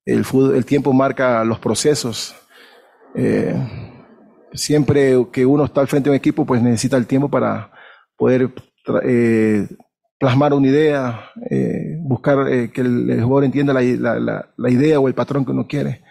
el, 0.06 0.24
fútbol, 0.24 0.56
el 0.56 0.64
tiempo 0.64 0.92
marca 0.92 1.44
los 1.44 1.58
procesos. 1.58 2.34
Eh, 3.14 3.54
siempre 4.52 5.26
que 5.32 5.44
uno 5.44 5.64
está 5.64 5.80
al 5.80 5.88
frente 5.88 6.08
de 6.08 6.14
un 6.14 6.16
equipo, 6.16 6.44
pues 6.44 6.62
necesita 6.62 6.96
el 6.96 7.06
tiempo 7.06 7.28
para 7.28 7.72
poder 8.16 8.50
eh, 9.04 9.66
plasmar 10.18 10.52
una 10.52 10.68
idea, 10.68 11.30
eh, 11.50 11.96
buscar 12.00 12.46
eh, 12.48 12.70
que 12.70 12.82
el, 12.82 13.10
el, 13.10 13.22
jugador 13.22 13.44
entienda 13.44 13.72
la, 13.72 13.80
la, 13.80 14.48
la, 14.56 14.70
idea 14.70 15.00
o 15.00 15.08
el 15.08 15.14
patrón 15.14 15.44
que 15.44 15.52
uno 15.52 15.66
quiere. 15.66 16.02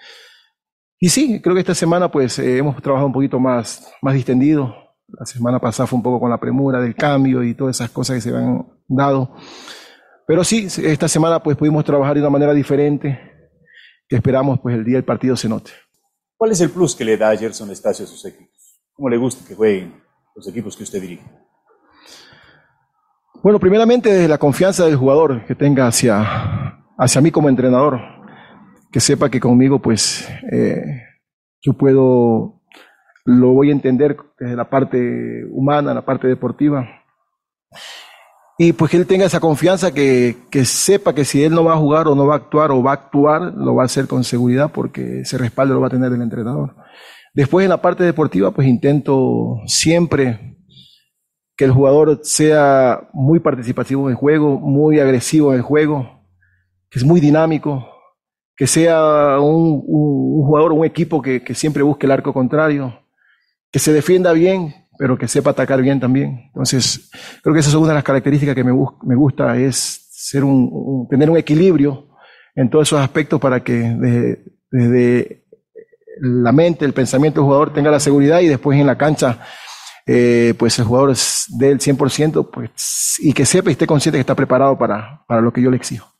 Y 0.99 1.09
sí, 1.09 1.41
creo 1.41 1.55
que 1.55 1.61
esta 1.61 1.75
semana 1.75 2.11
pues 2.11 2.37
eh, 2.39 2.57
hemos 2.57 2.81
trabajado 2.81 3.07
un 3.07 3.13
poquito 3.13 3.39
más, 3.39 3.89
más 4.01 4.13
distendido. 4.13 4.75
La 5.07 5.25
semana 5.25 5.59
pasada 5.59 5.87
fue 5.87 5.97
un 5.97 6.03
poco 6.03 6.19
con 6.19 6.29
la 6.29 6.39
premura 6.39 6.81
del 6.81 6.93
cambio 6.93 7.41
y 7.43 7.55
todas 7.55 7.77
esas 7.77 7.89
cosas 7.89 8.17
que 8.17 8.21
se 8.21 8.35
han 8.35 8.67
dado. 8.87 9.33
Pero 10.27 10.43
sí, 10.43 10.67
esta 10.83 11.07
semana 11.07 11.41
pues 11.41 11.57
pudimos 11.57 11.85
trabajar 11.85 12.15
de 12.15 12.21
una 12.21 12.29
manera 12.29 12.53
diferente, 12.53 13.19
que 14.07 14.17
esperamos 14.17 14.59
pues 14.59 14.75
el 14.75 14.83
día 14.83 14.97
del 14.97 15.05
partido 15.05 15.35
se 15.35 15.47
note. 15.49 15.71
¿Cuál 16.37 16.51
es 16.51 16.61
el 16.61 16.69
plus 16.69 16.95
que 16.95 17.05
le 17.05 17.17
da 17.17 17.31
a 17.31 17.37
Gerson 17.37 17.71
Estacio 17.71 18.05
a 18.05 18.07
sus 18.07 18.23
equipos? 18.25 18.79
¿Cómo 18.93 19.09
le 19.09 19.17
gusta 19.17 19.47
que 19.47 19.55
jueguen 19.55 20.03
los 20.35 20.47
equipos 20.47 20.75
que 20.75 20.83
usted 20.83 21.01
dirige? 21.01 21.23
Bueno, 23.41 23.57
primeramente 23.57 24.11
desde 24.11 24.27
la 24.27 24.37
confianza 24.37 24.85
del 24.85 24.97
jugador 24.97 25.45
que 25.45 25.55
tenga 25.55 25.87
hacia, 25.87 26.83
hacia 26.97 27.21
mí 27.21 27.31
como 27.31 27.47
entrenador, 27.47 28.18
que 28.91 28.99
sepa 28.99 29.29
que 29.29 29.39
conmigo 29.39 29.79
pues 29.79 30.27
eh, 30.51 31.03
yo 31.61 31.73
puedo, 31.73 32.61
lo 33.25 33.53
voy 33.53 33.69
a 33.69 33.73
entender 33.73 34.17
desde 34.39 34.55
la 34.55 34.69
parte 34.69 35.45
humana, 35.51 35.93
la 35.93 36.05
parte 36.05 36.27
deportiva. 36.27 36.87
Y 38.57 38.73
pues 38.73 38.91
que 38.91 38.97
él 38.97 39.07
tenga 39.07 39.25
esa 39.25 39.39
confianza 39.39 39.93
que, 39.93 40.35
que 40.49 40.65
sepa 40.65 41.13
que 41.13 41.23
si 41.23 41.43
él 41.43 41.53
no 41.53 41.63
va 41.63 41.73
a 41.73 41.77
jugar 41.77 42.07
o 42.07 42.15
no 42.15 42.27
va 42.27 42.33
a 42.33 42.37
actuar 42.37 42.71
o 42.71 42.83
va 42.83 42.91
a 42.91 42.95
actuar, 42.95 43.53
lo 43.55 43.75
va 43.75 43.83
a 43.83 43.85
hacer 43.85 44.07
con 44.07 44.23
seguridad 44.23 44.71
porque 44.73 45.21
ese 45.21 45.37
respaldo 45.37 45.75
lo 45.75 45.81
va 45.81 45.87
a 45.87 45.91
tener 45.91 46.11
el 46.11 46.21
entrenador. 46.21 46.75
Después 47.33 47.63
en 47.63 47.69
la 47.69 47.81
parte 47.81 48.03
deportiva 48.03 48.51
pues 48.51 48.67
intento 48.67 49.61
siempre 49.65 50.57
que 51.55 51.65
el 51.65 51.71
jugador 51.71 52.21
sea 52.23 53.09
muy 53.13 53.39
participativo 53.39 54.07
en 54.07 54.11
el 54.11 54.15
juego, 54.15 54.59
muy 54.59 54.99
agresivo 54.99 55.51
en 55.51 55.57
el 55.57 55.61
juego, 55.61 56.25
que 56.89 56.99
es 56.99 57.05
muy 57.05 57.19
dinámico, 57.19 57.85
que 58.59 58.67
sea 58.67 59.39
un, 59.39 59.81
un, 59.87 60.39
un 60.41 60.45
jugador, 60.45 60.73
un 60.73 60.83
equipo 60.83 61.21
que, 61.21 61.41
siempre 61.55 61.81
busque 61.81 62.05
el 62.05 62.11
arco 62.11 62.33
contrario, 62.33 63.01
que 63.71 63.79
se 63.79 63.93
defienda 63.93 64.33
bien, 64.33 64.75
pero 64.97 65.17
que 65.17 65.29
sepa 65.29 65.51
atacar 65.51 65.81
bien 65.81 66.01
también. 66.01 66.41
Entonces, 66.47 67.09
creo 67.41 67.53
que 67.53 67.61
esa 67.61 67.69
es 67.69 67.75
una 67.75 67.87
de 67.87 67.93
las 67.93 68.03
características 68.03 68.53
que 68.53 68.65
me, 68.65 68.73
me 69.03 69.15
gusta, 69.15 69.57
es 69.57 70.09
tener 71.09 71.29
un 71.29 71.37
equilibrio 71.37 72.09
en 72.53 72.69
todos 72.69 72.89
esos 72.89 72.99
aspectos 72.99 73.39
para 73.39 73.63
que 73.63 73.71
desde, 73.71 74.43
desde 74.69 75.45
la 76.19 76.51
mente, 76.51 76.83
el 76.83 76.91
pensamiento 76.91 77.39
del 77.39 77.45
jugador 77.45 77.71
tenga 77.71 77.89
la 77.89 78.01
seguridad 78.01 78.41
y 78.41 78.47
después 78.47 78.77
en 78.77 78.87
la 78.87 78.97
cancha 78.97 79.39
eh, 80.05 80.53
pues 80.59 80.77
el 80.79 80.83
jugador 80.83 81.11
es 81.11 81.45
del 81.47 81.79
100%, 81.79 82.49
pues, 82.51 83.15
y 83.19 83.31
que 83.31 83.45
sepa 83.45 83.69
y 83.69 83.73
esté 83.73 83.87
consciente 83.87 84.17
que 84.17 84.21
está 84.21 84.35
preparado 84.35 84.77
para, 84.77 85.23
para 85.27 85.39
lo 85.39 85.53
que 85.53 85.61
yo 85.61 85.71
le 85.71 85.77
exijo. 85.77 86.18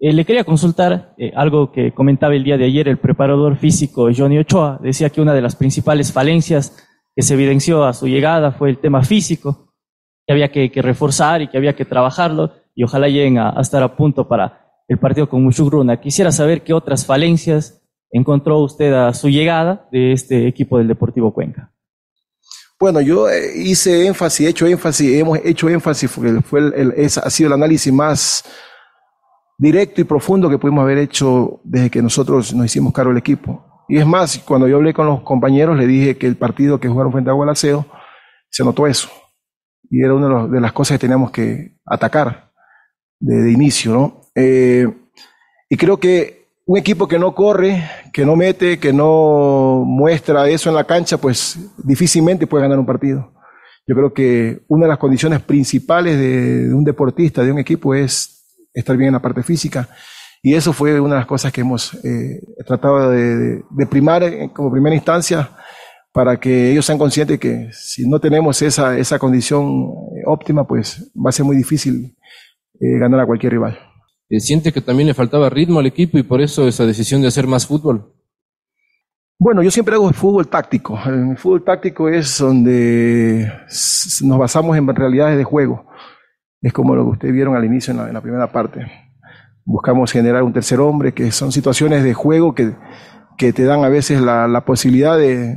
Eh, 0.00 0.12
le 0.12 0.24
quería 0.24 0.44
consultar 0.44 1.14
eh, 1.18 1.32
algo 1.34 1.72
que 1.72 1.92
comentaba 1.92 2.34
el 2.34 2.44
día 2.44 2.56
de 2.56 2.66
ayer 2.66 2.86
el 2.88 2.98
preparador 2.98 3.56
físico 3.56 4.08
Johnny 4.16 4.38
Ochoa. 4.38 4.78
Decía 4.80 5.10
que 5.10 5.20
una 5.20 5.34
de 5.34 5.42
las 5.42 5.56
principales 5.56 6.12
falencias 6.12 6.76
que 7.16 7.22
se 7.22 7.34
evidenció 7.34 7.84
a 7.84 7.92
su 7.92 8.06
llegada 8.06 8.52
fue 8.52 8.70
el 8.70 8.78
tema 8.78 9.02
físico, 9.02 9.74
que 10.24 10.32
había 10.32 10.52
que, 10.52 10.70
reforzar 10.82 11.42
y 11.42 11.48
que 11.48 11.58
había 11.58 11.74
que 11.74 11.84
trabajarlo 11.84 12.52
y 12.76 12.84
ojalá 12.84 13.08
lleguen 13.08 13.38
a, 13.38 13.60
estar 13.60 13.82
a 13.82 13.96
punto 13.96 14.28
para 14.28 14.70
el 14.86 14.98
partido 14.98 15.28
con 15.28 15.42
Mushugruna. 15.42 16.00
Quisiera 16.00 16.30
saber 16.30 16.62
qué 16.62 16.72
otras 16.72 17.04
falencias 17.04 17.82
encontró 18.12 18.60
usted 18.60 18.92
a 18.92 19.12
su 19.14 19.28
llegada 19.28 19.88
de 19.90 20.12
este 20.12 20.46
equipo 20.46 20.78
del 20.78 20.86
Deportivo 20.86 21.34
Cuenca. 21.34 21.72
Bueno, 22.78 23.00
yo 23.00 23.28
eh, 23.28 23.50
hice 23.56 24.06
énfasis, 24.06 24.46
he 24.46 24.50
hecho 24.50 24.66
énfasis, 24.66 25.18
hemos 25.18 25.40
hecho 25.44 25.68
énfasis, 25.68 26.08
fue 26.08 26.60
ha 27.00 27.30
sido 27.30 27.48
el 27.48 27.52
análisis 27.52 27.92
más 27.92 28.44
directo 29.58 30.00
y 30.00 30.04
profundo 30.04 30.48
que 30.48 30.58
pudimos 30.58 30.82
haber 30.82 30.98
hecho 30.98 31.60
desde 31.64 31.90
que 31.90 32.00
nosotros 32.00 32.54
nos 32.54 32.66
hicimos 32.66 32.92
cargo 32.92 33.10
del 33.10 33.18
equipo. 33.18 33.84
Y 33.88 33.98
es 33.98 34.06
más, 34.06 34.38
cuando 34.38 34.68
yo 34.68 34.76
hablé 34.76 34.94
con 34.94 35.06
los 35.06 35.22
compañeros, 35.22 35.76
le 35.76 35.86
dije 35.86 36.16
que 36.16 36.26
el 36.26 36.36
partido 36.36 36.78
que 36.78 36.88
jugaron 36.88 37.12
frente 37.12 37.30
a 37.30 37.34
Gualaceo, 37.34 37.84
se 38.48 38.64
notó 38.64 38.86
eso. 38.86 39.10
Y 39.90 40.02
era 40.02 40.14
una 40.14 40.46
de, 40.46 40.60
las 40.60 40.72
cosas 40.72 40.96
que 40.96 41.00
teníamos 41.00 41.30
que 41.30 41.76
atacar 41.84 42.52
de, 43.18 43.34
de 43.42 43.52
inicio, 43.52 43.92
¿no? 43.92 44.20
Eh, 44.34 44.86
y 45.68 45.76
creo 45.76 45.98
que 45.98 46.38
un 46.66 46.76
equipo 46.76 47.08
que 47.08 47.18
no 47.18 47.34
corre, 47.34 47.82
que 48.12 48.26
no 48.26 48.36
mete, 48.36 48.78
que 48.78 48.92
no 48.92 49.82
muestra 49.86 50.48
eso 50.48 50.68
en 50.68 50.76
la 50.76 50.84
cancha, 50.84 51.16
pues 51.16 51.58
difícilmente 51.78 52.46
puede 52.46 52.62
ganar 52.62 52.78
un 52.78 52.86
partido. 52.86 53.32
Yo 53.86 53.94
creo 53.94 54.12
que 54.12 54.60
una 54.68 54.84
de 54.84 54.90
las 54.90 54.98
condiciones 54.98 55.40
principales 55.40 56.18
de 56.18 56.74
un 56.74 56.84
deportista, 56.84 57.42
de 57.42 57.52
un 57.52 57.58
equipo, 57.58 57.94
es 57.94 58.37
estar 58.72 58.96
bien 58.96 59.08
en 59.08 59.14
la 59.14 59.22
parte 59.22 59.42
física. 59.42 59.88
Y 60.42 60.54
eso 60.54 60.72
fue 60.72 61.00
una 61.00 61.14
de 61.14 61.20
las 61.20 61.26
cosas 61.26 61.52
que 61.52 61.62
hemos 61.62 61.94
eh, 62.04 62.40
tratado 62.66 63.10
de, 63.10 63.36
de- 63.36 63.62
de 63.70 63.86
primar 63.86 64.22
como 64.52 64.70
primera 64.70 64.94
instancia 64.94 65.50
para 66.12 66.38
que 66.38 66.70
ellos 66.72 66.86
sean 66.86 66.98
conscientes 66.98 67.38
que 67.38 67.68
si 67.72 68.08
no 68.08 68.18
tenemos 68.20 68.62
esa, 68.62 68.96
esa 68.96 69.18
condición 69.18 69.64
eh, 70.16 70.22
óptima, 70.26 70.66
pues 70.66 71.12
va 71.14 71.30
a 71.30 71.32
ser 71.32 71.44
muy 71.44 71.56
difícil 71.56 72.16
eh, 72.80 72.98
ganar 72.98 73.20
a 73.20 73.26
cualquier 73.26 73.52
rival. 73.52 73.78
¿Siente 74.30 74.72
que 74.72 74.80
también 74.80 75.06
le 75.08 75.14
faltaba 75.14 75.48
ritmo 75.48 75.80
al 75.80 75.86
equipo 75.86 76.18
y 76.18 76.22
por 76.22 76.40
eso 76.40 76.68
esa 76.68 76.84
decisión 76.86 77.22
de 77.22 77.28
hacer 77.28 77.46
más 77.46 77.66
fútbol? 77.66 78.14
Bueno, 79.40 79.62
yo 79.62 79.70
siempre 79.70 79.94
hago 79.94 80.12
fútbol 80.12 80.48
táctico. 80.48 80.98
El 81.06 81.36
fútbol 81.38 81.64
táctico 81.64 82.08
es 82.08 82.38
donde 82.38 83.50
nos 84.22 84.38
basamos 84.38 84.76
en 84.76 84.86
realidades 84.88 85.38
de 85.38 85.44
juego. 85.44 85.87
Es 86.60 86.72
como 86.72 86.94
lo 86.94 87.04
que 87.04 87.10
ustedes 87.10 87.34
vieron 87.34 87.56
al 87.56 87.64
inicio 87.64 87.92
en 87.92 88.12
la, 88.12 88.20
primera 88.20 88.50
parte. 88.50 88.86
Buscamos 89.64 90.10
generar 90.10 90.42
un 90.42 90.52
tercer 90.52 90.80
hombre, 90.80 91.12
que 91.12 91.30
son 91.30 91.52
situaciones 91.52 92.02
de 92.02 92.14
juego 92.14 92.54
que, 92.54 92.72
que 93.36 93.52
te 93.52 93.64
dan 93.64 93.84
a 93.84 93.88
veces 93.88 94.20
la, 94.20 94.48
la 94.48 94.64
posibilidad 94.64 95.16
de, 95.16 95.56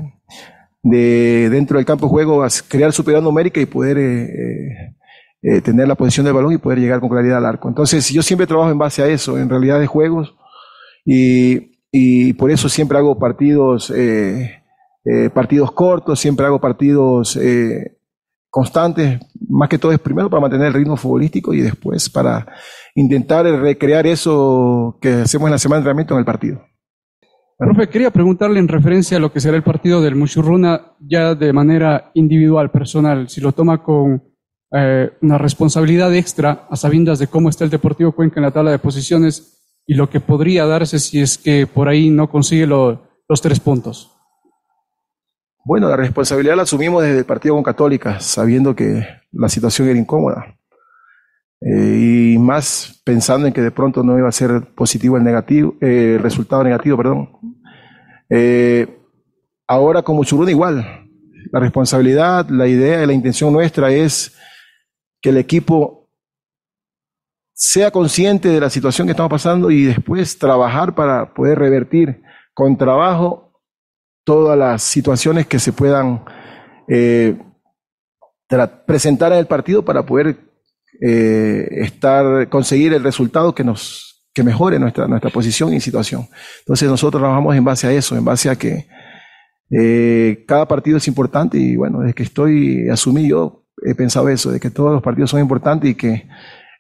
de, 0.84 1.50
dentro 1.50 1.78
del 1.78 1.86
campo 1.86 2.06
de 2.06 2.12
juego, 2.12 2.46
crear 2.68 2.92
superioridad 2.92 3.24
numérica 3.24 3.60
y 3.60 3.66
poder 3.66 3.98
eh, 3.98 4.24
eh, 4.24 4.96
eh, 5.44 5.62
tener 5.62 5.88
la 5.88 5.96
posición 5.96 6.26
del 6.26 6.36
balón 6.36 6.54
y 6.54 6.58
poder 6.58 6.80
llegar 6.80 7.00
con 7.00 7.10
claridad 7.10 7.38
al 7.38 7.46
arco. 7.46 7.68
Entonces, 7.68 8.10
yo 8.10 8.22
siempre 8.22 8.48
trabajo 8.48 8.72
en 8.72 8.78
base 8.78 9.02
a 9.02 9.08
eso, 9.08 9.38
en 9.38 9.50
realidad 9.50 9.80
de 9.80 9.88
juegos, 9.88 10.36
y, 11.06 11.80
y 11.92 12.34
por 12.34 12.52
eso 12.52 12.70
siempre 12.70 12.98
hago 12.98 13.18
partidos, 13.18 13.92
eh, 13.96 14.62
partidos 15.34 15.72
cortos, 15.72 16.20
siempre 16.20 16.46
hago 16.46 16.62
partidos 16.62 17.40
constantes, 18.52 19.20
más 19.50 19.68
que 19.70 19.80
todo 19.80 19.92
es 19.94 20.00
primero 20.00 20.30
para 20.30 20.42
mantener 20.42 20.68
el 20.68 20.74
ritmo 20.74 20.98
futbolístico 20.98 21.54
y 21.54 21.62
después 21.62 22.10
para 22.10 22.46
intentar 22.94 23.46
recrear 23.46 24.06
eso 24.06 24.98
que 25.02 25.14
hacemos 25.14 25.48
en 25.48 25.52
la 25.54 25.58
semana 25.58 25.78
de 25.78 25.82
entrenamiento 25.82 26.14
en 26.14 26.20
el 26.20 26.26
partido. 26.26 26.62
Profe, 27.58 27.90
quería 27.90 28.12
preguntarle 28.12 28.60
en 28.60 28.68
referencia 28.68 29.18
a 29.18 29.20
lo 29.20 29.32
que 29.32 29.40
será 29.40 29.56
el 29.56 29.64
partido 29.64 30.02
del 30.02 30.16
Mushurruna 30.16 30.94
ya 31.00 31.34
de 31.36 31.54
manera 31.54 32.12
individual, 32.16 32.72
personal, 32.72 33.30
si 33.30 33.40
lo 33.40 33.52
toma 33.52 33.84
con 33.84 34.24
eh, 34.74 35.12
una 35.22 35.38
responsabilidad 35.38 36.14
extra 36.16 36.68
a 36.70 36.76
sabiendas 36.76 37.20
de 37.20 37.28
cómo 37.28 37.50
está 37.50 37.64
el 37.64 37.70
Deportivo 37.70 38.12
Cuenca 38.14 38.40
en 38.40 38.46
la 38.46 38.52
tabla 38.52 38.72
de 38.72 38.80
posiciones 38.80 39.60
y 39.86 39.94
lo 39.94 40.10
que 40.10 40.20
podría 40.20 40.66
darse 40.66 41.00
si 41.00 41.22
es 41.22 41.38
que 41.38 41.68
por 41.68 41.88
ahí 41.88 42.10
no 42.10 42.30
consigue 42.30 42.66
lo- 42.68 43.08
los 43.30 43.42
tres 43.42 43.60
puntos. 43.60 44.12
Bueno, 45.64 45.88
la 45.90 45.96
responsabilidad 45.96 46.56
la 46.56 46.64
asumimos 46.64 47.04
desde 47.04 47.20
el 47.20 47.26
partido 47.26 47.54
con 47.54 47.64
Católica, 47.64 48.20
sabiendo 48.20 48.76
que 48.76 49.06
la 49.32 49.48
situación 49.48 49.88
era 49.88 50.00
incómoda. 50.00 50.58
Eh, 51.62 52.34
y 52.34 52.38
más 52.40 53.00
pensando 53.06 53.46
en 53.46 53.54
que 53.54 53.62
de 53.62 53.70
pronto 53.70 54.02
no 54.02 54.18
iba 54.18 54.28
a 54.28 54.32
ser 54.32 54.74
positivo 54.74 55.18
el 55.18 55.24
negativo, 55.24 55.76
eh, 55.80 56.16
el 56.16 56.24
resultado 56.24 56.64
negativo, 56.64 56.98
perdón. 56.98 57.30
Eh, 58.28 58.88
ahora 59.68 60.02
con 60.02 60.16
Muchuruna 60.16 60.50
igual. 60.50 60.84
La 61.52 61.60
responsabilidad, 61.60 62.50
la 62.50 62.68
idea 62.68 63.04
y 63.04 63.06
la 63.06 63.14
intención 63.14 63.54
nuestra 63.54 63.92
es 63.92 64.36
que 65.22 65.30
el 65.30 65.38
equipo 65.38 66.10
sea 67.54 67.92
consciente 67.92 68.50
de 68.50 68.60
la 68.60 68.72
situación 68.72 69.06
que 69.06 69.12
estamos 69.12 69.30
pasando 69.30 69.70
y 69.70 69.84
después 69.84 70.40
trabajar 70.40 70.96
para 70.96 71.32
poder 71.36 71.60
revertir 71.60 72.24
con 72.56 72.76
trabajo 72.76 73.51
todas 74.24 74.58
las 74.58 74.84
situaciones 74.84 75.48
que 75.48 75.60
se 75.60 75.74
puedan 75.74 76.24
eh, 76.88 77.38
presentar 78.86 79.32
en 79.32 79.40
el 79.40 79.48
partido 79.48 79.84
para 79.84 80.06
poder 80.06 80.38
eh, 81.02 81.68
estar, 81.72 82.50
conseguir 82.50 82.94
el 82.94 83.04
resultado 83.04 83.56
que 83.56 83.64
nos 83.64 84.12
que 84.34 84.44
mejore 84.44 84.80
nuestra, 84.80 85.08
nuestra 85.08 85.30
posición 85.30 85.74
y 85.74 85.82
situación. 85.82 86.28
Entonces 86.60 86.88
nosotros 86.90 87.22
trabajamos 87.22 87.56
en 87.56 87.64
base 87.64 87.88
a 87.88 87.92
eso, 87.92 88.16
en 88.16 88.24
base 88.24 88.50
a 88.50 88.56
que 88.56 88.88
eh, 89.70 90.46
cada 90.48 90.68
partido 90.68 90.98
es 90.98 91.08
importante 91.08 91.58
y 91.58 91.76
bueno, 91.76 92.00
desde 92.00 92.14
que 92.14 92.24
estoy 92.24 92.90
asumí 92.90 93.28
yo 93.28 93.66
he 93.86 93.96
pensado 93.96 94.30
eso, 94.30 94.52
de 94.52 94.60
que 94.60 94.70
todos 94.70 94.94
los 94.94 95.02
partidos 95.02 95.32
son 95.32 95.42
importantes 95.42 95.90
y 95.90 95.96
que 95.96 96.28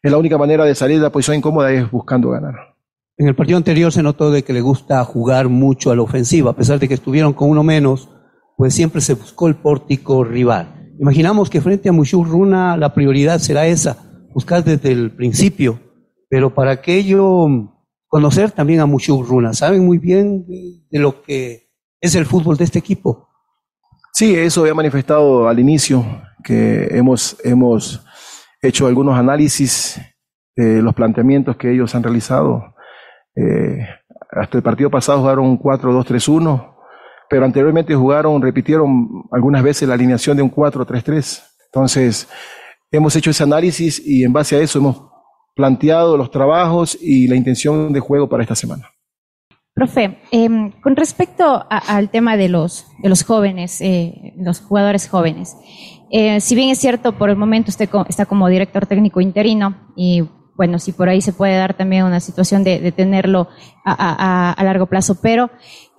es 0.03 0.11
la 0.11 0.17
única 0.17 0.37
manera 0.37 0.65
de 0.65 0.75
salir 0.75 0.97
de 0.97 1.03
la 1.03 1.11
posición 1.11 1.37
incómoda 1.37 1.71
es 1.71 1.89
buscando 1.89 2.29
ganar. 2.29 2.70
En 3.17 3.27
el 3.27 3.35
partido 3.35 3.57
anterior 3.57 3.91
se 3.91 4.03
notó 4.03 4.31
de 4.31 4.43
que 4.43 4.53
le 4.53 4.61
gusta 4.61 5.03
jugar 5.05 5.49
mucho 5.49 5.91
a 5.91 5.95
la 5.95 6.01
ofensiva, 6.01 6.51
a 6.51 6.55
pesar 6.55 6.79
de 6.79 6.87
que 6.87 6.93
estuvieron 6.93 7.33
con 7.33 7.49
uno 7.49 7.63
menos, 7.63 8.09
pues 8.57 8.73
siempre 8.73 9.01
se 9.01 9.13
buscó 9.13 9.47
el 9.47 9.55
pórtico 9.55 10.23
rival. 10.23 10.91
Imaginamos 10.99 11.49
que 11.49 11.61
frente 11.61 11.89
a 11.89 11.91
Mushur 11.91 12.27
Runa 12.27 12.77
la 12.77 12.93
prioridad 12.93 13.39
será 13.39 13.67
esa, 13.67 13.97
buscar 14.33 14.63
desde 14.63 14.91
el 14.91 15.11
principio, 15.11 15.79
pero 16.29 16.53
para 16.53 16.71
aquello 16.71 17.47
conocer 18.07 18.51
también 18.51 18.79
a 18.79 18.85
Mushur 18.85 19.27
Runa, 19.27 19.53
saben 19.53 19.85
muy 19.85 19.97
bien 19.97 20.45
de, 20.47 20.83
de 20.89 20.99
lo 20.99 21.21
que 21.21 21.69
es 21.99 22.15
el 22.15 22.25
fútbol 22.25 22.57
de 22.57 22.65
este 22.65 22.79
equipo. 22.79 23.29
Sí, 24.13 24.35
eso 24.35 24.61
había 24.61 24.73
manifestado 24.73 25.47
al 25.47 25.59
inicio, 25.59 26.05
que 26.43 26.87
hemos, 26.91 27.37
hemos 27.43 28.03
hecho 28.61 28.87
algunos 28.87 29.17
análisis 29.17 29.99
de 30.55 30.81
los 30.81 30.93
planteamientos 30.93 31.55
que 31.55 31.71
ellos 31.71 31.95
han 31.95 32.03
realizado. 32.03 32.70
Eh, 33.35 33.87
hasta 34.31 34.57
el 34.57 34.63
partido 34.63 34.89
pasado 34.89 35.19
jugaron 35.19 35.45
un 35.45 35.59
4-2-3-1, 35.59 36.75
pero 37.29 37.45
anteriormente 37.45 37.95
jugaron, 37.95 38.41
repitieron 38.41 39.23
algunas 39.31 39.63
veces 39.63 39.87
la 39.87 39.95
alineación 39.95 40.37
de 40.37 40.43
un 40.43 40.51
4-3-3. 40.51 41.43
Entonces, 41.65 42.29
hemos 42.91 43.15
hecho 43.15 43.31
ese 43.31 43.43
análisis 43.43 44.01
y 44.05 44.23
en 44.23 44.33
base 44.33 44.55
a 44.55 44.59
eso 44.59 44.79
hemos 44.79 45.11
planteado 45.55 46.17
los 46.17 46.31
trabajos 46.31 46.97
y 46.99 47.27
la 47.27 47.35
intención 47.35 47.91
de 47.93 47.99
juego 47.99 48.27
para 48.29 48.43
esta 48.43 48.55
semana. 48.55 48.89
Profe, 49.73 50.19
em, 50.31 50.71
con 50.81 50.97
respecto 50.97 51.65
al 51.69 52.09
tema 52.09 52.35
de 52.35 52.49
los, 52.49 52.87
de 53.01 53.07
los 53.07 53.23
jóvenes, 53.23 53.79
eh, 53.79 54.33
los 54.37 54.59
jugadores 54.59 55.07
jóvenes, 55.07 55.55
eh, 56.11 56.41
si 56.41 56.55
bien 56.55 56.69
es 56.69 56.77
cierto, 56.77 57.17
por 57.17 57.29
el 57.29 57.37
momento 57.37 57.69
usted 57.69 57.89
está 58.09 58.25
como 58.25 58.49
director 58.49 58.85
técnico 58.85 59.21
interino 59.21 59.93
y 59.95 60.23
bueno, 60.61 60.77
si 60.77 60.91
por 60.91 61.09
ahí 61.09 61.21
se 61.21 61.33
puede 61.33 61.57
dar 61.57 61.73
también 61.73 62.05
una 62.05 62.19
situación 62.19 62.63
de, 62.63 62.91
tenerlo 62.91 63.47
a, 63.83 64.55
largo 64.63 64.85
plazo, 64.85 65.17
pero 65.19 65.49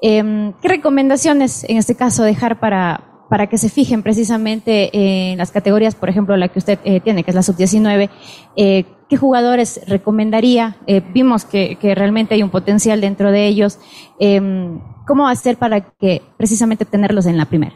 em, 0.00 0.52
¿qué 0.62 0.68
recomendaciones 0.68 1.64
en 1.68 1.78
este 1.78 1.96
caso 1.96 2.22
dejar 2.22 2.60
para, 2.60 3.26
para 3.28 3.48
que 3.48 3.58
se 3.58 3.68
fijen 3.68 4.04
precisamente 4.04 4.90
en 5.32 5.36
las 5.36 5.50
categorías, 5.50 5.96
por 5.96 6.08
ejemplo, 6.08 6.36
la 6.36 6.46
que 6.46 6.60
usted 6.60 6.78
eh, 6.84 7.00
tiene, 7.00 7.24
que 7.24 7.32
es 7.32 7.34
la 7.34 7.42
sub-19? 7.42 8.08
eh, 8.54 8.84
¿Qué 9.08 9.16
jugadores 9.16 9.80
recomendaría? 9.88 10.76
Eh, 10.86 11.02
vimos 11.12 11.44
que, 11.44 11.76
realmente 11.96 12.36
hay 12.36 12.44
un 12.44 12.50
potencial 12.50 13.00
dentro 13.00 13.32
de 13.32 13.48
ellos. 13.48 13.80
Em, 14.20 14.78
¿Cómo 15.08 15.26
hacer 15.26 15.56
para 15.56 15.80
que 15.80 16.22
precisamente 16.38 16.84
tenerlos 16.84 17.26
en 17.26 17.36
la 17.36 17.46
primera? 17.46 17.74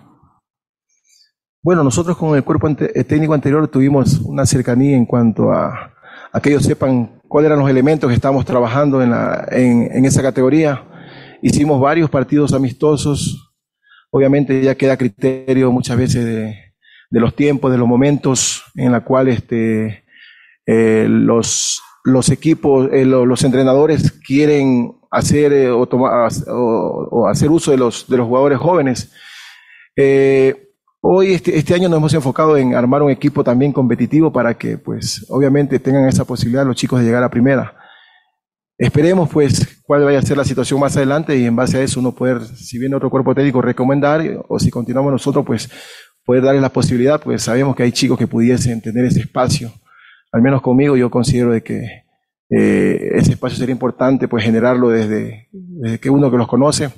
Bueno, 1.64 1.82
nosotros 1.82 2.16
con 2.16 2.37
el 2.37 2.45
cuerpo 2.45 2.68
técnico 3.09 3.34
anterior 3.34 3.66
tuvimos 3.66 4.20
una 4.20 4.47
cercanía 4.47 4.97
en 4.97 5.05
cuanto 5.05 5.51
a, 5.51 5.96
a 6.37 6.41
que 6.41 6.51
ellos 6.51 6.64
sepan 6.64 7.22
cuáles 7.28 7.47
eran 7.49 7.61
los 7.61 7.70
elementos 7.70 8.09
que 8.11 8.14
estamos 8.14 8.45
trabajando 8.45 9.03
en, 9.03 9.11
la, 9.11 9.49
en, 9.51 10.05
esa 10.05 10.20
categoría. 10.20 10.84
Hicimos 11.41 11.80
varios 11.80 12.11
partidos 12.11 12.53
amistosos. 12.53 13.55
Obviamente 14.11 14.62
ya 14.62 14.74
queda 14.74 14.99
criterio 14.99 15.72
muchas 15.72 15.97
veces 15.97 16.26
de, 16.26 16.55
los 17.11 17.34
tiempos, 17.34 17.72
de 17.72 17.78
los 17.78 17.89
momentos 17.89 18.62
en 18.74 18.93
la 18.93 19.01
cual 19.03 19.28
este, 19.28 20.05
eh, 20.66 21.07
los 21.09 22.28
equipos, 22.30 22.91
eh, 22.93 23.07
lo- 23.07 23.24
los 23.24 23.43
entrenadores 23.43 24.12
quieren 24.12 24.93
hacer 25.11 25.55
eh, 25.55 25.70
o, 25.70 27.28
hacer 27.30 27.51
uso 27.51 27.70
de 27.70 27.78
los, 27.78 28.07
de 28.11 28.16
los 28.18 28.26
jugadores 28.26 28.59
jóvenes. 28.59 29.11
Hoy, 31.09 31.35
este, 31.35 31.57
este 31.57 31.75
año 31.75 31.89
nos 31.89 31.99
hemos 31.99 32.15
enfocado 32.15 32.57
en 32.57 32.75
armar 32.75 33.03
un 33.03 33.11
equipo 33.11 33.45
también 33.45 33.73
competitivo 33.73 34.33
para 34.33 34.55
que, 34.59 34.79
pues, 34.79 35.25
obviamente 35.29 35.79
tengan 35.79 36.09
esa 36.09 36.25
posibilidad 36.25 36.67
los 36.67 36.77
chicos 36.77 37.01
de 37.01 37.07
llegar 37.07 37.23
a 37.23 37.31
primera. 37.31 37.77
Esperemos, 38.79 39.31
pues, 39.31 39.81
cuál 39.87 40.05
vaya 40.05 40.19
a 40.19 40.23
ser 40.23 40.37
la 40.37 40.45
situación 40.45 40.81
más 40.81 40.97
adelante 40.97 41.37
y 41.37 41.47
en 41.47 41.57
base 41.57 41.79
a 41.79 41.83
eso 41.83 42.01
uno 42.01 42.13
poder, 42.13 42.41
si 42.43 42.79
viene 42.79 42.97
otro 42.97 43.09
cuerpo 43.09 43.35
técnico, 43.35 43.63
recomendar 43.63 44.23
o 44.49 44.59
si 44.59 44.71
continuamos 44.71 45.13
nosotros, 45.13 45.45
pues, 45.47 45.71
poder 46.25 46.43
darles 46.43 46.63
la 46.63 46.73
posibilidad, 46.73 47.21
pues 47.21 47.43
sabemos 47.43 47.77
que 47.77 47.85
hay 47.85 47.93
chicos 47.93 48.19
que 48.19 48.27
pudiesen 48.27 48.83
tener 48.83 49.05
ese 49.05 49.21
espacio. 49.21 49.71
Al 50.33 50.43
menos 50.43 50.61
conmigo 50.61 50.97
yo 50.97 51.09
considero 51.09 51.53
de 51.53 51.63
que 51.63 52.05
eh, 52.51 53.11
ese 53.15 53.33
espacio 53.33 53.59
sería 53.59 53.73
importante, 53.73 54.29
pues, 54.29 54.45
generarlo 54.45 54.89
desde, 54.89 55.49
desde 55.53 56.01
que 56.01 56.11
uno 56.11 56.31
que 56.31 56.37
los 56.37 56.49
conoce, 56.49 56.91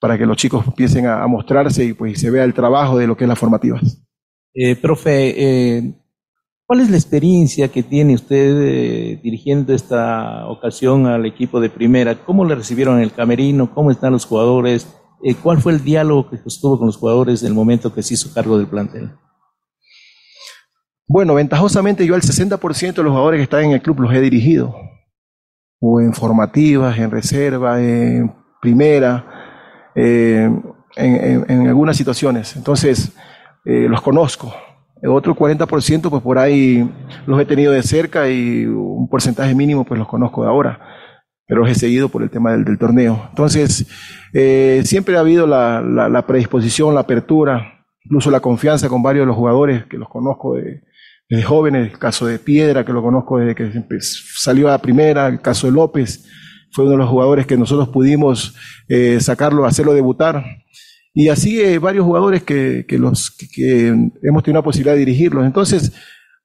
para 0.00 0.16
que 0.16 0.26
los 0.26 0.36
chicos 0.36 0.66
empiecen 0.66 1.06
a, 1.06 1.22
a 1.22 1.26
mostrarse 1.26 1.84
y 1.84 1.92
pues 1.92 2.18
se 2.18 2.30
vea 2.30 2.44
el 2.44 2.54
trabajo 2.54 2.98
de 2.98 3.06
lo 3.06 3.16
que 3.16 3.24
es 3.24 3.28
las 3.28 3.38
formativas. 3.38 4.02
Eh, 4.52 4.74
profe, 4.74 5.34
eh, 5.36 5.94
¿cuál 6.66 6.80
es 6.80 6.90
la 6.90 6.96
experiencia 6.96 7.68
que 7.68 7.82
tiene 7.82 8.14
usted 8.14 8.60
eh, 8.60 9.20
dirigiendo 9.22 9.72
esta 9.72 10.48
ocasión 10.48 11.06
al 11.06 11.24
equipo 11.26 11.60
de 11.60 11.70
primera? 11.70 12.24
¿Cómo 12.24 12.44
le 12.44 12.56
recibieron 12.56 12.96
en 12.96 13.02
el 13.02 13.12
camerino? 13.12 13.72
¿Cómo 13.72 13.90
están 13.90 14.12
los 14.12 14.24
jugadores? 14.24 14.88
Eh, 15.22 15.34
¿Cuál 15.34 15.60
fue 15.60 15.72
el 15.72 15.84
diálogo 15.84 16.30
que 16.30 16.38
sostuvo 16.38 16.78
con 16.78 16.86
los 16.86 16.96
jugadores 16.96 17.42
en 17.42 17.48
el 17.48 17.54
momento 17.54 17.94
que 17.94 18.02
se 18.02 18.14
hizo 18.14 18.34
cargo 18.34 18.58
del 18.58 18.68
plantel? 18.68 19.12
Bueno, 21.06 21.34
ventajosamente 21.34 22.06
yo 22.06 22.14
al 22.14 22.22
60% 22.22 22.94
de 22.94 23.02
los 23.02 23.12
jugadores 23.12 23.38
que 23.38 23.44
están 23.44 23.64
en 23.64 23.72
el 23.72 23.82
club 23.82 24.00
los 24.00 24.14
he 24.14 24.20
dirigido, 24.20 24.74
o 25.80 26.00
en 26.00 26.12
formativas, 26.12 26.98
en 26.98 27.10
reserva, 27.10 27.80
en 27.82 28.32
primera, 28.60 29.39
eh, 29.94 30.50
en, 30.96 31.68
algunas 31.68 31.96
situaciones. 31.96 32.56
Entonces, 32.56 33.12
eh, 33.64 33.86
los 33.88 34.00
conozco. 34.00 34.54
Otro 35.02 35.34
40%, 35.34 36.10
pues 36.10 36.22
por 36.22 36.38
ahí 36.38 36.88
los 37.26 37.40
he 37.40 37.46
tenido 37.46 37.72
de 37.72 37.82
cerca 37.82 38.28
y 38.28 38.66
un 38.66 39.08
porcentaje 39.08 39.54
mínimo, 39.54 39.84
pues 39.84 39.98
los 39.98 40.08
conozco 40.08 40.42
de 40.42 40.48
ahora, 40.48 40.78
pero 41.46 41.62
los 41.62 41.70
he 41.70 41.74
seguido 41.74 42.10
por 42.10 42.22
el 42.22 42.28
tema 42.28 42.52
del, 42.52 42.78
torneo. 42.78 43.26
Entonces, 43.30 43.86
eh, 44.34 44.82
siempre 44.84 45.16
ha 45.16 45.20
habido 45.20 45.46
la, 45.46 46.24
predisposición, 46.26 46.94
la 46.94 47.00
apertura, 47.00 47.86
incluso 48.04 48.30
la 48.30 48.40
confianza 48.40 48.90
con 48.90 49.02
varios 49.02 49.22
de 49.22 49.28
los 49.28 49.36
jugadores 49.36 49.86
que 49.86 49.96
los 49.96 50.08
conozco 50.10 50.56
de, 50.56 50.82
desde 51.30 51.44
jóvenes, 51.44 51.92
el 51.92 51.98
caso 51.98 52.26
de 52.26 52.38
Piedra, 52.38 52.84
que 52.84 52.92
lo 52.92 53.02
conozco 53.02 53.38
desde 53.38 53.54
que 53.54 53.72
empe- 53.72 54.00
salió 54.02 54.68
a 54.68 54.72
la 54.72 54.78
primera, 54.78 55.28
el 55.28 55.40
caso 55.40 55.66
de 55.66 55.72
López, 55.72 56.28
fue 56.72 56.84
uno 56.84 56.92
de 56.92 56.98
los 56.98 57.08
jugadores 57.08 57.46
que 57.46 57.56
nosotros 57.56 57.88
pudimos 57.88 58.54
eh, 58.88 59.18
sacarlo, 59.20 59.64
hacerlo 59.66 59.92
debutar. 59.92 60.44
Y 61.12 61.28
así 61.28 61.60
eh, 61.60 61.78
varios 61.78 62.04
jugadores 62.04 62.42
que, 62.42 62.86
que 62.86 62.96
hemos 62.96 64.42
tenido 64.42 64.60
la 64.60 64.64
posibilidad 64.64 64.94
de 64.94 65.00
dirigirlos. 65.00 65.44
Entonces, 65.44 65.92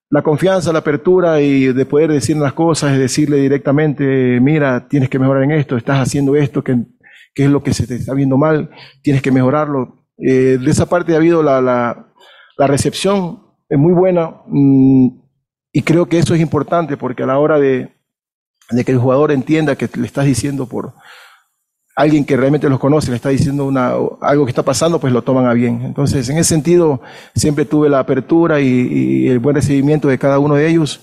la 0.10 0.22
confianza, 0.22 0.72
la 0.72 0.80
apertura 0.80 1.42
y 1.42 1.74
de 1.74 1.86
poder 1.86 2.12
decir 2.12 2.38
las 2.38 2.54
cosas, 2.54 2.94
de 2.94 3.00
decirle 3.00 3.38
directamente, 3.38 4.40
mira, 4.40 4.88
tienes 4.88 5.10
que 5.10 5.20
mejorar 5.20 5.44
en 5.44 5.52
esto, 5.52 5.78
estás 5.78 6.00
haciendo 6.00 6.36
esto, 6.36 6.64
que, 6.64 6.86
que 7.34 7.46
es 7.46 7.50
lo 7.50 7.64
que 7.64 7.74
se 7.74 7.88
te 7.88 7.96
está 7.96 8.14
viendo 8.14 8.38
mal, 8.38 8.70
tienes 9.02 9.22
que 9.22 9.32
mejorarlo. 9.32 10.06
Eh, 10.18 10.58
de 10.62 10.72
esa 10.72 10.88
parte 10.88 11.14
ha 11.14 11.18
habido 11.18 11.44
la, 11.44 11.62
la, 11.62 12.14
la 12.58 12.68
recepción 12.68 13.44
es 13.68 13.78
muy 13.78 13.94
buena 13.94 14.42
mm, 14.48 15.08
y 15.74 15.82
creo 15.82 16.08
que 16.08 16.20
eso 16.20 16.34
es 16.34 16.42
importante 16.42 16.96
porque 16.98 17.24
a 17.24 17.28
la 17.28 17.40
hora 17.40 17.60
de, 17.60 17.95
de 18.70 18.84
que 18.84 18.92
el 18.92 19.00
jugador 19.00 19.32
entienda 19.32 19.76
que 19.76 19.90
le 19.96 20.08
estás 20.08 20.26
diciendo 20.26 20.66
por 20.68 20.94
alguien 21.96 22.26
que 22.26 22.36
realmente 22.36 22.70
los 22.70 22.80
conoce, 22.80 23.10
le 23.10 23.16
está 23.16 23.30
diciendo 23.30 23.66
una, 23.66 23.94
algo 24.22 24.46
que 24.46 24.52
está 24.52 24.64
pasando, 24.64 25.00
pues 25.00 25.14
lo 25.14 25.24
toman 25.24 25.46
a 25.46 25.54
bien. 25.54 25.82
Entonces, 25.84 26.28
en 26.30 26.38
ese 26.38 26.50
sentido, 26.50 27.02
siempre 27.34 27.66
tuve 27.66 27.90
la 27.90 28.00
apertura 28.00 28.60
y, 28.60 29.28
el 29.28 29.40
buen 29.40 29.56
recibimiento 29.56 30.08
de 30.08 30.20
cada 30.20 30.40
uno 30.40 30.56
de 30.56 30.68
ellos 30.68 31.02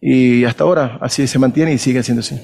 y 0.00 0.44
hasta 0.44 0.64
ahora 0.64 0.98
así 1.00 1.26
se 1.26 1.38
mantiene 1.38 1.72
y 1.72 1.78
sigue 1.78 2.02
siendo 2.02 2.20
así. 2.20 2.38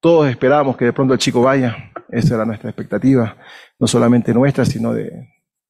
Todos 0.00 0.28
esperamos 0.28 0.76
que 0.76 0.84
de 0.84 0.92
pronto 0.92 1.14
el 1.14 1.18
chico 1.18 1.42
vaya, 1.42 1.74
esa 2.10 2.34
era 2.34 2.44
nuestra 2.44 2.70
expectativa, 2.70 3.36
no 3.78 3.86
solamente 3.86 4.34
nuestra, 4.34 4.64
sino 4.64 4.92
de, 4.92 5.10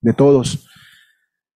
de 0.00 0.12
todos. 0.12 0.68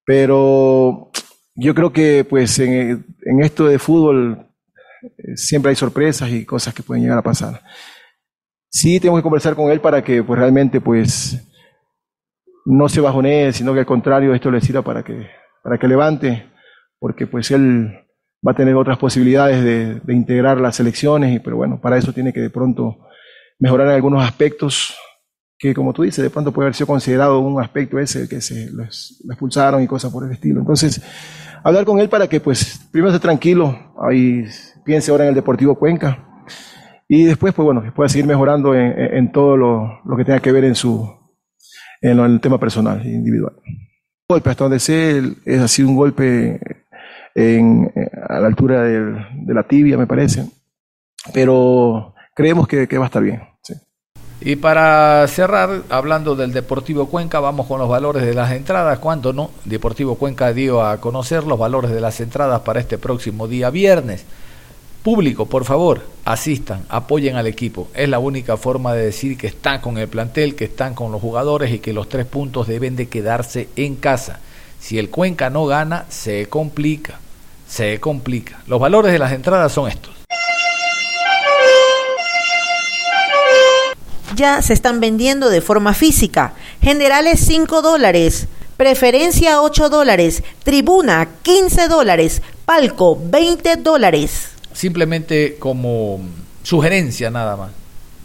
Pero 0.05 1.11
yo 1.55 1.75
creo 1.75 1.93
que 1.93 2.25
pues 2.25 2.59
en, 2.61 3.05
en 3.25 3.43
esto 3.43 3.67
de 3.67 3.79
fútbol 3.79 4.52
siempre 5.35 5.71
hay 5.71 5.77
sorpresas 5.77 6.31
y 6.31 6.45
cosas 6.45 6.75
que 6.75 6.83
pueden 6.83 7.03
llegar 7.03 7.19
a 7.19 7.23
pasar. 7.23 7.63
Sí, 8.69 9.01
tengo 9.01 9.17
que 9.17 9.23
conversar 9.23 9.55
con 9.55 9.71
él 9.71 9.81
para 9.81 10.03
que 10.03 10.23
pues 10.23 10.39
realmente 10.39 10.81
pues 10.81 11.47
no 12.65 12.89
se 12.89 13.01
bajonee, 13.01 13.53
sino 13.53 13.73
que 13.75 13.81
al 13.81 13.87
contrario 13.87 14.35
esto 14.35 14.51
le 14.51 14.61
sirva 14.61 14.83
para 14.83 15.03
que, 15.03 15.29
para 15.63 15.79
que 15.79 15.89
levante, 15.89 16.47
porque 16.99 17.27
pues 17.27 17.51
él 17.51 17.93
va 18.47 18.53
a 18.53 18.57
tener 18.57 18.75
otras 18.75 18.99
posibilidades 18.99 19.63
de, 19.63 20.01
de 20.01 20.15
integrar 20.15 20.61
las 20.61 20.77
selecciones, 20.77 21.35
y, 21.35 21.39
pero 21.39 21.57
bueno, 21.57 21.81
para 21.81 21.97
eso 21.99 22.13
tiene 22.13 22.33
que 22.33 22.41
de 22.41 22.51
pronto 22.51 22.99
mejorar 23.59 23.89
en 23.89 23.95
algunos 23.95 24.25
aspectos 24.25 24.97
que 25.63 25.75
como 25.75 25.93
tú 25.93 26.03
dices, 26.03 26.25
de 26.25 26.29
pronto 26.31 26.51
puede 26.53 26.67
haber 26.67 26.75
sido 26.75 26.89
considerado 26.89 27.39
un 27.39 27.63
aspecto 27.63 27.97
ese, 28.01 28.29
que 28.29 28.41
se 28.41 28.69
lo 28.73 28.83
expulsaron 28.83 29.81
y 29.81 29.87
cosas 29.87 30.11
por 30.11 30.27
el 30.27 30.33
estilo. 30.33 30.59
Entonces, 30.59 31.01
hablar 31.63 31.85
con 31.85 32.01
él 32.01 32.09
para 32.09 32.27
que 32.27 32.41
pues 32.41 32.81
primero 32.91 33.15
esté 33.15 33.23
tranquilo, 33.23 33.95
ahí 33.97 34.45
piense 34.85 35.11
ahora 35.11 35.25
en 35.25 35.31
el 35.31 35.35
Deportivo 35.35 35.75
Cuenca, 35.77 36.47
y 37.09 37.25
después, 37.25 37.53
pues 37.53 37.65
bueno, 37.65 37.83
que 37.83 37.93
pueda 37.93 38.09
seguir 38.09 38.27
mejorando 38.27 38.75
en, 38.75 38.93
en- 38.99 39.33
todo 39.33 39.57
lo, 39.57 40.01
lo 40.05 40.17
que 40.17 40.25
tenga 40.25 40.41
que 40.41 40.53
ver 40.53 40.65
en 40.65 40.75
su 40.75 41.07
en, 42.01 42.19
el 42.19 42.41
tema 42.41 42.59
personal 42.59 43.05
individual. 43.05 43.55
Golpe, 44.29 44.51
hasta 44.51 44.65
donde 44.65 44.79
sé, 44.79 45.19
el- 45.19 45.37
es 45.45 45.61
así 45.61 45.83
un 45.83 45.95
golpe 45.95 46.59
en, 47.35 47.93
eh, 47.95 48.11
a 48.29 48.41
la 48.41 48.47
altura 48.47 48.83
del- 48.83 49.27
de 49.47 49.55
la 49.55 49.63
tibia, 49.65 49.99
me 49.99 50.07
parece. 50.07 50.47
Pero 51.35 52.15
creemos 52.35 52.67
que, 52.67 52.89
que 52.89 52.99
va 52.99 53.05
a 53.05 53.07
estar 53.07 53.23
bien. 53.23 53.43
Y 54.45 54.57
para 54.57 55.25
cerrar, 55.29 55.83
hablando 55.89 56.35
del 56.35 56.53
Deportivo 56.53 57.07
Cuenca, 57.07 57.39
vamos 57.39 57.67
con 57.69 57.79
los 57.79 57.89
valores 57.89 58.25
de 58.25 58.35
las 58.35 58.51
entradas. 58.51 58.99
¿Cuándo 58.99 59.33
no? 59.33 59.51
Deportivo 59.65 60.17
Cuenca 60.17 60.53
dio 60.53 60.83
a 60.85 60.97
conocer 61.01 61.45
los 61.45 61.59
valores 61.61 61.93
de 61.93 62.01
las 62.01 62.21
entradas 62.21 62.61
para 62.63 62.81
este 62.81 62.99
próximo 62.99 63.47
día 63.47 63.71
viernes. 63.71 64.27
Público, 65.03 65.47
por 65.47 65.65
favor, 65.65 66.07
asistan, 66.25 66.85
apoyen 66.89 67.37
al 67.37 67.47
equipo. 67.47 67.89
Es 67.95 68.09
la 68.09 68.21
única 68.21 68.57
forma 68.57 68.95
de 68.95 69.07
decir 69.07 69.37
que 69.37 69.49
están 69.49 69.81
con 69.81 69.99
el 69.99 70.09
plantel, 70.09 70.55
que 70.55 70.65
están 70.65 70.95
con 70.95 71.11
los 71.11 71.21
jugadores 71.21 71.73
y 71.73 71.81
que 71.81 71.93
los 71.93 72.09
tres 72.09 72.25
puntos 72.27 72.69
deben 72.69 72.95
de 72.95 73.09
quedarse 73.09 73.69
en 73.75 73.97
casa. 73.97 74.39
Si 74.79 74.99
el 74.99 75.11
Cuenca 75.11 75.51
no 75.51 75.67
gana, 75.67 76.07
se 76.09 76.47
complica, 76.47 77.19
se 77.69 77.99
complica. 77.99 78.63
Los 78.67 78.81
valores 78.81 79.13
de 79.13 79.19
las 79.19 79.33
entradas 79.33 79.73
son 79.73 79.89
estos. 79.89 80.23
ya 84.35 84.63
se 84.63 84.73
están 84.73 85.01
vendiendo 85.01 85.51
de 85.51 85.61
forma 85.61 85.95
física. 85.95 86.55
Generales 86.81 87.41
5 87.47 87.83
dólares, 87.83 88.49
preferencia 88.77 89.61
8 89.61 89.89
dólares, 89.89 90.43
tribuna 90.65 91.29
15 91.43 91.89
dólares, 91.89 92.43
palco 92.65 93.19
20 93.23 93.77
dólares. 93.77 94.52
Simplemente 94.73 95.57
como 95.59 96.21
sugerencia 96.63 97.31
nada 97.31 97.57
más. 97.57 97.71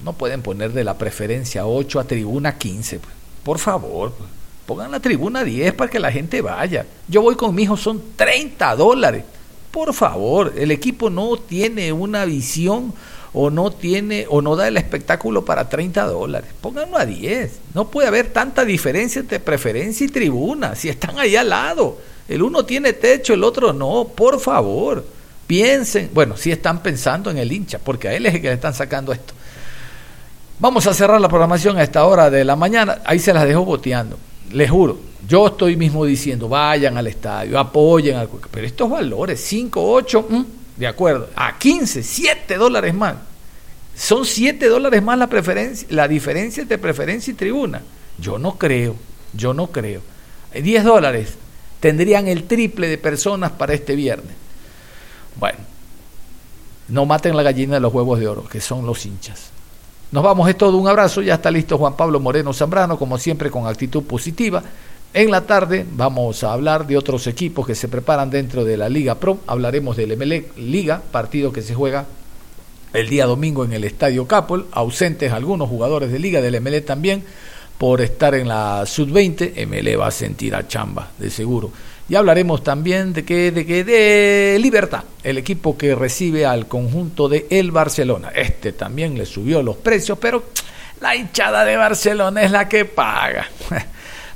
No 0.04 0.14
pueden 0.14 0.42
poner 0.42 0.74
de 0.74 0.84
la 0.84 0.98
preferencia 0.98 1.66
8 1.66 2.00
a 2.00 2.04
tribuna 2.04 2.58
15. 2.58 3.00
pues. 3.00 3.14
Por 3.44 3.60
favor, 3.60 4.14
pues. 4.14 4.30
pongan 4.66 4.92
la 4.92 5.00
tribuna 5.00 5.44
10 5.44 5.74
para 5.74 5.90
que 5.90 6.00
la 6.00 6.12
gente 6.12 6.42
vaya. 6.42 6.86
Yo 7.08 7.22
voy 7.22 7.36
con 7.36 7.56
mi 7.56 7.64
hijo, 7.64 7.78
son 7.78 8.02
30 8.16 8.76
dólares. 8.76 9.24
Por 9.72 9.94
favor, 9.94 10.54
el 10.58 10.72
equipo 10.72 11.10
no 11.10 11.38
tiene 11.38 11.92
una 11.92 12.26
visión 12.26 12.94
o 13.34 13.50
no 13.50 13.72
tiene 13.72 14.26
o 14.30 14.42
no 14.42 14.56
da 14.56 14.68
el 14.68 14.78
espectáculo 14.78 15.46
para 15.46 15.70
30 15.70 16.06
dólares. 16.08 16.50
Pónganlo 16.62 16.98
a 16.98 17.06
10. 17.06 17.60
No 17.74 17.90
puede 17.90 18.08
haber 18.08 18.28
tanta 18.34 18.66
diferencia 18.66 19.20
entre 19.20 19.40
preferencia 19.40 20.06
y 20.06 20.10
tribuna 20.10 20.76
si 20.76 20.90
están 20.90 21.20
ahí 21.20 21.36
al 21.36 21.50
lado. 21.50 21.98
El 22.28 22.42
uno 22.42 22.66
tiene 22.66 22.94
techo, 22.94 23.34
el 23.34 23.44
otro 23.44 23.74
no. 23.74 24.10
Por 24.14 24.40
favor, 24.40 25.06
piensen. 25.48 26.12
Bueno, 26.14 26.38
si 26.38 26.52
están 26.52 26.84
pensando 26.84 27.32
en 27.32 27.38
el 27.38 27.52
hincha, 27.52 27.80
porque 27.80 28.10
a 28.10 28.14
él 28.14 28.26
es 28.26 28.36
el 28.36 28.42
que 28.42 28.50
le 28.50 28.54
están 28.54 28.74
sacando 28.74 29.14
esto. 29.14 29.34
Vamos 30.60 30.86
a 30.88 30.94
cerrar 30.94 31.22
la 31.22 31.30
programación 31.30 31.78
a 31.78 31.84
esta 31.84 32.04
hora 32.06 32.30
de 32.30 32.44
la 32.44 32.56
mañana. 32.56 33.00
Ahí 33.06 33.20
se 33.20 33.34
las 33.34 33.46
dejo 33.46 33.64
boteando. 33.64 34.18
Les 34.52 34.70
juro, 34.70 35.00
yo 35.28 35.48
estoy 35.48 35.76
mismo 35.76 36.06
diciendo, 36.06 36.50
vayan 36.50 36.98
al 36.98 37.08
estadio, 37.08 37.60
apoyen 37.60 38.18
al. 38.18 38.30
Pero 38.52 38.66
estos 38.66 38.90
valores, 38.90 39.40
5, 39.42 39.82
8, 39.84 40.28
de 40.78 40.88
acuerdo. 40.88 41.30
A 41.36 41.58
15, 41.58 42.04
7 42.04 42.56
dólares 42.56 42.94
más. 42.94 43.16
Son 43.96 44.26
7 44.26 44.68
dólares 44.68 45.02
más 45.02 45.18
la, 45.18 45.28
preferencia, 45.28 45.88
la 45.92 46.08
diferencia 46.08 46.62
entre 46.62 46.78
preferencia 46.78 47.32
y 47.32 47.36
tribuna. 47.36 47.82
Yo 48.20 48.38
no 48.38 48.58
creo, 48.58 48.96
yo 49.34 49.54
no 49.54 49.68
creo. 49.68 50.02
10 50.54 50.84
dólares 50.84 51.34
tendrían 51.80 52.28
el 52.28 52.44
triple 52.44 52.88
de 52.88 52.98
personas 52.98 53.52
para 53.52 53.74
este 53.74 53.96
viernes. 53.96 54.47
Bueno, 55.40 55.60
no 56.90 57.06
maten 57.06 57.36
la 57.36 57.44
gallina 57.44 57.76
de 57.76 57.80
los 57.80 57.94
huevos 57.94 58.20
de 58.20 58.28
oro, 58.28 58.44
que 58.46 58.62
son 58.62 58.86
los 58.86 59.06
hinchas. 59.06 59.52
Nos 60.12 60.24
vamos, 60.24 60.50
es 60.50 60.58
todo, 60.58 60.78
un 60.78 60.88
abrazo, 60.88 61.22
ya 61.22 61.36
está 61.36 61.52
listo 61.52 61.78
Juan 61.78 61.98
Pablo 61.98 62.20
Moreno 62.20 62.54
Zambrano, 62.54 62.98
como 62.98 63.18
siempre 63.18 63.52
con 63.52 63.68
actitud 63.68 64.04
positiva. 64.04 64.64
En 65.14 65.32
la 65.32 65.42
tarde 65.42 65.86
vamos 65.90 66.44
a 66.44 66.54
hablar 66.54 66.88
de 66.88 66.98
otros 66.98 67.28
equipos 67.28 67.66
que 67.66 67.76
se 67.76 67.88
preparan 67.88 68.30
dentro 68.30 68.64
de 68.64 68.78
la 68.78 68.88
Liga 68.88 69.16
Pro, 69.16 69.40
hablaremos 69.48 69.98
del 69.98 70.16
MLE 70.16 70.50
Liga, 70.58 71.02
partido 71.12 71.52
que 71.52 71.62
se 71.62 71.76
juega 71.76 72.06
el 72.94 73.10
día 73.10 73.26
domingo 73.26 73.66
en 73.66 73.74
el 73.74 73.84
Estadio 73.84 74.28
Capol, 74.28 74.68
ausentes 74.72 75.34
algunos 75.34 75.70
jugadores 75.70 76.12
de 76.12 76.20
Liga, 76.20 76.42
del 76.42 76.62
MLE 76.62 76.82
también, 76.82 77.24
por 77.78 78.02
estar 78.02 78.34
en 78.34 78.48
la 78.48 78.86
Sub-20, 78.86 79.68
MLE 79.68 79.96
va 79.98 80.08
a 80.08 80.12
sentir 80.12 80.56
a 80.56 80.68
chamba, 80.68 81.12
de 81.18 81.30
seguro. 81.30 81.72
Y 82.10 82.16
hablaremos 82.16 82.64
también 82.64 83.14
de 83.14 83.26
que 83.26 83.52
de, 83.52 83.66
que 83.66 83.84
de 83.84 84.58
Libertad, 84.60 85.04
el 85.24 85.38
equipo 85.38 85.78
que 85.78 85.94
recibe 85.94 86.46
al 86.46 86.68
conjunto 86.68 87.28
de 87.28 87.48
el 87.50 87.72
Barcelona. 87.72 88.30
Este 88.34 88.72
también 88.72 89.18
le 89.18 89.26
subió 89.26 89.62
los 89.62 89.78
precios, 89.78 90.18
pero 90.20 90.44
la 91.02 91.16
hinchada 91.16 91.66
de 91.66 91.76
Barcelona 91.76 92.44
es 92.44 92.52
la 92.52 92.70
que 92.70 92.86
paga. 92.86 93.48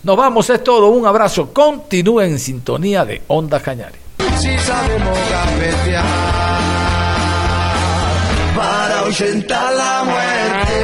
Nos 0.04 0.18
vamos, 0.18 0.50
es 0.50 0.64
todo. 0.64 0.88
Un 0.88 1.06
abrazo. 1.06 1.54
Continúe 1.54 2.22
en 2.22 2.40
sintonía 2.40 3.06
de 3.06 3.22
Onda 3.28 3.60
Cañares. 3.62 4.00
Si 4.38 4.58
sabemos 4.58 5.20
para 8.58 9.72
la 9.72 10.04
muerte. 10.04 10.81